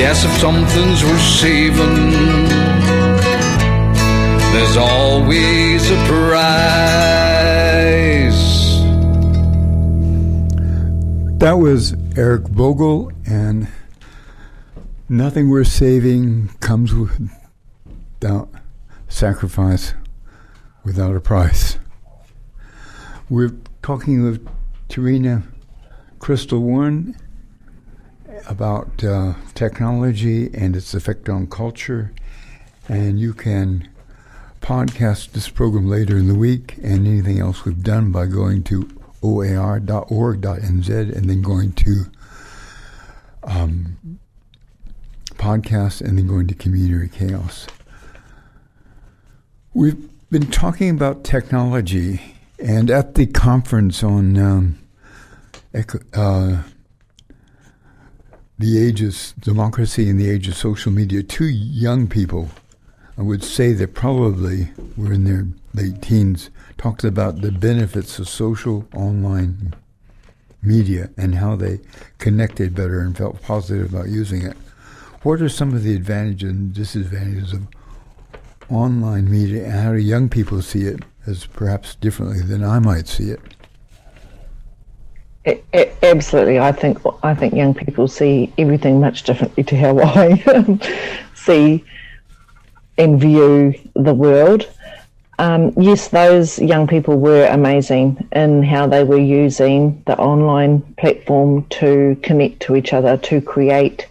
Yes, 0.00 0.16
if 0.28 0.32
something's 0.46 1.02
worth 1.02 1.28
saving, 1.44 2.12
there's 4.52 4.76
always 4.76 5.90
a 5.90 5.98
price. 6.12 6.36
That 11.38 11.56
was 11.58 11.94
Eric 12.16 12.44
Bogle, 12.44 13.12
and 13.26 13.68
nothing 15.06 15.50
worth 15.50 15.68
saving 15.68 16.48
comes 16.60 16.94
without 16.94 18.48
sacrifice, 19.06 19.92
without 20.82 21.14
a 21.14 21.20
price. 21.20 21.76
We're 23.28 23.54
talking 23.82 24.22
with 24.22 24.48
Tarina 24.88 25.42
Crystal 26.18 26.58
Warren 26.58 27.14
about 28.48 29.04
uh, 29.04 29.34
technology 29.52 30.48
and 30.54 30.74
its 30.74 30.94
effect 30.94 31.28
on 31.28 31.48
culture, 31.48 32.14
and 32.88 33.20
you 33.20 33.34
can 33.34 33.90
podcast 34.62 35.32
this 35.32 35.50
program 35.50 35.86
later 35.86 36.16
in 36.16 36.28
the 36.28 36.34
week 36.34 36.78
and 36.78 37.06
anything 37.06 37.40
else 37.40 37.66
we've 37.66 37.82
done 37.82 38.10
by 38.10 38.24
going 38.24 38.62
to 38.62 38.88
oar.org.nz 39.26 40.88
and 41.16 41.30
then 41.30 41.42
going 41.42 41.72
to 41.72 42.04
um, 43.44 44.18
podcasts 45.34 46.00
and 46.00 46.18
then 46.18 46.26
going 46.26 46.46
to 46.46 46.54
community 46.54 47.08
chaos. 47.08 47.66
We've 49.74 50.08
been 50.30 50.50
talking 50.50 50.90
about 50.90 51.24
technology, 51.24 52.20
and 52.58 52.90
at 52.90 53.14
the 53.14 53.26
conference 53.26 54.02
on 54.02 54.38
um, 54.38 54.78
uh, 56.14 56.62
the 58.58 58.78
age 58.78 59.02
of 59.02 59.34
democracy 59.38 60.08
and 60.08 60.18
the 60.18 60.30
age 60.30 60.48
of 60.48 60.56
social 60.56 60.90
media, 60.90 61.22
two 61.22 61.46
young 61.46 62.08
people, 62.08 62.50
I 63.18 63.22
would 63.22 63.44
say 63.44 63.72
that 63.74 63.94
probably 63.94 64.68
were 64.96 65.12
in 65.12 65.24
their 65.24 65.46
late 65.74 66.00
teens, 66.02 66.50
talked 66.78 67.04
about 67.04 67.40
the 67.40 67.52
benefits 67.52 68.18
of 68.18 68.28
social 68.28 68.86
online 68.94 69.74
media 70.62 71.10
and 71.16 71.36
how 71.36 71.56
they 71.56 71.80
connected 72.18 72.74
better 72.74 73.00
and 73.00 73.16
felt 73.16 73.40
positive 73.42 73.92
about 73.92 74.08
using 74.08 74.42
it. 74.42 74.56
What 75.22 75.40
are 75.40 75.48
some 75.48 75.74
of 75.74 75.82
the 75.82 75.94
advantages 75.94 76.50
and 76.50 76.72
disadvantages 76.72 77.52
of 77.52 77.66
online 78.70 79.30
media, 79.30 79.64
and 79.64 79.72
how 79.72 79.92
do 79.92 79.98
young 79.98 80.28
people 80.28 80.60
see 80.62 80.82
it 80.82 81.00
as 81.26 81.46
perhaps 81.46 81.94
differently 81.96 82.40
than 82.40 82.64
I 82.64 82.78
might 82.78 83.08
see 83.08 83.30
it? 83.30 83.40
It, 85.44 85.64
it, 85.72 85.96
absolutely, 86.02 86.58
I 86.58 86.72
think 86.72 86.98
I 87.22 87.34
think 87.34 87.54
young 87.54 87.72
people 87.72 88.08
see 88.08 88.52
everything 88.58 89.00
much 89.00 89.22
differently 89.22 89.62
to 89.64 89.76
how 89.76 89.98
I 90.02 90.78
see 91.34 91.84
and 92.98 93.20
view 93.20 93.74
the 93.94 94.14
world. 94.14 94.68
Um, 95.38 95.72
yes, 95.76 96.08
those 96.08 96.58
young 96.58 96.86
people 96.86 97.18
were 97.18 97.46
amazing 97.46 98.26
in 98.32 98.62
how 98.62 98.86
they 98.86 99.04
were 99.04 99.18
using 99.18 100.02
the 100.06 100.18
online 100.18 100.80
platform 100.96 101.66
to 101.70 102.16
connect 102.22 102.60
to 102.60 102.76
each 102.76 102.94
other, 102.94 103.18
to 103.18 103.42
create, 103.42 104.06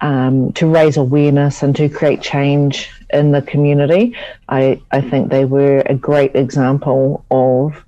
um, 0.00 0.52
to 0.54 0.66
raise 0.66 0.96
awareness, 0.96 1.62
and 1.62 1.76
to 1.76 1.90
create 1.90 2.22
change 2.22 2.90
in 3.12 3.32
the 3.32 3.42
community. 3.42 4.16
I, 4.48 4.80
I 4.90 5.02
think 5.02 5.28
they 5.28 5.44
were 5.44 5.82
a 5.84 5.94
great 5.94 6.34
example 6.34 7.24
of 7.30 7.84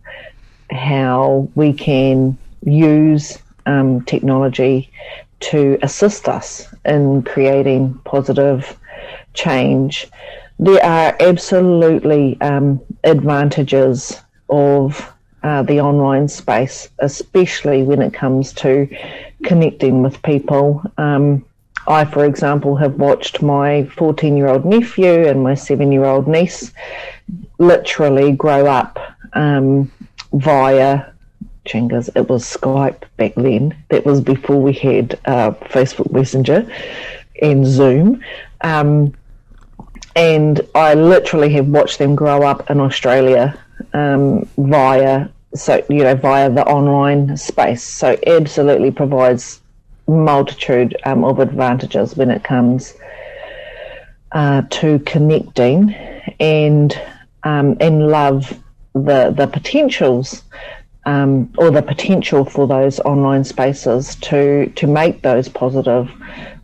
how 0.70 1.48
we 1.54 1.72
can 1.72 2.36
use 2.64 3.38
um, 3.64 4.02
technology 4.02 4.90
to 5.40 5.78
assist 5.82 6.28
us 6.28 6.66
in 6.84 7.22
creating 7.22 7.94
positive 8.04 8.78
change. 9.32 10.06
There 10.58 10.84
are 10.84 11.16
absolutely 11.20 12.40
um, 12.40 12.80
advantages 13.04 14.20
of 14.48 15.12
uh, 15.42 15.62
the 15.62 15.80
online 15.80 16.26
space, 16.28 16.88
especially 16.98 17.84
when 17.84 18.02
it 18.02 18.12
comes 18.12 18.52
to 18.54 18.88
connecting 19.44 20.02
with 20.02 20.20
people. 20.22 20.82
Um, 20.96 21.44
I, 21.86 22.04
for 22.04 22.24
example, 22.24 22.76
have 22.76 22.94
watched 22.94 23.40
my 23.40 23.84
14 23.96 24.36
year 24.36 24.48
old 24.48 24.64
nephew 24.64 25.26
and 25.26 25.42
my 25.42 25.54
seven 25.54 25.92
year 25.92 26.04
old 26.04 26.26
niece 26.26 26.72
literally 27.58 28.32
grow 28.32 28.66
up 28.66 28.98
um, 29.34 29.90
via 30.32 31.04
Chingas. 31.64 32.10
It 32.16 32.28
was 32.28 32.44
Skype 32.44 33.04
back 33.16 33.34
then. 33.36 33.76
That 33.90 34.04
was 34.04 34.20
before 34.20 34.60
we 34.60 34.72
had 34.72 35.18
uh, 35.24 35.52
Facebook 35.52 36.10
Messenger 36.10 36.68
and 37.40 37.64
Zoom. 37.64 38.22
Um, 38.62 39.14
and 40.18 40.60
I 40.74 40.94
literally 40.94 41.50
have 41.50 41.68
watched 41.68 41.98
them 42.00 42.16
grow 42.16 42.42
up 42.42 42.68
in 42.72 42.80
Australia 42.80 43.56
um, 43.92 44.48
via 44.58 45.28
so 45.54 45.80
you 45.88 46.02
know 46.02 46.16
via 46.16 46.50
the 46.50 46.64
online 46.64 47.36
space. 47.36 47.84
So 47.84 48.18
absolutely 48.26 48.90
provides 48.90 49.60
multitude 50.08 50.96
um, 51.04 51.24
of 51.24 51.38
advantages 51.38 52.16
when 52.16 52.30
it 52.30 52.42
comes 52.42 52.94
uh, 54.32 54.62
to 54.70 54.98
connecting 55.00 55.94
and 56.40 57.00
um, 57.44 57.76
and 57.78 58.08
love 58.08 58.58
the 58.94 59.32
the 59.36 59.46
potentials 59.46 60.42
um, 61.06 61.52
or 61.58 61.70
the 61.70 61.82
potential 61.82 62.44
for 62.44 62.66
those 62.66 62.98
online 63.00 63.44
spaces 63.44 64.16
to 64.16 64.66
to 64.74 64.88
make 64.88 65.22
those 65.22 65.48
positive 65.48 66.10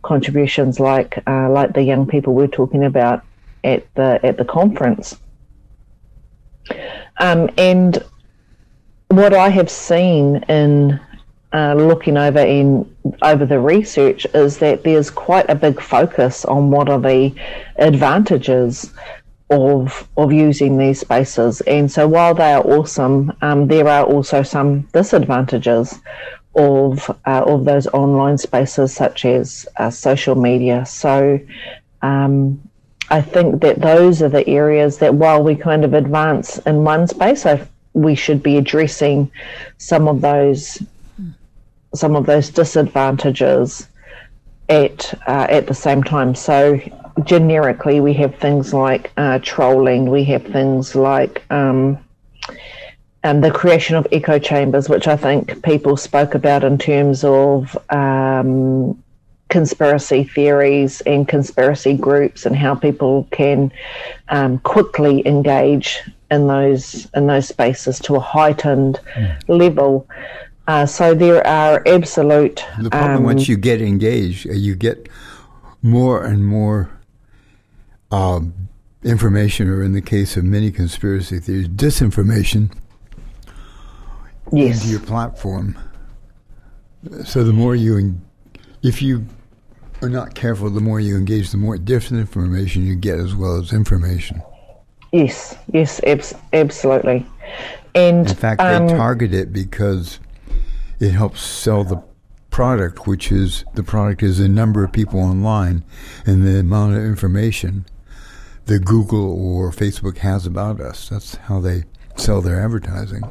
contributions, 0.01 0.77
like 0.77 1.23
uh, 1.25 1.49
like 1.49 1.71
the 1.71 1.83
young 1.83 2.05
people 2.05 2.33
we're 2.33 2.47
talking 2.47 2.83
about 2.83 3.23
at 3.65 3.93
the 3.95 4.19
at 4.23 4.37
the 4.37 4.45
conference. 4.45 5.17
Um, 7.17 7.49
and 7.57 8.03
what 9.09 9.33
I 9.33 9.49
have 9.49 9.69
seen 9.69 10.37
in 10.49 10.99
uh, 11.53 11.73
looking 11.73 12.17
over 12.17 12.39
in 12.39 12.95
over 13.21 13.45
the 13.45 13.59
research 13.59 14.25
is 14.33 14.57
that 14.57 14.83
there's 14.83 15.09
quite 15.09 15.49
a 15.49 15.55
big 15.55 15.81
focus 15.81 16.43
on 16.45 16.69
what 16.71 16.89
are 16.89 16.99
the 16.99 17.33
advantages 17.77 18.91
of 19.49 20.07
of 20.17 20.33
using 20.33 20.77
these 20.77 20.99
spaces. 20.99 21.61
And 21.61 21.89
so 21.89 22.07
while 22.07 22.33
they 22.33 22.53
are 22.53 22.65
awesome, 22.65 23.31
um, 23.41 23.67
there 23.67 23.87
are 23.87 24.03
also 24.03 24.43
some 24.43 24.81
disadvantages 24.93 25.99
of 26.55 27.09
uh, 27.25 27.43
of 27.45 27.65
those 27.65 27.87
online 27.87 28.37
spaces, 28.37 28.93
such 28.93 29.25
as 29.25 29.67
uh, 29.77 29.89
social 29.89 30.35
media. 30.35 30.85
So. 30.85 31.39
Um, 32.01 32.61
I 33.09 33.21
think 33.21 33.61
that 33.61 33.81
those 33.81 34.21
are 34.21 34.29
the 34.29 34.47
areas 34.47 34.97
that 34.97 35.13
while 35.13 35.43
we 35.43 35.55
kind 35.55 35.85
of 35.85 35.93
advance 35.93 36.57
in 36.59 36.83
one 36.83 37.07
space, 37.07 37.45
I, 37.45 37.67
we 37.93 38.15
should 38.15 38.41
be 38.41 38.57
addressing 38.57 39.31
some 39.77 40.07
of 40.07 40.21
those 40.21 40.81
some 41.93 42.15
of 42.17 42.25
those 42.25 42.49
disadvantages 42.49 43.87
at 44.69 45.13
uh, 45.27 45.47
at 45.49 45.67
the 45.67 45.73
same 45.73 46.03
time. 46.03 46.35
So 46.35 46.79
generically, 47.23 48.01
we 48.01 48.13
have 48.13 48.35
things 48.35 48.73
like 48.73 49.11
uh, 49.17 49.39
trolling. 49.41 50.09
We 50.09 50.23
have 50.25 50.43
things 50.43 50.95
like 50.95 51.43
um, 51.51 51.97
the 53.23 53.51
creation 53.53 53.95
of 53.95 54.07
echo 54.11 54.39
chambers, 54.39 54.89
which 54.89 55.07
I 55.07 55.15
think 55.15 55.63
people 55.63 55.97
spoke 55.97 56.35
about 56.35 56.63
in 56.63 56.77
terms 56.77 57.23
of 57.23 57.77
um, 57.89 59.01
conspiracy 59.55 60.25
theories 60.25 60.99
and 61.05 61.29
conspiracy 61.29 61.95
groups 61.95 62.45
and 62.45 62.57
how 62.57 62.75
people 62.75 63.25
can 63.31 63.71
um, 64.27 64.59
quickly 64.59 65.25
engage 65.25 66.01
in 66.29 66.47
those 66.47 67.07
in 67.15 67.27
those 67.27 67.47
spaces 67.47 67.97
to 67.97 68.15
a 68.17 68.19
heightened 68.19 68.99
mm. 69.15 69.37
level. 69.47 70.05
Uh, 70.67 70.85
so 70.85 71.13
there 71.13 71.41
are 71.47 71.81
absolute. 71.87 72.65
The 72.81 72.89
problem 72.89 73.17
um, 73.19 73.23
once 73.23 73.47
you 73.47 73.55
get 73.55 73.81
engaged, 73.81 74.45
uh, 74.49 74.51
you 74.51 74.75
get 74.75 75.07
more 75.81 76.25
and 76.25 76.45
more 76.45 76.89
um, 78.11 78.53
information, 79.05 79.69
or 79.69 79.81
in 79.83 79.93
the 79.93 80.01
case 80.01 80.35
of 80.35 80.43
many 80.43 80.69
conspiracy 80.69 81.39
theories, 81.39 81.69
disinformation 81.69 82.75
yes. 84.51 84.81
into 84.81 84.87
your 84.89 84.99
platform. 84.99 85.77
So 87.23 87.45
the 87.45 87.53
more 87.53 87.73
you, 87.73 88.19
if 88.83 89.01
you 89.01 89.25
are 90.01 90.09
not 90.09 90.35
careful, 90.35 90.69
the 90.69 90.81
more 90.81 90.99
you 90.99 91.15
engage, 91.17 91.51
the 91.51 91.57
more 91.57 91.77
different 91.77 92.21
information 92.21 92.85
you 92.85 92.95
get, 92.95 93.19
as 93.19 93.35
well 93.35 93.57
as 93.57 93.73
information. 93.73 94.41
Yes, 95.11 95.55
yes, 95.71 96.01
abs- 96.05 96.33
absolutely. 96.53 97.25
And 97.93 98.27
in 98.29 98.35
fact, 98.35 98.61
um, 98.61 98.87
they 98.87 98.93
target 98.93 99.33
it 99.33 99.53
because 99.53 100.19
it 100.99 101.11
helps 101.11 101.41
sell 101.41 101.83
the 101.83 102.03
product, 102.49 103.07
which 103.07 103.31
is 103.31 103.63
the 103.75 103.83
product 103.83 104.23
is 104.23 104.37
the 104.37 104.49
number 104.49 104.83
of 104.83 104.91
people 104.91 105.19
online 105.19 105.83
and 106.25 106.45
the 106.45 106.59
amount 106.59 106.97
of 106.97 107.03
information 107.03 107.85
that 108.65 108.83
Google 108.83 109.31
or 109.31 109.71
Facebook 109.71 110.17
has 110.19 110.45
about 110.45 110.81
us. 110.81 111.09
That's 111.09 111.35
how 111.35 111.59
they 111.59 111.83
sell 112.15 112.41
their 112.41 112.59
advertising. 112.63 113.23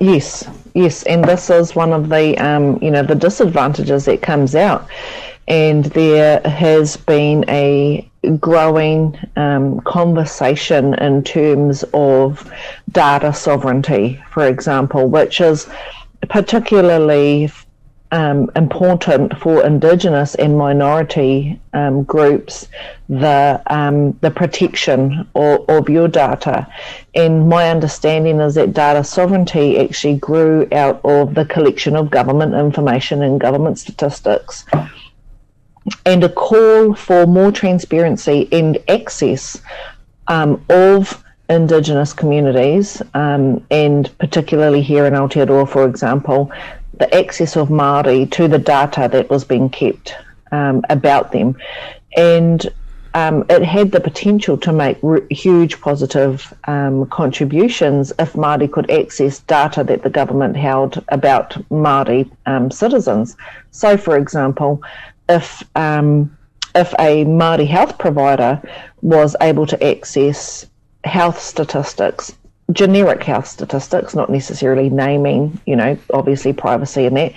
Yes, 0.00 0.48
yes, 0.74 1.02
and 1.04 1.24
this 1.24 1.50
is 1.50 1.74
one 1.74 1.92
of 1.92 2.08
the 2.08 2.36
um, 2.38 2.78
you 2.82 2.90
know 2.90 3.02
the 3.02 3.14
disadvantages 3.14 4.04
that 4.06 4.22
comes 4.22 4.54
out, 4.54 4.88
and 5.48 5.84
there 5.86 6.40
has 6.40 6.96
been 6.96 7.44
a 7.48 8.08
growing 8.40 9.16
um, 9.36 9.80
conversation 9.80 10.94
in 10.94 11.22
terms 11.22 11.84
of 11.94 12.50
data 12.90 13.32
sovereignty, 13.32 14.22
for 14.30 14.46
example, 14.46 15.08
which 15.08 15.40
is 15.40 15.68
particularly 16.28 17.50
um, 18.14 18.48
important 18.54 19.36
for 19.38 19.66
Indigenous 19.66 20.36
and 20.36 20.56
minority 20.56 21.60
um, 21.72 22.04
groups 22.04 22.68
the 23.08 23.60
um, 23.66 24.12
the 24.20 24.30
protection 24.30 25.28
of, 25.34 25.68
of, 25.68 25.88
your 25.88 26.06
data. 26.06 26.68
And 27.16 27.48
my 27.48 27.70
understanding 27.70 28.38
is 28.38 28.54
that 28.54 28.72
data 28.72 29.02
sovereignty 29.02 29.80
actually 29.80 30.18
grew 30.18 30.68
out 30.70 31.00
of 31.04 31.34
the 31.34 31.44
collection 31.44 31.96
of 31.96 32.08
government 32.08 32.54
information 32.54 33.20
and 33.22 33.40
government 33.40 33.80
statistics. 33.80 34.64
And 36.06 36.22
a 36.22 36.28
call 36.28 36.94
for 36.94 37.26
more 37.26 37.50
transparency 37.50 38.48
and 38.52 38.78
access 38.88 39.60
um, 40.28 40.64
of 40.70 41.20
Indigenous 41.50 42.12
communities, 42.12 43.02
um, 43.12 43.66
and 43.70 44.10
particularly 44.18 44.80
here 44.80 45.04
in 45.04 45.12
Aotearoa, 45.12 45.68
for 45.68 45.86
example, 45.86 46.50
the 46.98 47.12
access 47.14 47.56
of 47.56 47.68
Māori 47.68 48.30
to 48.32 48.48
the 48.48 48.58
data 48.58 49.08
that 49.10 49.30
was 49.30 49.44
being 49.44 49.68
kept 49.68 50.14
um, 50.52 50.82
about 50.90 51.32
them. 51.32 51.56
And 52.16 52.66
um, 53.14 53.44
it 53.48 53.62
had 53.62 53.92
the 53.92 54.00
potential 54.00 54.58
to 54.58 54.72
make 54.72 54.98
huge 55.30 55.80
positive 55.80 56.52
um, 56.64 57.06
contributions 57.06 58.12
if 58.18 58.32
Māori 58.32 58.70
could 58.70 58.90
access 58.90 59.38
data 59.40 59.84
that 59.84 60.02
the 60.02 60.10
government 60.10 60.56
held 60.56 61.02
about 61.08 61.50
Māori 61.70 62.28
um, 62.46 62.70
citizens. 62.70 63.36
So, 63.70 63.96
for 63.96 64.16
example, 64.16 64.82
if 65.28 65.62
um, 65.76 66.36
if 66.74 66.92
a 66.98 67.24
Māori 67.24 67.68
health 67.68 67.98
provider 67.98 68.60
was 69.00 69.36
able 69.40 69.66
to 69.66 69.84
access 69.84 70.66
health 71.04 71.40
statistics 71.40 72.36
generic 72.72 73.22
health 73.22 73.46
statistics, 73.46 74.14
not 74.14 74.30
necessarily 74.30 74.88
naming, 74.88 75.60
you 75.66 75.76
know, 75.76 75.98
obviously 76.12 76.52
privacy 76.52 77.06
and 77.06 77.16
that, 77.16 77.32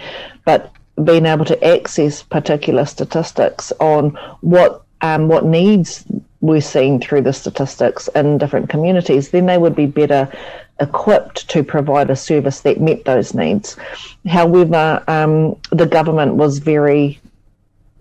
but 0.46 0.72
being 1.04 1.26
able 1.26 1.46
to 1.46 1.64
access 1.64 2.24
particular 2.24 2.86
statistics 2.86 3.72
on 3.80 4.12
what 4.42 4.84
um, 5.02 5.28
what 5.28 5.46
needs 5.46 6.06
we're 6.42 6.62
seeing 6.62 7.00
through 7.00 7.22
the 7.22 7.34
statistics 7.34 8.08
in 8.10 8.38
different 8.38 8.70
communities, 8.70 9.30
then 9.30 9.46
they 9.46 9.58
would 9.58 9.76
be 9.76 9.86
better 9.86 10.32
equipped 10.80 11.48
to 11.50 11.64
provide 11.64 12.10
a 12.10 12.16
service 12.16 12.62
that 12.62 12.80
met 12.80 13.06
those 13.06 13.34
needs. 13.34 13.78
However, 14.28 15.04
um, 15.08 15.56
the 15.72 15.86
government 15.86 16.36
was 16.36 16.60
very 16.60 17.20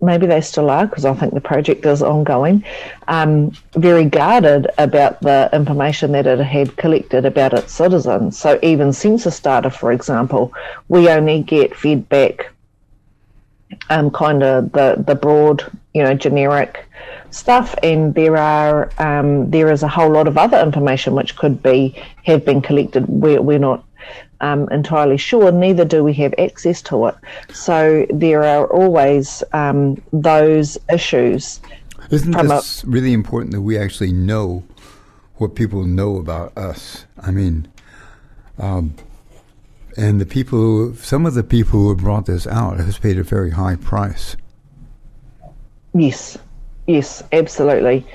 maybe 0.01 0.27
they 0.27 0.41
still 0.41 0.69
are 0.69 0.85
because 0.85 1.05
I 1.05 1.13
think 1.13 1.33
the 1.33 1.41
project 1.41 1.85
is 1.85 2.01
ongoing, 2.01 2.63
um, 3.07 3.51
very 3.73 4.05
guarded 4.05 4.67
about 4.77 5.19
the 5.21 5.49
information 5.53 6.11
that 6.11 6.27
it 6.27 6.39
had 6.39 6.75
collected 6.77 7.25
about 7.25 7.53
its 7.53 7.73
citizens. 7.73 8.37
So 8.37 8.59
even 8.61 8.93
census 8.93 9.39
data, 9.39 9.69
for 9.69 9.91
example, 9.91 10.53
we 10.87 11.09
only 11.09 11.41
get 11.41 11.75
feedback, 11.75 12.51
um, 13.89 14.11
kind 14.11 14.43
of 14.43 14.71
the, 14.71 15.03
the 15.05 15.15
broad, 15.15 15.63
you 15.93 16.03
know, 16.03 16.13
generic 16.13 16.85
stuff, 17.31 17.75
and 17.83 18.13
there 18.13 18.37
are 18.37 18.91
um, 18.99 19.49
there 19.49 19.71
is 19.71 19.83
a 19.83 19.87
whole 19.87 20.11
lot 20.11 20.27
of 20.27 20.37
other 20.37 20.59
information 20.59 21.13
which 21.13 21.35
could 21.35 21.61
be 21.61 21.95
have 22.23 22.45
been 22.45 22.61
collected. 22.61 23.05
We're, 23.07 23.41
we're 23.41 23.59
not 23.59 23.83
um, 24.41 24.67
entirely 24.69 25.17
sure, 25.17 25.51
neither 25.51 25.85
do 25.85 26.03
we 26.03 26.13
have 26.13 26.33
access 26.37 26.81
to 26.83 27.07
it. 27.07 27.15
So 27.51 28.05
there 28.09 28.43
are 28.43 28.67
always 28.67 29.43
um, 29.53 30.01
those 30.13 30.77
issues. 30.91 31.59
Isn't 32.09 32.31
this 32.31 32.83
a, 32.83 32.87
really 32.87 33.13
important 33.13 33.53
that 33.53 33.61
we 33.61 33.77
actually 33.77 34.13
know 34.13 34.63
what 35.35 35.55
people 35.55 35.83
know 35.83 36.17
about 36.17 36.57
us? 36.57 37.05
I 37.21 37.31
mean, 37.31 37.67
um, 38.57 38.95
and 39.97 40.21
the 40.21 40.25
people, 40.25 40.59
who, 40.59 40.95
some 40.95 41.25
of 41.25 41.33
the 41.33 41.43
people 41.43 41.79
who 41.79 41.89
have 41.89 41.97
brought 41.97 42.27
this 42.27 42.47
out 42.47 42.77
has 42.77 42.97
paid 42.97 43.17
a 43.17 43.23
very 43.23 43.51
high 43.51 43.75
price. 43.75 44.37
Yes, 45.93 46.37
yes, 46.85 47.23
absolutely, 47.31 48.05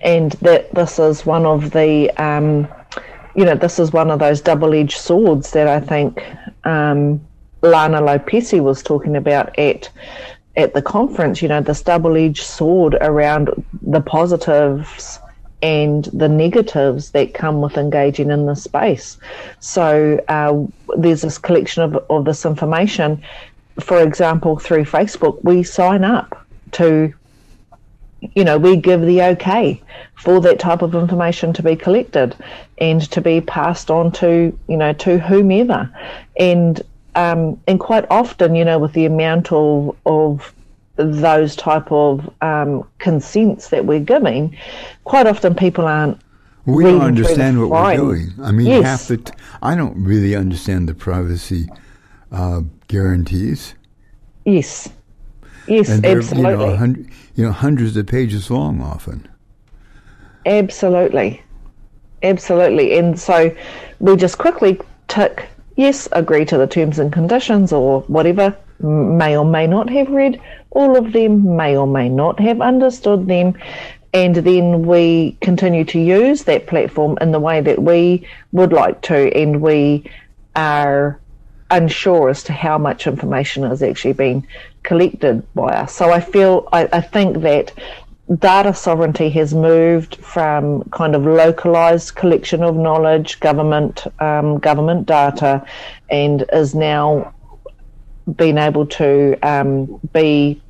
and 0.00 0.32
that 0.42 0.72
this 0.74 0.98
is 0.98 1.24
one 1.24 1.46
of 1.46 1.70
the 1.70 2.10
um, 2.22 2.68
you 3.34 3.44
know, 3.44 3.54
this 3.54 3.78
is 3.78 3.92
one 3.92 4.10
of 4.10 4.18
those 4.18 4.40
double 4.40 4.74
edged 4.74 4.98
swords 4.98 5.52
that 5.52 5.66
I 5.66 5.80
think 5.80 6.24
um, 6.64 7.20
Lana 7.62 8.00
Lopesi 8.00 8.60
was 8.60 8.82
talking 8.82 9.16
about 9.16 9.58
at 9.58 9.88
at 10.56 10.74
the 10.74 10.82
conference. 10.82 11.40
You 11.40 11.48
know, 11.48 11.60
this 11.60 11.82
double 11.82 12.16
edged 12.16 12.42
sword 12.42 12.94
around 13.00 13.50
the 13.80 14.00
positives 14.00 15.18
and 15.62 16.06
the 16.06 16.28
negatives 16.28 17.12
that 17.12 17.34
come 17.34 17.60
with 17.60 17.76
engaging 17.76 18.30
in 18.30 18.46
this 18.46 18.64
space. 18.64 19.16
So 19.60 20.22
uh, 20.28 20.66
there's 20.98 21.22
this 21.22 21.38
collection 21.38 21.84
of, 21.84 22.04
of 22.10 22.24
this 22.24 22.44
information. 22.44 23.22
For 23.80 24.02
example, 24.02 24.58
through 24.58 24.84
Facebook, 24.84 25.42
we 25.44 25.62
sign 25.62 26.04
up 26.04 26.46
to 26.72 27.14
you 28.34 28.44
know, 28.44 28.58
we 28.58 28.76
give 28.76 29.00
the 29.02 29.22
okay 29.22 29.82
for 30.14 30.40
that 30.40 30.58
type 30.58 30.82
of 30.82 30.94
information 30.94 31.52
to 31.54 31.62
be 31.62 31.74
collected 31.74 32.36
and 32.78 33.02
to 33.10 33.20
be 33.20 33.40
passed 33.40 33.90
on 33.90 34.12
to, 34.12 34.56
you 34.68 34.76
know, 34.76 34.92
to 34.94 35.18
whomever. 35.18 35.90
And 36.38 36.80
um, 37.14 37.60
and 37.66 37.78
quite 37.78 38.06
often, 38.10 38.54
you 38.54 38.64
know, 38.64 38.78
with 38.78 38.94
the 38.94 39.04
amount 39.04 39.52
of, 39.52 39.94
of 40.06 40.54
those 40.96 41.54
type 41.56 41.90
of 41.92 42.32
um, 42.40 42.88
consents 42.98 43.68
that 43.68 43.84
we're 43.84 44.00
giving, 44.00 44.56
quite 45.04 45.26
often 45.26 45.54
people 45.54 45.86
aren't. 45.86 46.18
We 46.64 46.84
don't 46.84 47.02
understand 47.02 47.60
what 47.60 47.70
we're 47.70 47.96
doing. 47.96 48.32
I 48.40 48.52
mean, 48.52 48.66
yes. 48.66 48.84
half 48.84 49.08
the 49.08 49.16
t- 49.16 49.32
I 49.60 49.74
don't 49.74 49.96
really 50.02 50.34
understand 50.34 50.88
the 50.88 50.94
privacy 50.94 51.68
uh, 52.30 52.62
guarantees. 52.86 53.74
Yes. 54.44 54.88
Yes, 55.66 55.88
and 55.88 56.04
absolutely. 56.04 56.64
You 56.64 56.86
know, 56.86 57.04
you 57.34 57.44
know, 57.44 57.52
hundreds 57.52 57.96
of 57.96 58.06
pages 58.06 58.50
long 58.50 58.80
often. 58.80 59.28
Absolutely. 60.44 61.42
Absolutely. 62.22 62.98
And 62.98 63.18
so 63.18 63.54
we 64.00 64.16
just 64.16 64.38
quickly 64.38 64.80
tick 65.08 65.48
yes, 65.76 66.08
agree 66.12 66.44
to 66.46 66.58
the 66.58 66.66
terms 66.66 66.98
and 66.98 67.12
conditions 67.12 67.72
or 67.72 68.02
whatever, 68.02 68.56
may 68.80 69.36
or 69.36 69.44
may 69.44 69.66
not 69.66 69.88
have 69.90 70.08
read 70.10 70.40
all 70.70 70.96
of 70.96 71.12
them, 71.12 71.56
may 71.56 71.76
or 71.76 71.86
may 71.86 72.08
not 72.08 72.40
have 72.40 72.60
understood 72.60 73.26
them. 73.26 73.54
And 74.14 74.36
then 74.36 74.86
we 74.86 75.38
continue 75.40 75.84
to 75.86 75.98
use 75.98 76.44
that 76.44 76.66
platform 76.66 77.16
in 77.20 77.32
the 77.32 77.40
way 77.40 77.60
that 77.62 77.82
we 77.82 78.26
would 78.52 78.72
like 78.72 79.00
to, 79.02 79.34
and 79.34 79.62
we 79.62 80.04
are 80.54 81.18
unsure 81.70 82.28
as 82.28 82.42
to 82.44 82.52
how 82.52 82.76
much 82.76 83.06
information 83.06 83.64
is 83.64 83.82
actually 83.82 84.12
being 84.12 84.46
collected 84.82 85.46
by 85.54 85.68
us. 85.68 85.94
So 85.94 86.10
I 86.10 86.20
feel, 86.20 86.68
I, 86.72 86.88
I 86.92 87.00
think 87.00 87.42
that 87.42 87.72
data 88.38 88.72
sovereignty 88.72 89.28
has 89.30 89.52
moved 89.52 90.16
from 90.16 90.84
kind 90.90 91.14
of 91.14 91.24
localized 91.24 92.14
collection 92.14 92.62
of 92.62 92.76
knowledge, 92.76 93.40
government 93.40 94.06
um, 94.20 94.58
government 94.58 95.06
data, 95.06 95.64
and 96.10 96.44
is 96.52 96.74
now 96.74 97.34
being 98.36 98.58
able 98.58 98.86
to 98.86 99.36
um, 99.42 100.00
be 100.12 100.60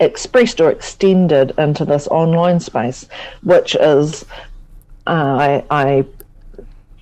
expressed 0.00 0.60
or 0.60 0.70
extended 0.70 1.52
into 1.58 1.84
this 1.84 2.06
online 2.08 2.60
space, 2.60 3.08
which 3.42 3.74
is, 3.74 4.24
uh, 5.06 5.10
I, 5.10 5.64
I 5.70 6.04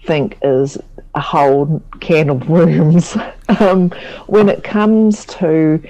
think, 0.06 0.38
is 0.42 0.78
a 1.14 1.20
whole 1.20 1.82
can 2.00 2.30
of 2.30 2.48
worms 2.48 3.16
um, 3.60 3.90
when 4.26 4.48
it 4.48 4.64
comes 4.64 5.24
to 5.26 5.82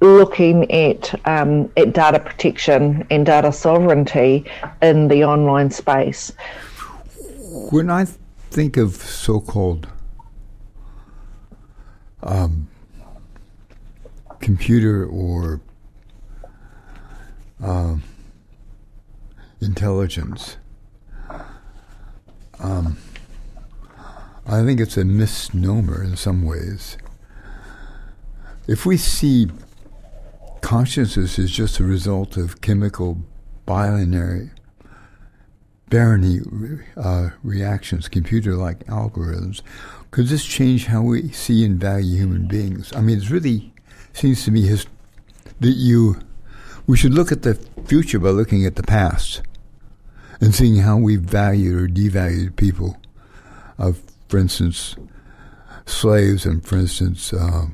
looking 0.00 0.70
at 0.70 1.14
um, 1.26 1.70
at 1.76 1.92
data 1.92 2.20
protection 2.20 3.06
and 3.10 3.26
data 3.26 3.52
sovereignty 3.52 4.44
in 4.80 5.08
the 5.08 5.24
online 5.24 5.70
space. 5.70 6.32
When 7.70 7.90
I 7.90 8.04
think 8.50 8.76
of 8.76 8.94
so-called 8.94 9.88
um, 12.22 12.68
computer 14.40 15.06
or 15.06 15.60
um, 17.60 18.02
intelligence, 19.60 20.56
um, 22.60 22.96
I 24.48 24.64
think 24.64 24.80
it's 24.80 24.96
a 24.96 25.04
misnomer 25.04 26.02
in 26.02 26.16
some 26.16 26.42
ways. 26.42 26.96
If 28.66 28.86
we 28.86 28.96
see 28.96 29.48
consciousness 30.60 31.38
as 31.38 31.50
just 31.50 31.80
a 31.80 31.84
result 31.84 32.36
of 32.36 32.60
chemical 32.60 33.18
binary 33.66 34.50
binary 35.90 36.84
uh, 36.96 37.30
reactions, 37.42 38.08
computer-like 38.08 38.84
algorithms. 38.86 39.62
Could 40.10 40.28
this 40.28 40.44
change 40.44 40.86
how 40.86 41.02
we 41.02 41.30
see 41.30 41.64
and 41.64 41.80
value 41.80 42.16
human 42.16 42.46
beings? 42.46 42.92
I 42.94 43.00
mean, 43.00 43.18
it 43.18 43.30
really 43.30 43.72
seems 44.12 44.44
to 44.44 44.50
me 44.50 44.66
his, 44.66 44.86
that 45.60 45.70
you 45.70 46.20
we 46.86 46.96
should 46.96 47.12
look 47.12 47.30
at 47.30 47.42
the 47.42 47.54
future 47.84 48.18
by 48.18 48.30
looking 48.30 48.64
at 48.64 48.76
the 48.76 48.82
past 48.82 49.42
and 50.40 50.54
seeing 50.54 50.76
how 50.76 50.96
we 50.96 51.16
valued 51.16 51.76
or 51.76 51.86
devalued 51.86 52.56
people. 52.56 52.96
Uh, 53.78 53.92
for 54.28 54.38
instance, 54.38 54.96
slaves, 55.86 56.44
and 56.44 56.64
for 56.64 56.76
instance, 56.76 57.32
uh, 57.32 57.66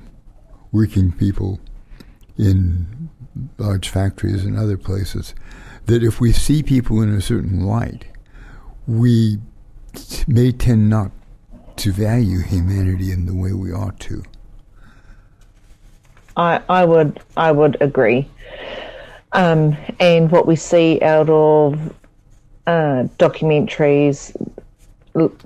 working 0.72 1.12
people 1.12 1.60
in 2.38 3.10
large 3.58 3.88
factories 3.88 4.44
and 4.44 4.58
other 4.58 4.76
places 4.76 5.34
that 5.86 6.02
if 6.02 6.20
we 6.20 6.32
see 6.32 6.62
people 6.62 7.02
in 7.02 7.12
a 7.12 7.20
certain 7.20 7.60
light, 7.64 8.06
we 8.86 9.38
t- 9.94 10.24
may 10.26 10.52
tend 10.52 10.88
not 10.88 11.10
to 11.76 11.92
value 11.92 12.40
humanity 12.40 13.10
in 13.10 13.26
the 13.26 13.34
way 13.34 13.52
we 13.52 13.72
ought 13.72 13.98
to. 14.00 14.22
I, 16.36 16.60
I 16.68 16.84
would 16.84 17.20
I 17.36 17.52
would 17.52 17.76
agree, 17.80 18.28
um, 19.32 19.76
and 20.00 20.30
what 20.30 20.46
we 20.46 20.56
see 20.56 21.00
out 21.00 21.28
of 21.30 21.94
uh, 22.66 23.04
documentaries 23.18 24.34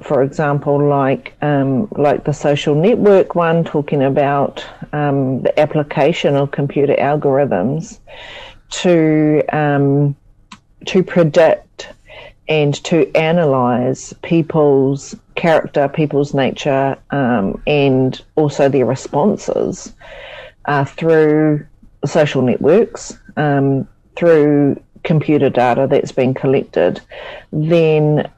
for 0.02 0.22
example, 0.22 0.88
like 0.88 1.34
um, 1.42 1.88
like 1.92 2.24
the 2.24 2.32
social 2.32 2.74
network 2.74 3.34
one, 3.34 3.64
talking 3.64 4.02
about 4.02 4.64
um, 4.92 5.42
the 5.42 5.60
application 5.60 6.36
of 6.36 6.50
computer 6.50 6.94
algorithms 6.94 7.98
to 8.70 9.42
um, 9.52 10.16
to 10.86 11.02
predict 11.02 11.92
and 12.48 12.82
to 12.84 13.14
analyze 13.14 14.14
people's 14.22 15.14
character, 15.34 15.86
people's 15.86 16.32
nature, 16.32 16.96
um, 17.10 17.62
and 17.66 18.22
also 18.36 18.70
their 18.70 18.86
responses 18.86 19.92
uh, 20.64 20.84
through 20.84 21.64
social 22.06 22.40
networks, 22.40 23.18
um, 23.36 23.86
through 24.16 24.82
computer 25.04 25.50
data 25.50 25.86
that's 25.88 26.12
been 26.12 26.32
collected, 26.32 27.00
then 27.52 28.30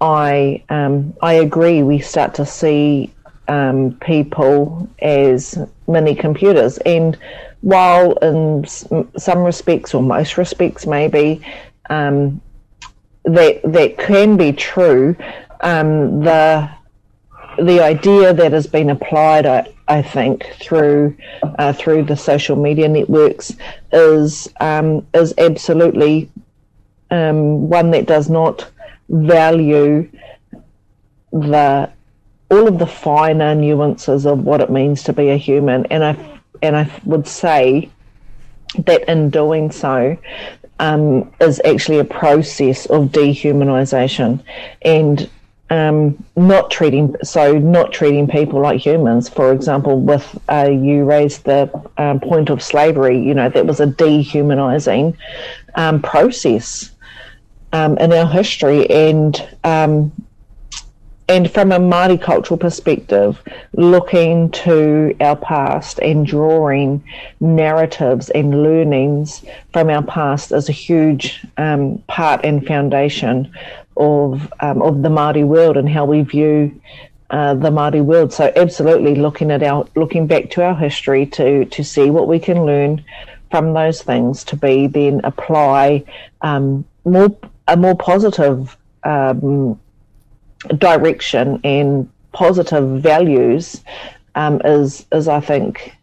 I 0.00 0.62
um, 0.68 1.14
I 1.22 1.34
agree. 1.34 1.82
We 1.82 2.00
start 2.00 2.34
to 2.34 2.46
see 2.46 3.12
um, 3.48 3.96
people 4.00 4.88
as 5.00 5.58
mini 5.86 6.14
computers, 6.14 6.78
and 6.78 7.16
while 7.62 8.12
in 8.18 8.66
some 8.66 9.38
respects 9.38 9.94
or 9.94 10.02
most 10.02 10.36
respects, 10.36 10.86
maybe 10.86 11.40
um, 11.88 12.40
that 13.24 13.62
that 13.64 13.98
can 13.98 14.36
be 14.36 14.52
true, 14.52 15.16
um, 15.62 16.20
the 16.20 16.68
the 17.58 17.80
idea 17.80 18.34
that 18.34 18.52
has 18.52 18.66
been 18.66 18.90
applied, 18.90 19.46
I, 19.46 19.72
I 19.88 20.02
think, 20.02 20.44
through 20.60 21.16
uh, 21.42 21.72
through 21.72 22.04
the 22.04 22.16
social 22.16 22.56
media 22.56 22.88
networks 22.88 23.56
is 23.92 24.52
um, 24.60 25.06
is 25.14 25.32
absolutely 25.38 26.30
um, 27.10 27.70
one 27.70 27.90
that 27.92 28.06
does 28.06 28.28
not 28.28 28.70
value 29.08 30.10
the 31.32 31.90
all 32.50 32.68
of 32.68 32.78
the 32.78 32.86
finer 32.86 33.54
nuances 33.54 34.24
of 34.24 34.44
what 34.44 34.60
it 34.60 34.70
means 34.70 35.02
to 35.04 35.12
be 35.12 35.30
a 35.30 35.36
human, 35.36 35.86
and 35.86 36.04
I 36.04 36.40
and 36.62 36.76
I 36.76 36.90
would 37.04 37.26
say 37.26 37.90
that 38.78 39.08
in 39.08 39.30
doing 39.30 39.70
so 39.70 40.16
um, 40.78 41.32
is 41.40 41.60
actually 41.64 41.98
a 41.98 42.04
process 42.04 42.86
of 42.86 43.08
dehumanization 43.08 44.42
and 44.82 45.28
um, 45.70 46.24
not 46.36 46.70
treating 46.70 47.16
so 47.24 47.58
not 47.58 47.92
treating 47.92 48.28
people 48.28 48.60
like 48.60 48.80
humans. 48.80 49.28
For 49.28 49.52
example, 49.52 50.00
with 50.00 50.38
uh, 50.48 50.68
you 50.70 51.04
raised 51.04 51.44
the 51.44 51.70
um, 51.98 52.20
point 52.20 52.50
of 52.50 52.62
slavery, 52.62 53.20
you 53.20 53.34
know 53.34 53.48
that 53.48 53.66
was 53.66 53.80
a 53.80 53.86
dehumanizing 53.86 55.16
um, 55.74 56.00
process 56.00 56.92
um, 57.76 57.98
in 57.98 58.12
our 58.12 58.26
history 58.26 58.88
and 58.90 59.46
um, 59.64 60.12
and 61.28 61.50
from 61.50 61.72
a 61.72 61.78
Māori 61.78 62.22
cultural 62.22 62.56
perspective, 62.56 63.42
looking 63.72 64.48
to 64.52 65.14
our 65.20 65.34
past 65.34 65.98
and 65.98 66.24
drawing 66.24 67.02
narratives 67.40 68.30
and 68.30 68.62
learnings 68.62 69.44
from 69.72 69.90
our 69.90 70.04
past 70.04 70.52
is 70.52 70.68
a 70.68 70.72
huge 70.72 71.44
um, 71.56 71.98
part 72.06 72.44
and 72.44 72.64
foundation 72.64 73.52
of 73.96 74.52
um, 74.60 74.80
of 74.80 75.02
the 75.02 75.08
Māori 75.08 75.44
world 75.44 75.76
and 75.76 75.88
how 75.88 76.04
we 76.04 76.22
view 76.22 76.80
uh, 77.30 77.54
the 77.54 77.70
Māori 77.70 78.02
world. 78.02 78.32
So 78.32 78.52
absolutely 78.56 79.16
looking 79.16 79.50
at 79.50 79.62
our 79.62 79.86
looking 79.96 80.26
back 80.26 80.48
to 80.50 80.62
our 80.62 80.76
history 80.76 81.26
to 81.38 81.64
to 81.66 81.84
see 81.84 82.08
what 82.08 82.28
we 82.28 82.38
can 82.38 82.64
learn 82.64 83.04
from 83.50 83.74
those 83.74 84.00
things 84.02 84.44
to 84.44 84.56
be 84.56 84.86
then 84.86 85.20
apply 85.24 86.04
um, 86.40 86.84
more 87.04 87.36
a 87.68 87.76
more 87.76 87.96
positive 87.96 88.76
um, 89.04 89.78
direction 90.78 91.60
and 91.64 92.08
positive 92.32 93.00
values 93.00 93.82
um, 94.34 94.60
is 94.64 95.06
is 95.12 95.28
I 95.28 95.40
think 95.40 95.96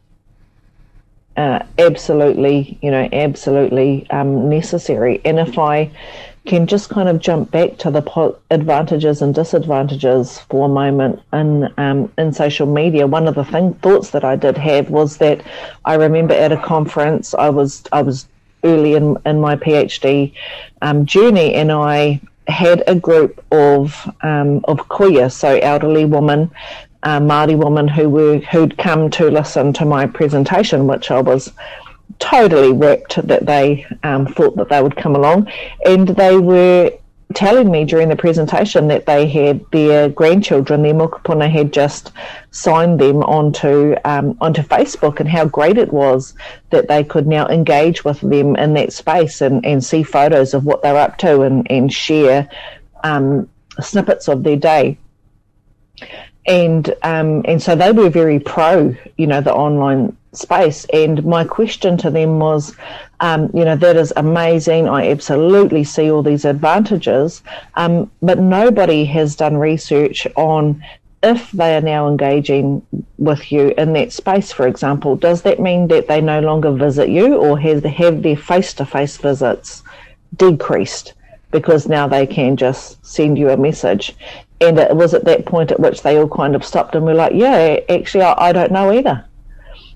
uh, 1.37 1.59
absolutely 1.77 2.77
you 2.81 2.91
know 2.91 3.07
absolutely 3.11 4.09
um, 4.09 4.49
necessary. 4.49 5.21
And 5.25 5.39
if 5.39 5.57
I 5.57 5.91
can 6.45 6.67
just 6.67 6.89
kind 6.89 7.07
of 7.07 7.19
jump 7.19 7.51
back 7.51 7.77
to 7.77 7.89
the 7.89 8.01
po- 8.01 8.37
advantages 8.51 9.21
and 9.21 9.33
disadvantages 9.33 10.39
for 10.39 10.65
a 10.65 10.69
moment 10.69 11.21
in 11.31 11.71
um, 11.77 12.11
in 12.17 12.33
social 12.33 12.67
media. 12.67 13.07
One 13.07 13.27
of 13.27 13.35
the 13.35 13.45
thing 13.45 13.73
thoughts 13.75 14.09
that 14.09 14.25
I 14.25 14.35
did 14.35 14.57
have 14.57 14.89
was 14.89 15.17
that 15.17 15.41
I 15.85 15.95
remember 15.95 16.33
at 16.33 16.51
a 16.51 16.57
conference 16.57 17.33
I 17.33 17.49
was 17.49 17.83
I 17.93 18.01
was 18.01 18.27
early 18.63 18.93
in, 18.93 19.17
in 19.25 19.39
my 19.39 19.55
PhD 19.55 20.33
um, 20.81 21.05
journey, 21.05 21.53
and 21.53 21.71
I 21.71 22.21
had 22.47 22.83
a 22.87 22.95
group 22.95 23.43
of 23.51 23.95
um, 24.21 24.61
of 24.65 24.77
kuia, 24.89 25.31
so 25.31 25.57
elderly 25.57 26.05
women, 26.05 26.51
uh, 27.03 27.19
Māori 27.19 27.57
women 27.57 27.87
who 27.87 28.09
were 28.09 28.37
who'd 28.39 28.77
come 28.77 29.09
to 29.11 29.29
listen 29.29 29.73
to 29.73 29.85
my 29.85 30.05
presentation, 30.05 30.87
which 30.87 31.11
I 31.11 31.21
was 31.21 31.51
totally 32.19 32.73
ripped 32.73 33.25
that 33.27 33.45
they 33.45 33.85
um, 34.03 34.25
thought 34.27 34.55
that 34.57 34.69
they 34.69 34.81
would 34.81 34.95
come 34.95 35.15
along, 35.15 35.49
and 35.85 36.07
they 36.09 36.37
were 36.37 36.91
telling 37.35 37.71
me 37.71 37.85
during 37.85 38.09
the 38.09 38.15
presentation 38.15 38.87
that 38.87 39.05
they 39.05 39.27
had 39.27 39.65
their 39.71 40.09
grandchildren, 40.09 40.81
their 40.81 40.93
mokopuna 40.93 41.49
had 41.49 41.73
just 41.73 42.11
signed 42.51 42.99
them 42.99 43.23
onto 43.23 43.95
um, 44.05 44.37
onto 44.41 44.61
Facebook 44.61 45.19
and 45.19 45.29
how 45.29 45.45
great 45.45 45.77
it 45.77 45.91
was 45.91 46.33
that 46.69 46.87
they 46.87 47.03
could 47.03 47.27
now 47.27 47.47
engage 47.47 48.03
with 48.03 48.19
them 48.21 48.55
in 48.55 48.73
that 48.73 48.93
space 48.93 49.41
and, 49.41 49.65
and 49.65 49.83
see 49.83 50.03
photos 50.03 50.53
of 50.53 50.65
what 50.65 50.81
they're 50.81 50.97
up 50.97 51.17
to 51.17 51.41
and, 51.41 51.69
and 51.71 51.91
share 51.91 52.49
um, 53.03 53.49
snippets 53.81 54.27
of 54.27 54.43
their 54.43 54.57
day. 54.57 54.97
And 56.45 56.93
um, 57.03 57.41
and 57.45 57.61
so 57.61 57.75
they 57.75 57.91
were 57.91 58.09
very 58.09 58.39
pro, 58.39 58.95
you 59.17 59.27
know, 59.27 59.41
the 59.41 59.53
online 59.53 60.15
space. 60.33 60.85
And 60.91 61.23
my 61.25 61.43
question 61.43 61.97
to 61.97 62.09
them 62.09 62.39
was, 62.39 62.75
um, 63.19 63.49
you 63.53 63.63
know, 63.63 63.75
that 63.75 63.95
is 63.95 64.11
amazing. 64.17 64.89
I 64.89 65.09
absolutely 65.09 65.83
see 65.83 66.11
all 66.11 66.23
these 66.23 66.43
advantages, 66.43 67.43
um, 67.75 68.11
but 68.21 68.39
nobody 68.39 69.05
has 69.05 69.35
done 69.35 69.57
research 69.57 70.27
on 70.35 70.83
if 71.23 71.51
they 71.51 71.75
are 71.75 71.81
now 71.81 72.07
engaging 72.07 72.85
with 73.17 73.49
you 73.51 73.73
in 73.77 73.93
that 73.93 74.11
space, 74.11 74.51
for 74.51 74.67
example, 74.67 75.15
does 75.15 75.41
that 75.43 75.59
mean 75.59 75.87
that 75.87 76.09
they 76.09 76.19
no 76.19 76.41
longer 76.41 76.71
visit 76.71 77.07
you 77.07 77.35
or 77.35 77.57
have, 77.57 77.83
have 77.85 78.21
their 78.21 78.35
face 78.35 78.73
to 78.73 78.85
face 78.85 79.15
visits 79.15 79.83
decreased 80.35 81.13
because 81.51 81.87
now 81.87 82.07
they 82.07 82.27
can 82.27 82.57
just 82.57 83.03
send 83.05 83.37
you 83.37 83.49
a 83.49 83.57
message? 83.57 84.15
And 84.63 84.79
it 84.79 84.95
was 84.95 85.13
at 85.13 85.25
that 85.25 85.45
point 85.45 85.71
at 85.71 85.79
which 85.79 86.03
they 86.03 86.17
all 86.17 86.29
kind 86.29 86.55
of 86.55 86.63
stopped 86.63 86.95
and 86.95 87.05
were 87.05 87.13
like, 87.13 87.33
yeah, 87.35 87.79
actually, 87.89 88.23
I, 88.23 88.49
I 88.49 88.51
don't 88.53 88.71
know 88.71 88.93
either. 88.93 89.25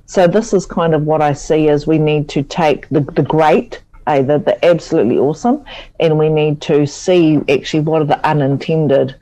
So 0.05 0.28
this 0.28 0.53
is 0.53 0.65
kind 0.65 0.93
of 0.93 1.03
what 1.03 1.22
I 1.22 1.34
see 1.34 1.70
as 1.70 1.88
we 1.88 1.97
need 1.97 2.28
to 2.30 2.43
take 2.43 2.88
the, 2.89 3.01
the 3.01 3.24
great, 3.24 3.82
uh, 4.07 4.22
the, 4.22 4.39
the 4.39 4.65
absolutely 4.65 5.18
awesome, 5.18 5.63
and 5.99 6.18
we 6.18 6.30
need 6.30 6.61
to 6.61 6.86
see 6.86 7.41
actually 7.49 7.82
what 7.82 8.01
are 8.01 8.05
the 8.05 8.26
unintended 8.26 9.15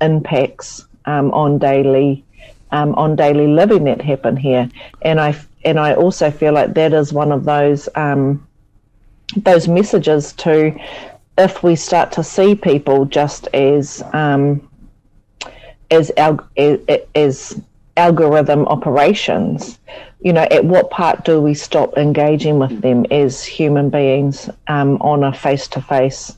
impacts 0.00 0.86
um, 1.06 1.30
on 1.32 1.58
daily 1.58 2.24
um, 2.70 2.94
on 2.94 3.14
daily 3.16 3.46
living 3.46 3.84
that 3.84 4.00
happen 4.00 4.36
here. 4.36 4.68
And 5.02 5.20
I 5.20 5.38
and 5.64 5.78
I 5.78 5.94
also 5.94 6.30
feel 6.30 6.52
like 6.52 6.74
that 6.74 6.92
is 6.92 7.12
one 7.12 7.30
of 7.32 7.44
those 7.44 7.88
um, 7.94 8.46
those 9.36 9.68
messages 9.68 10.32
to 10.34 10.74
if 11.38 11.62
we 11.62 11.76
start 11.76 12.12
to 12.12 12.24
see 12.24 12.54
people 12.54 13.04
just 13.04 13.48
as 13.48 14.02
um, 14.12 14.66
as, 15.92 16.10
as 17.14 17.60
algorithm 17.96 18.66
operations, 18.66 19.78
you 20.20 20.32
know, 20.32 20.46
at 20.50 20.64
what 20.64 20.90
part 20.90 21.24
do 21.24 21.40
we 21.40 21.54
stop 21.54 21.96
engaging 21.96 22.58
with 22.58 22.80
them 22.80 23.04
as 23.10 23.44
human 23.44 23.90
beings 23.90 24.48
um, 24.68 24.96
on 25.02 25.24
a 25.24 25.32
face 25.32 25.68
to 25.68 25.80
face 25.80 26.36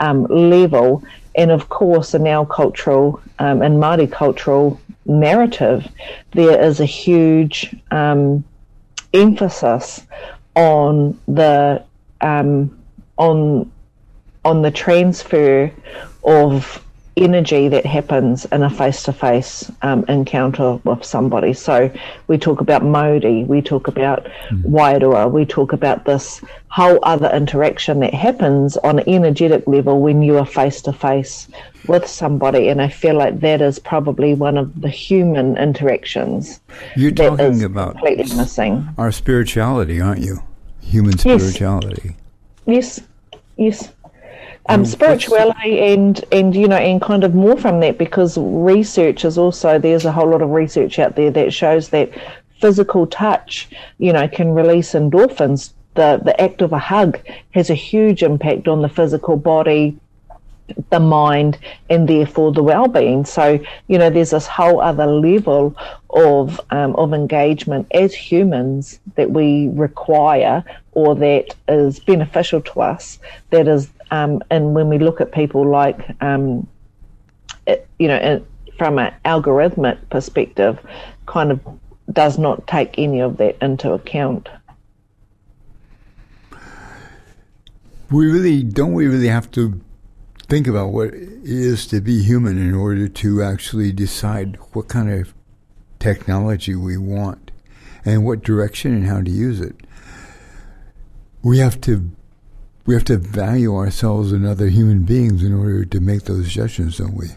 level? 0.00 1.02
And 1.34 1.50
of 1.50 1.68
course, 1.68 2.14
in 2.14 2.26
our 2.26 2.46
cultural 2.46 3.20
um, 3.38 3.62
and 3.62 3.82
Māori 3.82 4.10
cultural 4.10 4.80
narrative, 5.06 5.86
there 6.32 6.62
is 6.62 6.80
a 6.80 6.84
huge 6.84 7.74
um, 7.90 8.44
emphasis 9.14 10.06
on 10.54 11.18
the 11.26 11.82
um, 12.20 12.78
on 13.16 13.70
on 14.44 14.62
the 14.62 14.70
transfer 14.70 15.70
of 16.24 16.84
energy 17.16 17.68
that 17.68 17.84
happens 17.84 18.46
in 18.46 18.62
a 18.62 18.70
face 18.70 19.02
to 19.02 19.12
face 19.12 19.70
encounter 19.82 20.76
with 20.84 21.04
somebody. 21.04 21.52
So 21.52 21.90
we 22.26 22.38
talk 22.38 22.60
about 22.60 22.82
mauri, 22.84 23.44
we 23.44 23.60
talk 23.60 23.88
about 23.88 24.24
mm. 24.48 24.62
Wairua, 24.64 25.30
we 25.30 25.44
talk 25.44 25.72
about 25.72 26.04
this 26.04 26.40
whole 26.68 26.98
other 27.02 27.30
interaction 27.30 28.00
that 28.00 28.14
happens 28.14 28.76
on 28.78 28.98
an 28.98 29.08
energetic 29.08 29.66
level 29.66 30.00
when 30.00 30.22
you 30.22 30.38
are 30.38 30.46
face 30.46 30.80
to 30.82 30.92
face 30.92 31.48
with 31.86 32.06
somebody. 32.06 32.68
And 32.68 32.80
I 32.80 32.88
feel 32.88 33.16
like 33.16 33.40
that 33.40 33.60
is 33.60 33.78
probably 33.78 34.34
one 34.34 34.56
of 34.56 34.80
the 34.80 34.88
human 34.88 35.58
interactions. 35.58 36.60
You're 36.96 37.10
talking 37.10 37.62
about 37.62 37.92
completely 37.92 38.34
missing. 38.36 38.88
Our 38.96 39.12
spirituality, 39.12 40.00
aren't 40.00 40.22
you? 40.22 40.42
Human 40.80 41.18
spirituality. 41.18 42.16
Yes. 42.66 43.00
Yes. 43.56 43.82
yes 43.82 43.92
um, 44.66 44.84
spirituality 44.84 45.80
and 45.80 46.24
and 46.30 46.54
you 46.54 46.68
know 46.68 46.76
and 46.76 47.02
kind 47.02 47.24
of 47.24 47.34
more 47.34 47.56
from 47.56 47.80
that 47.80 47.98
because 47.98 48.38
research 48.38 49.24
is 49.24 49.36
also 49.36 49.78
there's 49.78 50.04
a 50.04 50.12
whole 50.12 50.28
lot 50.28 50.42
of 50.42 50.50
research 50.50 50.98
out 50.98 51.16
there 51.16 51.30
that 51.30 51.52
shows 51.52 51.88
that 51.88 52.10
physical 52.60 53.06
touch 53.06 53.68
you 53.98 54.12
know 54.12 54.28
can 54.28 54.54
release 54.54 54.92
endorphins. 54.92 55.72
The 55.94 56.20
the 56.24 56.40
act 56.40 56.62
of 56.62 56.72
a 56.72 56.78
hug 56.78 57.18
has 57.50 57.68
a 57.70 57.74
huge 57.74 58.22
impact 58.22 58.68
on 58.68 58.82
the 58.82 58.88
physical 58.88 59.36
body 59.36 59.98
the 60.90 61.00
mind 61.00 61.58
and 61.90 62.08
therefore 62.08 62.52
the 62.52 62.62
well-being. 62.62 63.24
So 63.24 63.58
you 63.88 63.98
know 63.98 64.10
there's 64.10 64.30
this 64.30 64.46
whole 64.46 64.80
other 64.80 65.06
level 65.06 65.76
of 66.10 66.60
um, 66.70 66.94
of 66.96 67.12
engagement 67.12 67.88
as 67.92 68.14
humans 68.14 69.00
that 69.16 69.30
we 69.30 69.68
require 69.72 70.64
or 70.92 71.14
that 71.16 71.54
is 71.68 72.00
beneficial 72.00 72.60
to 72.60 72.80
us 72.80 73.18
that 73.50 73.66
is 73.66 73.90
um, 74.12 74.42
and 74.50 74.74
when 74.74 74.90
we 74.90 74.98
look 74.98 75.22
at 75.22 75.32
people 75.32 75.66
like, 75.66 75.98
um, 76.22 76.68
it, 77.66 77.88
you 77.98 78.08
know, 78.08 78.44
from 78.76 78.98
an 78.98 79.14
algorithmic 79.24 79.98
perspective, 80.10 80.78
kind 81.24 81.50
of 81.50 81.60
does 82.12 82.38
not 82.38 82.66
take 82.66 82.98
any 82.98 83.20
of 83.20 83.38
that 83.38 83.56
into 83.62 83.90
account. 83.92 84.50
We 88.10 88.30
really 88.30 88.62
don't. 88.62 88.92
We 88.92 89.06
really 89.06 89.28
have 89.28 89.50
to 89.52 89.80
think 90.46 90.66
about 90.66 90.88
what 90.88 91.14
it 91.14 91.30
is 91.42 91.86
to 91.86 92.02
be 92.02 92.22
human 92.22 92.58
in 92.58 92.74
order 92.74 93.08
to 93.08 93.42
actually 93.42 93.92
decide 93.92 94.58
what 94.72 94.88
kind 94.88 95.10
of 95.10 95.32
technology 95.98 96.74
we 96.74 96.98
want 96.98 97.50
and 98.04 98.26
what 98.26 98.42
direction 98.42 98.92
and 98.92 99.06
how 99.06 99.22
to 99.22 99.30
use 99.30 99.58
it. 99.58 99.74
We 101.42 101.60
have 101.60 101.80
to 101.82 102.10
we 102.84 102.94
have 102.94 103.04
to 103.04 103.16
value 103.16 103.76
ourselves 103.76 104.32
and 104.32 104.46
other 104.46 104.68
human 104.68 105.04
beings 105.04 105.42
in 105.42 105.54
order 105.54 105.84
to 105.84 106.00
make 106.00 106.24
those 106.24 106.48
judgments, 106.48 106.98
don't 106.98 107.14
we? 107.14 107.28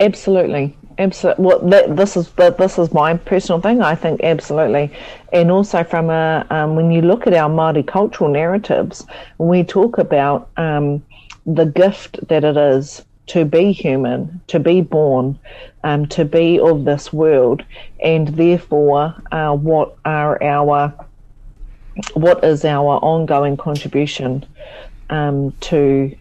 Absolutely, 0.00 0.76
absolutely. 0.98 1.44
Well, 1.44 1.58
that, 1.68 1.96
this 1.96 2.16
is 2.16 2.30
this 2.32 2.78
is 2.78 2.92
my 2.92 3.16
personal 3.16 3.60
thing. 3.60 3.80
I 3.80 3.94
think 3.94 4.20
absolutely, 4.22 4.92
and 5.32 5.50
also 5.50 5.84
from 5.84 6.10
a 6.10 6.46
um, 6.50 6.76
when 6.76 6.90
you 6.90 7.00
look 7.00 7.26
at 7.26 7.32
our 7.32 7.48
Māori 7.48 7.86
cultural 7.86 8.30
narratives, 8.30 9.06
we 9.38 9.64
talk 9.64 9.98
about 9.98 10.50
um, 10.56 11.02
the 11.46 11.64
gift 11.64 12.26
that 12.28 12.44
it 12.44 12.56
is 12.56 13.04
to 13.28 13.44
be 13.44 13.72
human, 13.72 14.40
to 14.48 14.60
be 14.60 14.80
born, 14.80 15.38
um, 15.84 16.06
to 16.06 16.24
be 16.24 16.60
of 16.60 16.84
this 16.84 17.12
world, 17.12 17.64
and 18.02 18.28
therefore, 18.28 19.14
uh, 19.32 19.54
what 19.54 19.96
are 20.04 20.42
our 20.42 20.92
what 22.14 22.42
is 22.44 22.64
our 22.64 22.96
ongoing 23.02 23.56
contribution 23.56 24.44
um, 25.10 25.52
to 25.60 26.16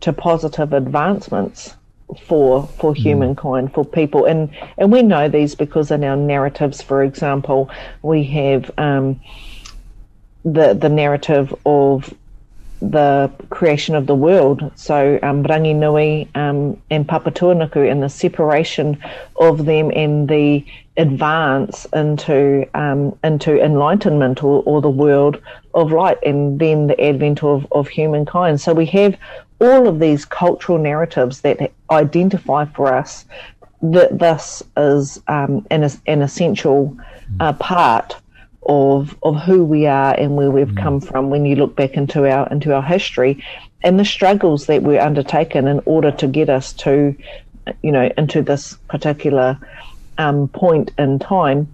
to 0.00 0.12
positive 0.12 0.72
advancements 0.72 1.74
for 2.22 2.66
for 2.78 2.94
mm. 2.94 2.96
humankind 2.96 3.72
for 3.72 3.84
people 3.84 4.24
and 4.24 4.50
and 4.78 4.90
we 4.90 5.02
know 5.02 5.28
these 5.28 5.54
because 5.54 5.90
in 5.90 6.02
our 6.04 6.16
narratives 6.16 6.80
for 6.80 7.02
example 7.02 7.70
we 8.02 8.24
have 8.24 8.70
um, 8.78 9.20
the 10.44 10.74
the 10.74 10.88
narrative 10.88 11.54
of 11.66 12.12
the 12.80 13.30
creation 13.50 13.94
of 13.94 14.06
the 14.06 14.14
world. 14.14 14.70
So 14.76 15.18
um, 15.22 15.42
Ranginui 15.42 16.28
um, 16.36 16.80
and 16.90 17.06
Papatūānuku 17.06 17.90
and 17.90 18.02
the 18.02 18.08
separation 18.08 19.02
of 19.36 19.64
them 19.64 19.90
and 19.94 20.28
the 20.28 20.64
advance 20.98 21.86
into 21.94 22.68
um, 22.74 23.16
into 23.24 23.62
enlightenment 23.62 24.42
or, 24.42 24.62
or 24.66 24.82
the 24.82 24.90
world 24.90 25.40
of 25.74 25.92
light 25.92 26.18
and 26.26 26.58
then 26.58 26.88
the 26.88 27.00
advent 27.00 27.42
of, 27.42 27.66
of 27.72 27.88
humankind. 27.88 28.60
So 28.60 28.74
we 28.74 28.86
have 28.86 29.16
all 29.60 29.88
of 29.88 30.00
these 30.00 30.24
cultural 30.24 30.78
narratives 30.78 31.40
that 31.42 31.72
identify 31.90 32.64
for 32.66 32.92
us 32.92 33.24
that 33.80 34.18
this 34.18 34.62
is 34.76 35.22
um, 35.28 35.64
an, 35.70 35.88
an 36.06 36.22
essential 36.22 36.96
uh, 37.40 37.52
part 37.54 38.16
of 38.66 39.16
of 39.22 39.36
who 39.36 39.64
we 39.64 39.86
are 39.86 40.14
and 40.18 40.36
where 40.36 40.50
we've 40.50 40.68
mm. 40.68 40.82
come 40.82 41.00
from 41.00 41.30
when 41.30 41.46
you 41.46 41.56
look 41.56 41.76
back 41.76 41.94
into 41.94 42.30
our 42.30 42.48
into 42.48 42.74
our 42.74 42.82
history 42.82 43.42
and 43.82 43.98
the 43.98 44.04
struggles 44.04 44.66
that 44.66 44.82
were 44.82 44.98
undertaken 44.98 45.68
in 45.68 45.80
order 45.86 46.10
to 46.10 46.26
get 46.26 46.50
us 46.50 46.72
to 46.72 47.16
you 47.82 47.92
know 47.92 48.10
into 48.18 48.42
this 48.42 48.76
particular 48.88 49.58
um, 50.18 50.48
point 50.48 50.90
in 50.98 51.18
time 51.18 51.68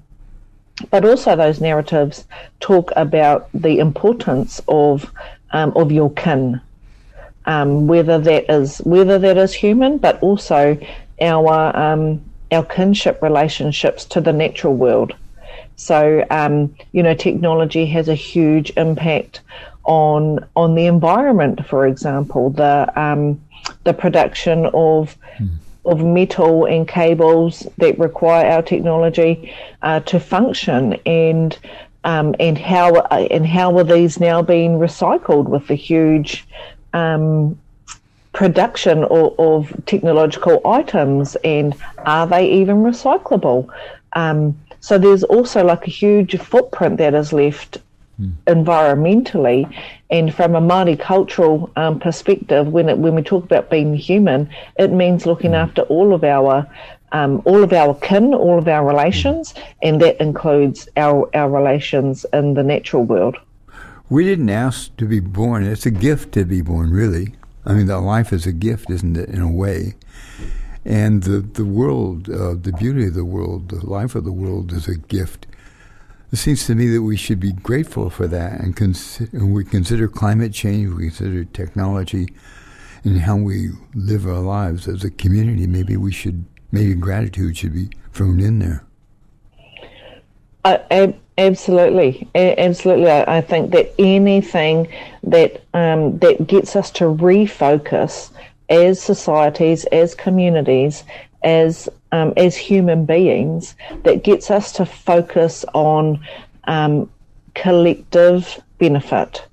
but 0.90 1.04
also 1.04 1.36
those 1.36 1.60
narratives 1.60 2.24
talk 2.60 2.90
about 2.96 3.48
the 3.52 3.78
importance 3.78 4.60
of 4.68 5.12
um, 5.52 5.72
of 5.76 5.92
your 5.92 6.10
kin 6.12 6.60
um, 7.46 7.86
whether 7.86 8.18
that 8.18 8.50
is 8.50 8.78
whether 8.78 9.18
that 9.18 9.36
is 9.36 9.52
human 9.52 9.98
but 9.98 10.22
also 10.22 10.78
our 11.20 11.76
um, 11.76 12.20
our 12.52 12.64
kinship 12.64 13.20
relationships 13.22 14.04
to 14.04 14.20
the 14.20 14.32
natural 14.32 14.74
world 14.74 15.14
So, 15.76 16.24
um, 16.30 16.74
you 16.92 17.02
know, 17.02 17.14
technology 17.14 17.86
has 17.86 18.08
a 18.08 18.14
huge 18.14 18.72
impact 18.76 19.40
on 19.84 20.44
on 20.54 20.74
the 20.74 20.86
environment. 20.86 21.66
For 21.66 21.86
example, 21.86 22.50
the 22.50 22.92
um, 22.96 23.40
the 23.84 23.92
production 23.92 24.66
of 24.66 25.16
mm. 25.38 25.48
Of 25.84 26.04
metal 26.04 26.64
and 26.64 26.88
cables 26.88 27.66
that 27.78 27.98
require 27.98 28.46
our 28.50 28.62
technology 28.62 29.54
uh, 29.82 30.00
to 30.00 30.18
function, 30.18 30.94
and 31.06 31.58
um, 32.04 32.34
and 32.38 32.58
how 32.58 33.00
and 33.00 33.46
how 33.46 33.76
are 33.78 33.84
these 33.84 34.20
now 34.20 34.42
being 34.42 34.78
recycled 34.78 35.48
with 35.48 35.66
the 35.68 35.74
huge 35.74 36.46
um, 36.92 37.58
production 38.32 39.04
of, 39.04 39.34
of, 39.38 39.72
technological 39.86 40.60
items, 40.66 41.36
and 41.44 41.74
are 41.98 42.26
they 42.26 42.50
even 42.50 42.78
recyclable? 42.78 43.68
Um, 44.14 44.58
so 44.80 44.98
there's 44.98 45.24
also 45.24 45.64
like 45.64 45.86
a 45.86 45.90
huge 45.90 46.38
footprint 46.38 46.98
that 46.98 47.14
is 47.14 47.32
left 47.32 47.78
mm. 48.20 48.32
environmentally, 48.46 49.72
and 50.10 50.34
from 50.34 50.54
a 50.54 50.60
Māori 50.60 50.98
cultural 50.98 51.70
um, 51.76 51.98
perspective, 51.98 52.68
when 52.68 52.88
it, 52.88 52.98
when 52.98 53.14
we 53.14 53.22
talk 53.22 53.44
about 53.44 53.70
being 53.70 53.94
human, 53.94 54.48
it 54.78 54.90
means 54.90 55.26
looking 55.26 55.52
mm. 55.52 55.62
after 55.62 55.82
all 55.82 56.14
of 56.14 56.24
our 56.24 56.66
um, 57.14 57.42
all 57.44 57.62
of 57.62 57.72
our 57.72 57.94
kin, 57.94 58.34
all 58.34 58.58
of 58.58 58.66
our 58.66 58.84
relations, 58.84 59.54
and 59.82 60.00
that 60.02 60.20
includes 60.20 60.88
our 60.96 61.30
our 61.34 61.48
relations 61.48 62.26
in 62.32 62.54
the 62.54 62.62
natural 62.62 63.04
world. 63.04 63.36
We 64.10 64.24
didn't 64.24 64.50
ask 64.50 64.94
to 64.96 65.06
be 65.06 65.20
born; 65.20 65.64
it's 65.64 65.86
a 65.86 65.90
gift 65.90 66.32
to 66.32 66.44
be 66.44 66.60
born, 66.60 66.90
really. 66.90 67.34
I 67.64 67.72
mean, 67.72 67.86
the 67.86 68.00
life 68.00 68.32
is 68.32 68.46
a 68.46 68.52
gift, 68.52 68.90
isn't 68.90 69.16
it, 69.16 69.30
in 69.30 69.40
a 69.40 69.50
way? 69.50 69.94
And 70.84 71.22
the 71.22 71.38
the 71.40 71.64
world, 71.64 72.28
uh, 72.28 72.54
the 72.54 72.74
beauty 72.78 73.06
of 73.06 73.14
the 73.14 73.24
world, 73.24 73.68
the 73.68 73.86
life 73.86 74.14
of 74.14 74.24
the 74.24 74.32
world 74.32 74.72
is 74.72 74.88
a 74.88 74.96
gift. 74.96 75.46
It 76.34 76.38
seems 76.38 76.66
to 76.66 76.74
me 76.74 76.88
that 76.88 77.02
we 77.02 77.16
should 77.16 77.38
be 77.38 77.52
grateful 77.52 78.10
for 78.10 78.26
that, 78.26 78.58
and, 78.58 78.74
consi- 78.74 79.32
and 79.32 79.54
we 79.54 79.64
consider 79.64 80.08
climate 80.08 80.52
change, 80.52 80.92
we 80.92 81.04
consider 81.04 81.44
technology, 81.44 82.26
and 83.04 83.20
how 83.20 83.36
we 83.36 83.68
live 83.94 84.26
our 84.26 84.40
lives 84.40 84.88
as 84.88 85.04
a 85.04 85.12
community. 85.12 85.68
Maybe 85.68 85.96
we 85.96 86.10
should, 86.10 86.44
maybe 86.72 86.94
gratitude 86.94 87.56
should 87.56 87.72
be 87.72 87.88
thrown 88.12 88.40
in 88.40 88.58
there. 88.58 88.84
Ab- 90.64 91.16
absolutely, 91.38 92.28
absolutely. 92.34 93.12
I, 93.12 93.36
I, 93.36 93.40
think 93.40 93.70
that 93.70 93.94
anything 94.00 94.88
that 95.22 95.62
um, 95.72 96.18
that 96.18 96.48
gets 96.48 96.74
us 96.74 96.90
to 96.98 97.04
refocus 97.04 98.32
as 98.68 99.00
societies, 99.00 99.84
as 99.92 100.16
communities, 100.16 101.04
as 101.44 101.88
um, 102.14 102.32
as 102.36 102.56
human 102.56 103.04
beings 103.04 103.74
that 104.04 104.22
gets 104.22 104.48
us 104.48 104.70
to 104.70 104.86
focus 104.86 105.64
on 105.74 106.24
um, 106.68 107.10
collective 107.54 108.62
benefit, 108.78 109.44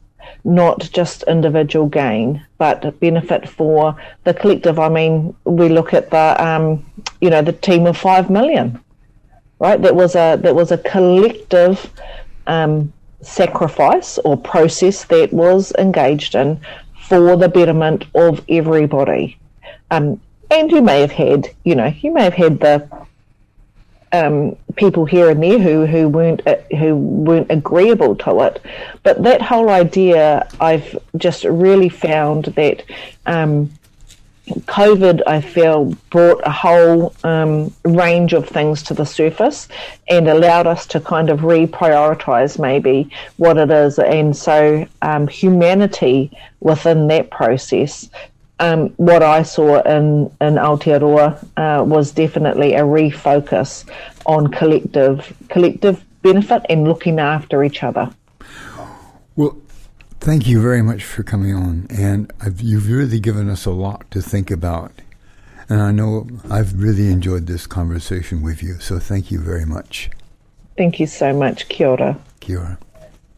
not 0.43 0.80
just 0.93 1.24
individual 1.24 1.88
gain, 1.88 2.45
but 2.59 2.99
benefit 2.99 3.49
for 3.49 3.95
the 4.26 4.34
collective. 4.36 4.78
I 4.78 4.89
mean, 4.89 5.36
we 5.43 5.70
look 5.70 5.91
at 5.95 6.12
the 6.12 6.36
um, 6.38 6.86
you 7.20 7.32
know 7.32 7.41
the 7.41 7.53
team 7.53 7.88
of 7.88 7.97
five 7.97 8.30
million, 8.30 8.80
right? 9.57 9.82
That 9.82 9.95
was 9.95 10.14
a 10.14 10.38
that 10.43 10.53
was 10.53 10.72
a 10.72 10.78
collective 10.78 11.89
um, 12.45 12.93
sacrifice 13.22 14.20
or 14.20 14.38
process 14.38 15.05
that 15.05 15.34
was 15.34 15.74
engaged 15.80 16.36
in 16.36 16.59
for 17.09 17.36
the 17.36 17.49
betterment 17.49 18.05
of 18.14 18.45
everybody. 18.47 19.39
Um, 19.89 20.22
and 20.52 20.70
you 20.72 20.82
may 20.82 21.02
have 21.02 21.12
had, 21.12 21.49
you 21.64 21.76
know, 21.76 21.91
you 22.02 22.14
may 22.14 22.24
have 22.24 22.34
had 22.34 22.60
the 22.60 22.88
um, 24.12 24.58
people 24.76 25.06
here 25.06 25.30
and 25.30 25.41
there 25.41 25.58
who 25.58 25.86
who 25.86 26.10
weren't 26.10 26.45
uh, 26.45 26.58
who 26.78 26.95
weren't 26.95 27.49
agreeable 27.49 28.16
to 28.18 28.41
it, 28.41 28.62
but 29.04 29.24
that 29.24 29.41
whole 29.41 29.70
idea, 29.70 30.47
I've 30.60 30.97
just 31.18 31.45
really 31.45 31.89
found 31.89 32.45
that. 32.45 32.84
Um, 33.26 33.72
COVID, 34.49 35.22
I 35.28 35.39
feel, 35.39 35.95
brought 36.10 36.45
a 36.45 36.52
whole 36.52 37.14
um, 37.24 37.74
range 37.86 38.34
of 38.34 38.49
things 38.49 38.84
to 38.84 38.93
the 38.93 39.06
surface 39.06 39.70
and 40.10 40.28
allowed 40.28 40.68
us 40.68 40.86
to 40.88 40.99
kind 40.99 41.30
of 41.30 41.41
reprioritize 41.41 42.60
maybe 42.60 43.10
what 43.38 43.58
it 43.58 43.72
is. 43.72 43.97
And 43.97 44.36
so, 44.36 44.86
um, 45.04 45.28
humanity 45.28 46.38
within 46.60 47.08
that 47.08 47.30
process 47.30 48.10
um, 48.62 48.89
what 48.97 49.24
I 49.24 49.43
saw 49.43 49.82
in, 49.82 50.26
in 50.39 50.55
Aotearoa 50.55 51.43
uh, 51.57 51.84
was 51.84 52.12
definitely 52.12 52.76
a 52.76 52.82
refocus 52.82 53.86
on 54.26 54.51
collective 54.51 55.36
collective 55.49 56.03
benefit 56.22 56.64
and 56.70 56.84
looking 56.84 57.20
after 57.20 57.64
each 57.64 57.84
other. 57.84 58.09
Well, 59.36 59.57
thank 60.20 60.47
you 60.47 60.62
very 60.62 60.84
much 60.84 61.03
for 61.03 61.24
coming 61.24 61.55
on, 61.55 61.88
and 61.89 62.32
I've, 62.39 62.62
you've 62.62 62.88
really 62.89 63.20
given 63.20 63.49
us 63.49 63.66
a 63.66 63.72
lot 63.72 64.09
to 64.12 64.22
think 64.22 64.51
about. 64.51 64.91
And 65.68 65.82
I 65.82 65.91
know 65.91 66.28
I've 66.49 66.80
really 66.80 67.09
enjoyed 67.09 67.47
this 67.47 67.66
conversation 67.66 68.41
with 68.43 68.62
you, 68.62 68.80
so 68.80 68.99
thank 68.99 69.32
you 69.32 69.39
very 69.39 69.66
much. 69.66 70.12
Thank 70.78 70.99
you 70.99 71.07
so 71.07 71.34
much. 71.34 71.68
Kia 71.70 71.88
ora. 71.88 72.20
Kia 72.39 72.59
ora. 72.59 72.78